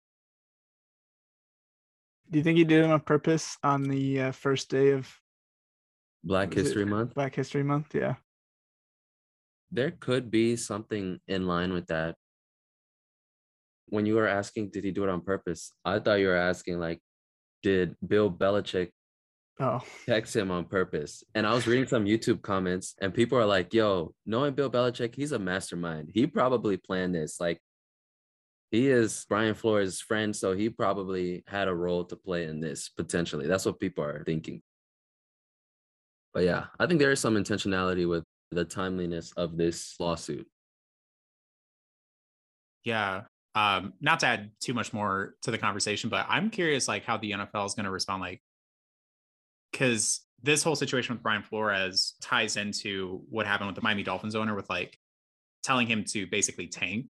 Do 2.30 2.38
you 2.38 2.44
think 2.44 2.58
he 2.58 2.66
did 2.66 2.84
it 2.84 2.92
on 2.92 3.00
purpose 3.00 3.58
on 3.64 3.84
the 3.84 4.22
uh, 4.22 4.32
first 4.32 4.70
day 4.70 4.92
of 4.92 5.10
Black 6.24 6.54
History 6.54 6.86
Month? 6.86 7.16
Black 7.16 7.34
History 7.34 7.64
Month, 7.64 7.96
yeah 7.96 8.16
there 9.72 9.92
could 9.92 10.32
be 10.32 10.56
something 10.56 11.20
in 11.28 11.48
line 11.48 11.74
with 11.74 11.88
that. 11.88 12.16
When 13.90 14.06
you 14.06 14.16
were 14.16 14.28
asking, 14.28 14.70
did 14.70 14.84
he 14.84 14.92
do 14.92 15.04
it 15.04 15.10
on 15.10 15.22
purpose? 15.22 15.72
I 15.86 16.00
thought 16.00 16.20
you 16.20 16.28
were 16.28 16.36
asking, 16.36 16.80
like, 16.80 17.00
did 17.64 17.96
Bill 18.06 18.30
Belichick 18.30 18.90
oh. 19.60 19.82
text 20.06 20.36
him 20.36 20.52
on 20.52 20.66
purpose? 20.66 21.24
And 21.36 21.48
I 21.48 21.54
was 21.54 21.68
reading 21.68 21.88
some 21.88 22.06
YouTube 22.06 22.42
comments, 22.42 22.96
and 23.02 23.14
people 23.14 23.38
are 23.38 23.46
like, 23.46 23.74
yo, 23.74 24.14
knowing 24.26 24.54
Bill 24.54 24.70
Belichick, 24.70 25.16
he's 25.16 25.32
a 25.32 25.40
mastermind. 25.40 26.12
He 26.14 26.28
probably 26.28 26.78
planned 26.78 27.16
this. 27.16 27.40
Like, 27.40 27.62
he 28.72 28.90
is 28.90 29.26
Brian 29.30 29.56
Flores' 29.56 30.02
friend, 30.02 30.36
so 30.36 30.54
he 30.54 30.70
probably 30.70 31.44
had 31.48 31.70
a 31.70 31.76
role 31.76 32.04
to 32.06 32.18
play 32.18 32.44
in 32.46 32.60
this 32.60 32.90
potentially. 32.90 33.48
That's 33.48 33.66
what 33.66 33.80
people 33.80 34.04
are 34.04 34.24
thinking. 34.26 34.62
But 36.34 36.44
yeah, 36.44 36.66
I 36.78 36.86
think 36.86 37.00
there 37.00 37.12
is 37.12 37.22
some 37.22 37.36
intentionality 37.36 38.08
with 38.08 38.26
the 38.52 38.66
timeliness 38.66 39.32
of 39.34 39.58
this 39.58 39.96
lawsuit. 40.00 40.48
Yeah. 42.84 43.24
Um, 43.56 43.94
not 44.00 44.20
to 44.22 44.28
add 44.28 44.52
too 44.62 44.74
much 44.74 44.94
more 44.94 45.36
to 45.42 45.52
the 45.52 45.58
conversation, 45.58 46.10
but 46.10 46.26
I'm 46.30 46.50
curious 46.50 46.88
like 46.88 47.04
how 47.04 47.18
the 47.18 47.32
NFL 47.32 47.66
is 47.66 47.74
going 47.74 47.86
to 47.86 47.92
respond 47.92 48.22
like 48.22 48.42
because 49.72 50.22
this 50.44 50.64
whole 50.64 50.76
situation 50.76 51.16
with 51.16 51.24
Brian 51.24 51.44
Flores 51.44 52.16
ties 52.22 52.58
into 52.58 53.24
what 53.30 53.48
happened 53.48 53.68
with 53.68 53.76
the 53.76 53.82
Miami 53.82 54.04
Dolphins 54.04 54.36
owner 54.36 54.56
with 54.56 54.70
like 54.70 54.98
telling 55.64 55.88
him 55.88 56.04
to 56.06 56.28
basically 56.28 56.68
tank. 56.68 57.08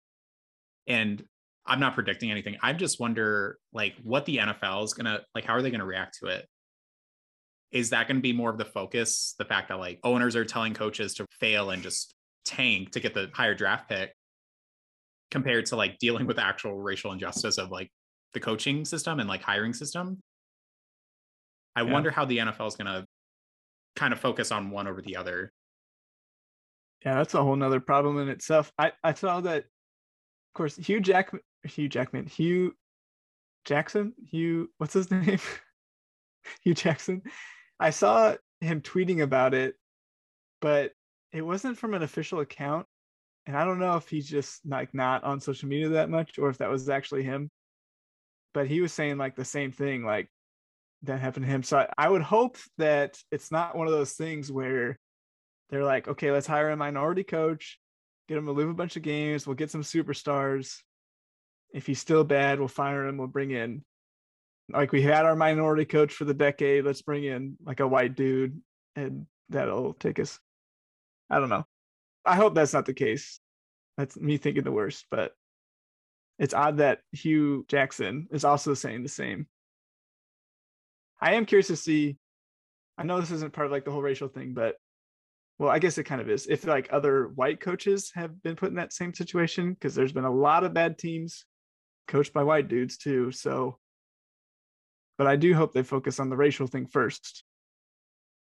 And 0.86 1.22
I'm 1.66 1.80
not 1.80 1.94
predicting 1.94 2.30
anything. 2.30 2.56
I 2.62 2.72
just 2.72 3.00
wonder 3.00 3.58
like 3.72 3.94
what 4.02 4.24
the 4.24 4.38
NFL 4.38 4.84
is 4.84 4.94
gonna 4.94 5.22
like 5.34 5.44
how 5.44 5.54
are 5.54 5.62
they 5.62 5.70
gonna 5.70 5.84
react 5.84 6.18
to 6.20 6.26
it? 6.28 6.46
Is 7.72 7.90
that 7.90 8.06
going 8.06 8.16
to 8.16 8.22
be 8.22 8.32
more 8.32 8.50
of 8.50 8.58
the 8.58 8.64
focus? 8.64 9.34
The 9.38 9.44
fact 9.44 9.68
that 9.68 9.78
like 9.78 10.00
owners 10.04 10.36
are 10.36 10.44
telling 10.44 10.74
coaches 10.74 11.14
to 11.14 11.26
fail 11.30 11.70
and 11.70 11.82
just 11.82 12.14
tank 12.44 12.92
to 12.92 13.00
get 13.00 13.12
the 13.12 13.30
higher 13.34 13.54
draft 13.54 13.88
pick 13.88 14.12
compared 15.30 15.66
to 15.66 15.76
like 15.76 15.98
dealing 15.98 16.26
with 16.26 16.38
actual 16.38 16.78
racial 16.78 17.12
injustice 17.12 17.58
of 17.58 17.70
like 17.70 17.90
the 18.32 18.40
coaching 18.40 18.84
system 18.84 19.20
and 19.20 19.28
like 19.28 19.42
hiring 19.42 19.74
system. 19.74 20.20
I 21.74 21.82
yeah. 21.82 21.92
wonder 21.92 22.10
how 22.10 22.24
the 22.24 22.38
nfl 22.38 22.68
is 22.68 22.76
going 22.76 22.86
to 22.86 23.04
kind 23.96 24.12
of 24.12 24.20
focus 24.20 24.52
on 24.52 24.70
one 24.70 24.86
over 24.86 25.02
the 25.02 25.16
other. 25.16 25.52
Yeah 27.04 27.14
that's 27.14 27.34
a 27.34 27.42
whole 27.42 27.56
nother 27.56 27.80
problem 27.80 28.18
in 28.18 28.28
itself. 28.28 28.72
I 28.78 28.92
i 29.02 29.12
saw 29.12 29.40
that 29.40 29.58
of 29.58 30.54
course 30.54 30.76
hugh 30.76 31.00
jackman 31.00 31.42
hugh 31.64 31.88
jackman 31.88 32.26
Hue 32.26 32.74
Jackson? 33.64 34.14
Hugh 34.30 34.70
what's 34.78 34.94
his 34.94 35.10
name? 35.10 35.40
Hue 36.62 36.74
Jackson 36.74 37.22
I 37.78 37.90
saw 37.90 38.34
him 38.60 38.80
tweeting 38.80 39.22
about 39.22 39.54
it, 39.54 39.74
but 40.60 40.92
it 41.32 41.42
wasn't 41.42 41.78
from 41.78 41.94
an 41.94 42.02
official 42.02 42.40
account. 42.40 42.86
And 43.46 43.56
I 43.56 43.64
don't 43.64 43.78
know 43.78 43.96
if 43.96 44.08
he's 44.08 44.28
just 44.28 44.66
like 44.66 44.92
not 44.94 45.22
on 45.24 45.40
social 45.40 45.68
media 45.68 45.90
that 45.90 46.10
much 46.10 46.38
or 46.38 46.48
if 46.48 46.58
that 46.58 46.70
was 46.70 46.88
actually 46.88 47.22
him. 47.22 47.50
But 48.54 48.66
he 48.66 48.80
was 48.80 48.92
saying 48.92 49.18
like 49.18 49.36
the 49.36 49.44
same 49.44 49.70
thing, 49.70 50.04
like 50.04 50.28
that 51.02 51.20
happened 51.20 51.44
to 51.46 51.52
him. 51.52 51.62
So 51.62 51.78
I, 51.78 51.88
I 51.98 52.08
would 52.08 52.22
hope 52.22 52.56
that 52.78 53.18
it's 53.30 53.52
not 53.52 53.76
one 53.76 53.86
of 53.86 53.92
those 53.92 54.12
things 54.12 54.50
where 54.50 54.98
they're 55.70 55.84
like, 55.84 56.08
okay, 56.08 56.32
let's 56.32 56.46
hire 56.46 56.70
a 56.70 56.76
minority 56.76 57.24
coach, 57.24 57.78
get 58.28 58.38
him 58.38 58.46
to 58.46 58.52
lose 58.52 58.70
a 58.70 58.74
bunch 58.74 58.96
of 58.96 59.02
games, 59.02 59.46
we'll 59.46 59.54
get 59.54 59.70
some 59.70 59.82
superstars. 59.82 60.78
If 61.72 61.86
he's 61.86 62.00
still 62.00 62.24
bad, 62.24 62.58
we'll 62.58 62.68
fire 62.68 63.06
him, 63.06 63.18
we'll 63.18 63.28
bring 63.28 63.50
in 63.50 63.84
like 64.70 64.92
we 64.92 65.02
had 65.02 65.24
our 65.24 65.36
minority 65.36 65.84
coach 65.84 66.12
for 66.12 66.24
the 66.24 66.34
decade 66.34 66.84
let's 66.84 67.02
bring 67.02 67.24
in 67.24 67.56
like 67.64 67.80
a 67.80 67.86
white 67.86 68.16
dude 68.16 68.60
and 68.96 69.26
that'll 69.48 69.94
take 69.94 70.18
us 70.18 70.38
i 71.30 71.38
don't 71.38 71.48
know. 71.50 71.64
I 72.24 72.34
hope 72.34 72.56
that's 72.56 72.72
not 72.72 72.86
the 72.86 72.92
case. 72.92 73.38
That's 73.96 74.16
me 74.16 74.36
thinking 74.36 74.64
the 74.64 74.72
worst 74.72 75.06
but 75.10 75.32
it's 76.38 76.54
odd 76.54 76.78
that 76.78 77.00
Hue 77.12 77.64
Jackson 77.68 78.28
is 78.30 78.44
also 78.44 78.74
saying 78.74 79.02
the 79.02 79.08
same. 79.08 79.46
I 81.18 81.34
am 81.34 81.46
curious 81.46 81.68
to 81.68 81.76
see 81.76 82.18
i 82.98 83.02
know 83.02 83.20
this 83.20 83.30
isn't 83.30 83.52
part 83.52 83.66
of 83.66 83.72
like 83.72 83.84
the 83.84 83.90
whole 83.90 84.02
racial 84.02 84.28
thing 84.28 84.52
but 84.54 84.76
well 85.58 85.70
i 85.70 85.78
guess 85.78 85.98
it 85.98 86.04
kind 86.04 86.20
of 86.20 86.30
is 86.30 86.46
if 86.46 86.66
like 86.66 86.88
other 86.90 87.28
white 87.34 87.60
coaches 87.60 88.10
have 88.14 88.42
been 88.42 88.56
put 88.56 88.70
in 88.70 88.76
that 88.76 88.92
same 88.92 89.14
situation 89.14 89.72
because 89.72 89.94
there's 89.94 90.12
been 90.12 90.24
a 90.24 90.34
lot 90.34 90.64
of 90.64 90.74
bad 90.74 90.98
teams 90.98 91.44
coached 92.08 92.32
by 92.32 92.42
white 92.42 92.68
dudes 92.68 92.96
too 92.96 93.30
so 93.32 93.78
but 95.18 95.26
I 95.26 95.36
do 95.36 95.54
hope 95.54 95.72
they 95.72 95.82
focus 95.82 96.20
on 96.20 96.30
the 96.30 96.36
racial 96.36 96.66
thing 96.66 96.86
first 96.86 97.44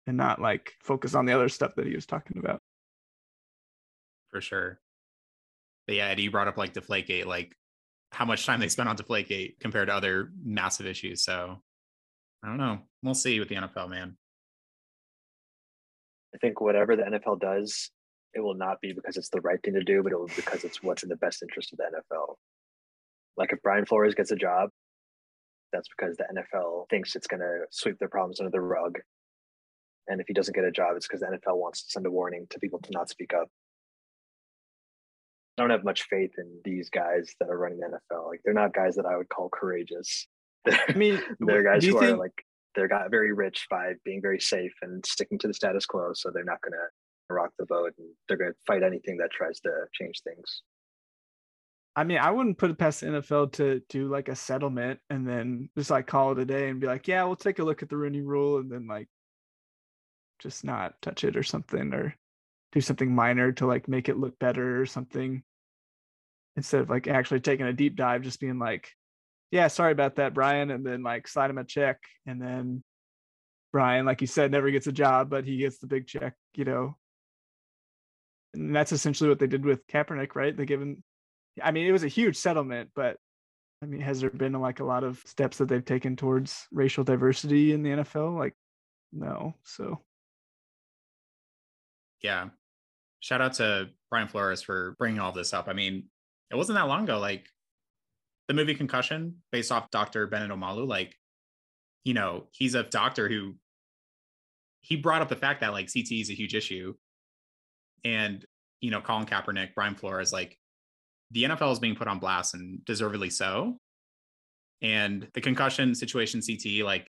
and 0.07 0.17
not 0.17 0.41
like 0.41 0.73
focus 0.81 1.13
on 1.15 1.25
the 1.25 1.33
other 1.33 1.49
stuff 1.49 1.75
that 1.75 1.85
he 1.85 1.95
was 1.95 2.05
talking 2.05 2.37
about. 2.37 2.61
For 4.31 4.41
sure. 4.41 4.79
But 5.85 5.95
yeah, 5.95 6.07
Eddie, 6.07 6.23
you 6.23 6.31
brought 6.31 6.47
up 6.47 6.57
like 6.57 6.73
Deflategate, 6.73 7.25
like 7.25 7.55
how 8.11 8.25
much 8.25 8.45
time 8.45 8.59
they 8.59 8.67
spent 8.67 8.89
on 8.89 8.97
Deflategate 8.97 9.59
compared 9.59 9.87
to 9.87 9.93
other 9.93 10.31
massive 10.43 10.85
issues. 10.85 11.23
So 11.23 11.61
I 12.43 12.47
don't 12.47 12.57
know. 12.57 12.79
We'll 13.03 13.13
see 13.13 13.39
with 13.39 13.49
the 13.49 13.55
NFL, 13.55 13.89
man. 13.89 14.17
I 16.33 16.37
think 16.39 16.61
whatever 16.61 16.95
the 16.95 17.03
NFL 17.03 17.39
does, 17.39 17.89
it 18.33 18.41
will 18.41 18.53
not 18.53 18.81
be 18.81 18.93
because 18.93 19.17
it's 19.17 19.29
the 19.29 19.41
right 19.41 19.61
thing 19.63 19.73
to 19.73 19.83
do, 19.83 20.03
but 20.03 20.11
it 20.11 20.19
will 20.19 20.27
be 20.27 20.33
because 20.35 20.63
it's 20.63 20.83
what's 20.83 21.03
in 21.03 21.09
the 21.09 21.15
best 21.15 21.41
interest 21.41 21.71
of 21.71 21.77
the 21.77 21.85
NFL. 21.85 22.35
Like 23.37 23.53
if 23.53 23.61
Brian 23.61 23.85
Flores 23.85 24.15
gets 24.15 24.31
a 24.31 24.35
job, 24.35 24.69
that's 25.71 25.87
because 25.97 26.17
the 26.17 26.25
NFL 26.33 26.89
thinks 26.89 27.15
it's 27.15 27.27
going 27.27 27.41
to 27.41 27.65
sweep 27.71 27.97
their 27.99 28.09
problems 28.09 28.39
under 28.39 28.51
the 28.51 28.61
rug. 28.61 28.99
And 30.07 30.21
if 30.21 30.27
he 30.27 30.33
doesn't 30.33 30.55
get 30.55 30.63
a 30.63 30.71
job, 30.71 30.95
it's 30.95 31.07
because 31.07 31.21
the 31.21 31.27
NFL 31.27 31.57
wants 31.57 31.83
to 31.83 31.91
send 31.91 32.05
a 32.05 32.11
warning 32.11 32.47
to 32.49 32.59
people 32.59 32.79
to 32.79 32.91
not 32.91 33.09
speak 33.09 33.33
up. 33.33 33.49
I 35.57 35.63
don't 35.63 35.71
have 35.71 35.83
much 35.83 36.03
faith 36.03 36.31
in 36.37 36.61
these 36.63 36.89
guys 36.89 37.33
that 37.39 37.49
are 37.49 37.57
running 37.57 37.79
the 37.79 37.87
NFL. 37.87 38.27
Like 38.27 38.41
they're 38.45 38.53
not 38.53 38.73
guys 38.73 38.95
that 38.95 39.05
I 39.05 39.17
would 39.17 39.29
call 39.29 39.49
courageous. 39.49 40.27
I 40.67 40.93
mean, 40.95 41.21
they're 41.39 41.63
guys 41.63 41.83
who 41.83 41.99
think, 41.99 42.13
are 42.13 42.17
like 42.17 42.45
they're 42.75 42.87
got 42.87 43.09
very 43.09 43.33
rich 43.33 43.65
by 43.69 43.93
being 44.05 44.21
very 44.21 44.39
safe 44.39 44.73
and 44.83 45.03
sticking 45.05 45.39
to 45.39 45.47
the 45.47 45.53
status 45.53 45.85
quo. 45.85 46.11
So 46.13 46.29
they're 46.31 46.43
not 46.43 46.61
going 46.61 46.73
to 46.73 47.33
rock 47.33 47.51
the 47.57 47.65
boat 47.65 47.93
and 47.97 48.07
they're 48.27 48.37
going 48.37 48.51
to 48.51 48.57
fight 48.65 48.83
anything 48.83 49.17
that 49.17 49.31
tries 49.31 49.59
to 49.61 49.71
change 49.93 50.21
things. 50.23 50.61
I 51.97 52.03
mean, 52.03 52.19
I 52.19 52.29
wouldn't 52.29 52.59
put 52.59 52.69
it 52.69 52.77
past 52.77 53.01
the 53.01 53.07
NFL 53.07 53.53
to 53.53 53.81
do 53.89 54.07
like 54.07 54.29
a 54.29 54.35
settlement 54.35 54.99
and 55.09 55.27
then 55.27 55.67
just 55.75 55.89
like 55.89 56.05
call 56.05 56.31
it 56.31 56.37
a 56.37 56.45
day 56.45 56.69
and 56.69 56.79
be 56.79 56.85
like, 56.85 57.07
yeah, 57.07 57.23
we'll 57.23 57.35
take 57.35 57.57
a 57.57 57.63
look 57.63 57.81
at 57.81 57.89
the 57.89 57.97
Rooney 57.97 58.21
Rule 58.21 58.59
and 58.59 58.71
then 58.71 58.85
like 58.85 59.09
just 60.37 60.63
not 60.63 60.93
touch 61.01 61.23
it 61.23 61.35
or 61.35 61.41
something 61.41 61.95
or 61.95 62.15
do 62.71 62.81
something 62.81 63.15
minor 63.15 63.51
to 63.53 63.65
like 63.65 63.87
make 63.87 64.09
it 64.09 64.19
look 64.19 64.37
better 64.37 64.79
or 64.79 64.85
something 64.85 65.41
instead 66.55 66.81
of 66.81 66.89
like 66.91 67.07
actually 67.07 67.39
taking 67.39 67.65
a 67.65 67.73
deep 67.73 67.95
dive, 67.95 68.21
just 68.21 68.39
being 68.39 68.59
like, 68.59 68.91
yeah, 69.49 69.67
sorry 69.67 69.91
about 69.91 70.17
that, 70.17 70.35
Brian, 70.35 70.69
and 70.69 70.85
then 70.85 71.01
like 71.01 71.27
slide 71.27 71.49
him 71.49 71.57
a 71.57 71.63
check 71.63 72.03
and 72.27 72.39
then 72.39 72.83
Brian, 73.73 74.05
like 74.05 74.21
you 74.21 74.27
said, 74.27 74.51
never 74.51 74.69
gets 74.69 74.85
a 74.85 74.91
job, 74.91 75.31
but 75.31 75.45
he 75.45 75.57
gets 75.57 75.79
the 75.79 75.87
big 75.87 76.05
check, 76.05 76.35
you 76.53 76.63
know. 76.63 76.95
And 78.53 78.75
that's 78.75 78.91
essentially 78.91 79.29
what 79.29 79.39
they 79.39 79.47
did 79.47 79.65
with 79.65 79.87
Kaepernick, 79.87 80.35
right? 80.35 80.55
They 80.55 80.67
give 80.67 80.79
him 80.79 81.03
I 81.63 81.71
mean, 81.71 81.87
it 81.87 81.91
was 81.91 82.03
a 82.03 82.07
huge 82.07 82.35
settlement, 82.35 82.89
but 82.95 83.17
I 83.81 83.85
mean, 83.85 84.01
has 84.01 84.21
there 84.21 84.29
been 84.29 84.53
like 84.53 84.79
a 84.79 84.85
lot 84.85 85.03
of 85.03 85.21
steps 85.25 85.57
that 85.57 85.67
they've 85.67 85.85
taken 85.85 86.15
towards 86.15 86.67
racial 86.71 87.03
diversity 87.03 87.73
in 87.73 87.83
the 87.83 87.89
NFL? 87.89 88.37
Like, 88.37 88.53
no. 89.11 89.53
So, 89.63 90.01
Yeah. 92.21 92.49
Shout 93.19 93.41
out 93.41 93.53
to 93.53 93.89
Brian 94.09 94.27
Flores 94.27 94.61
for 94.61 94.95
bringing 94.97 95.19
all 95.19 95.31
this 95.31 95.53
up. 95.53 95.67
I 95.67 95.73
mean, 95.73 96.05
it 96.51 96.55
wasn't 96.55 96.77
that 96.77 96.87
long 96.87 97.03
ago. 97.03 97.19
Like 97.19 97.47
the 98.47 98.53
movie 98.53 98.75
Concussion, 98.75 99.37
based 99.51 99.71
off 99.71 99.91
Dr. 99.91 100.27
Bennett 100.27 100.51
Omalu, 100.51 100.87
like, 100.87 101.15
you 102.03 102.13
know, 102.13 102.47
he's 102.51 102.75
a 102.75 102.83
doctor 102.83 103.27
who 103.27 103.55
he 104.81 104.95
brought 104.95 105.21
up 105.21 105.29
the 105.29 105.35
fact 105.35 105.61
that 105.61 105.73
like 105.73 105.87
CTE 105.87 106.21
is 106.21 106.29
a 106.29 106.33
huge 106.33 106.55
issue. 106.55 106.93
And, 108.03 108.45
you 108.79 108.91
know, 108.91 109.01
Colin 109.01 109.25
Kaepernick, 109.25 109.73
Brian 109.75 109.95
Flores, 109.95 110.31
like 110.31 110.57
the 111.31 111.43
NFL 111.43 111.73
is 111.73 111.79
being 111.79 111.95
put 111.95 112.07
on 112.07 112.19
blast 112.19 112.53
and 112.53 112.83
deservedly 112.85 113.29
so. 113.29 113.77
And 114.81 115.27
the 115.33 115.41
concussion 115.41 115.95
situation, 115.95 116.39
CTE, 116.39 116.83
like 116.83 117.07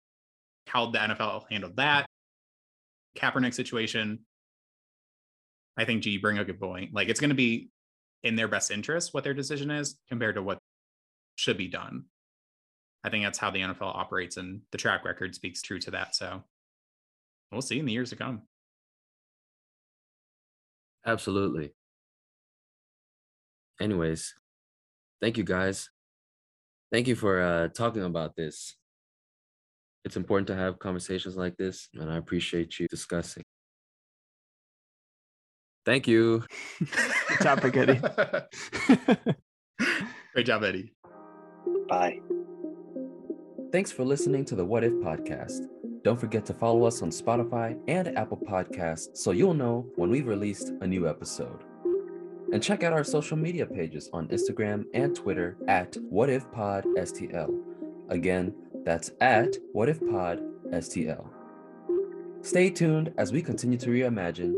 how 0.68 0.90
the 0.92 1.00
NFL 1.00 1.44
handled 1.50 1.78
that, 1.78 2.06
Kaepernick 3.18 3.54
situation. 3.54 4.20
I 5.78 5.86
think 5.86 6.04
G 6.04 6.18
bring 6.18 6.38
a 6.38 6.46
good 6.46 6.60
point. 6.60 6.94
Like 6.94 7.10
it's 7.10 7.20
going 7.20 7.30
to 7.30 7.36
be 7.36 7.70
in 8.24 8.36
their 8.36 8.48
best 8.48 8.72
interest 8.72 9.14
what 9.14 9.24
their 9.24 9.34
decision 9.34 9.72
is 9.72 9.98
compared 10.10 10.36
to 10.36 10.44
what 10.44 10.60
should 11.36 11.58
be 11.58 11.68
done. 11.68 12.06
I 13.04 13.10
think 13.10 13.24
that's 13.24 13.40
how 13.40 13.50
the 13.50 13.62
NFL 13.62 13.96
operates, 13.96 14.38
and 14.38 14.62
the 14.72 14.78
track 14.78 15.06
record 15.06 15.34
speaks 15.34 15.62
true 15.62 15.80
to 15.80 15.92
that. 15.92 16.16
So 16.16 16.44
we'll 17.52 17.62
see 17.62 17.80
in 17.80 17.86
the 17.86 17.94
years 17.94 18.12
to 18.12 18.16
come. 18.16 18.44
Absolutely. 21.06 21.74
Anyways, 23.82 24.36
thank 25.22 25.38
you 25.38 25.44
guys. 25.44 25.90
Thank 26.92 27.08
you 27.08 27.16
for 27.16 27.42
uh, 27.42 27.68
talking 27.70 28.04
about 28.04 28.36
this. 28.36 28.76
It's 30.06 30.18
important 30.18 30.48
to 30.48 30.56
have 30.56 30.78
conversations 30.78 31.36
like 31.36 31.58
this, 31.58 31.90
and 31.96 32.12
I 32.12 32.18
appreciate 32.18 32.80
you 32.80 32.88
discussing. 32.90 33.44
Thank 35.84 36.08
you. 36.08 36.44
Good 36.80 37.40
topic, 37.40 37.76
Eddie. 37.76 38.00
Great 40.34 40.46
job, 40.46 40.64
Eddie. 40.64 40.94
Bye. 41.90 42.20
Thanks 43.72 43.92
for 43.92 44.04
listening 44.04 44.46
to 44.46 44.56
the 44.56 44.66
What 44.66 44.84
If 44.84 44.94
podcast. 44.94 45.68
Don't 46.04 46.20
forget 46.20 46.46
to 46.48 46.54
follow 46.54 46.84
us 46.84 47.02
on 47.02 47.10
Spotify 47.10 47.80
and 47.88 48.16
Apple 48.18 48.38
Podcasts 48.38 49.18
so 49.18 49.32
you'll 49.32 49.56
know 49.56 49.88
when 49.96 50.12
we've 50.12 50.28
released 50.28 50.72
a 50.82 50.88
new 50.88 51.08
episode. 51.08 51.64
And 52.52 52.62
check 52.62 52.84
out 52.84 52.92
our 52.92 53.06
social 53.06 53.38
media 53.38 53.66
pages 53.66 54.10
on 54.12 54.28
Instagram 54.28 54.84
and 54.94 55.16
Twitter 55.16 55.56
at 55.70 55.94
WhatIfPodSTL. 55.94 57.50
Again, 58.10 58.54
that's 58.84 59.12
at 59.22 59.56
WhatIfPodSTL. 59.74 61.28
Stay 62.42 62.70
tuned 62.70 63.14
as 63.18 63.32
we 63.32 63.42
continue 63.42 63.78
to 63.78 63.90
reimagine 63.90 64.54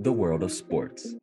the 0.00 0.12
world 0.12 0.42
of 0.42 0.52
sports. 0.52 1.14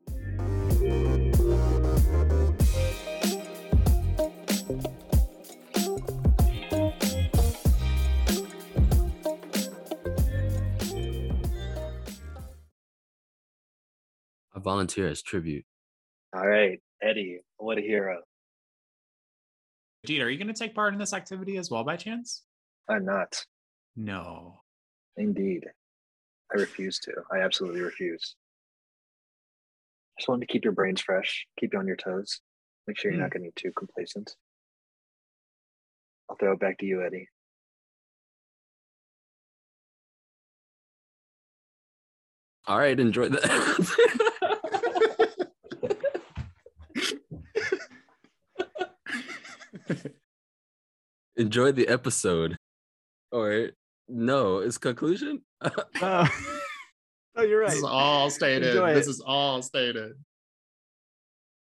Volunteer 14.55 15.07
as 15.07 15.21
tribute. 15.21 15.63
All 16.35 16.45
right, 16.45 16.81
Eddie, 17.01 17.39
what 17.55 17.77
a 17.77 17.81
hero. 17.81 18.19
Jeet, 20.05 20.21
are 20.21 20.29
you 20.29 20.37
going 20.37 20.53
to 20.53 20.59
take 20.59 20.75
part 20.75 20.91
in 20.91 20.99
this 20.99 21.13
activity 21.13 21.55
as 21.55 21.71
well 21.71 21.85
by 21.85 21.95
chance? 21.95 22.43
I'm 22.89 23.05
not. 23.05 23.45
No. 23.95 24.59
Indeed. 25.15 25.63
I 26.53 26.59
refuse 26.59 26.99
to. 26.99 27.13
I 27.31 27.39
absolutely 27.39 27.79
refuse. 27.79 28.35
Just 30.19 30.27
wanted 30.27 30.45
to 30.45 30.51
keep 30.51 30.65
your 30.65 30.73
brains 30.73 30.99
fresh, 30.99 31.47
keep 31.57 31.71
you 31.71 31.79
on 31.79 31.87
your 31.87 31.95
toes, 31.95 32.41
make 32.85 32.97
sure 32.97 33.11
you're 33.11 33.21
not 33.21 33.31
hmm. 33.31 33.39
getting 33.39 33.51
too 33.55 33.71
complacent. 33.71 34.35
I'll 36.29 36.35
throw 36.35 36.51
it 36.51 36.59
back 36.59 36.79
to 36.79 36.85
you, 36.85 37.01
Eddie. 37.01 37.29
All 42.67 42.77
right, 42.77 42.99
enjoy 42.99 43.29
that. 43.29 44.31
enjoy 51.35 51.71
the 51.71 51.87
episode. 51.87 52.57
Or 53.31 53.69
no, 54.07 54.59
it's 54.59 54.77
conclusion. 54.77 55.41
oh. 56.01 56.27
oh, 57.35 57.43
you're 57.43 57.61
right. 57.61 57.69
This 57.69 57.79
is 57.79 57.83
all 57.83 58.29
stated. 58.29 58.69
Enjoy 58.69 58.93
This 58.93 59.07
it. 59.07 59.11
is 59.11 59.21
all 59.21 59.61
stated. 59.61 60.13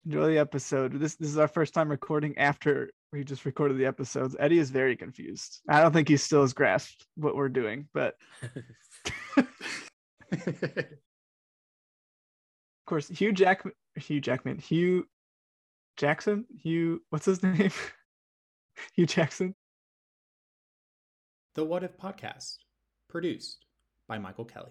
Enjoy 0.06 0.26
the 0.28 0.38
episode. 0.38 0.98
This 0.98 1.16
this 1.16 1.28
is 1.28 1.36
our 1.36 1.48
first 1.48 1.74
time 1.74 1.90
recording 1.90 2.36
after 2.38 2.90
we 3.12 3.22
just 3.22 3.44
recorded 3.44 3.76
the 3.76 3.84
episodes. 3.84 4.34
Eddie 4.38 4.58
is 4.58 4.70
very 4.70 4.96
confused. 4.96 5.60
I 5.68 5.82
don't 5.82 5.92
think 5.92 6.08
he 6.08 6.16
still 6.16 6.40
has 6.40 6.54
grasped 6.54 7.04
what 7.16 7.36
we're 7.36 7.50
doing, 7.50 7.88
but 7.92 8.14
of 9.36 9.46
course, 12.86 13.08
Hugh 13.08 13.32
Jackman, 13.32 13.74
Hugh 13.96 14.20
Jackman, 14.20 14.58
Hue 14.58 15.06
Jackson, 15.96 16.46
Hugh, 16.62 17.02
what's 17.10 17.26
his 17.26 17.42
name? 17.42 17.70
Hue 18.94 19.06
Jackson. 19.06 19.54
the 21.54 21.64
What 21.64 21.82
If 21.82 21.96
podcast, 21.98 22.58
produced 23.08 23.66
by 24.06 24.18
Michael 24.18 24.44
Kelly. 24.44 24.70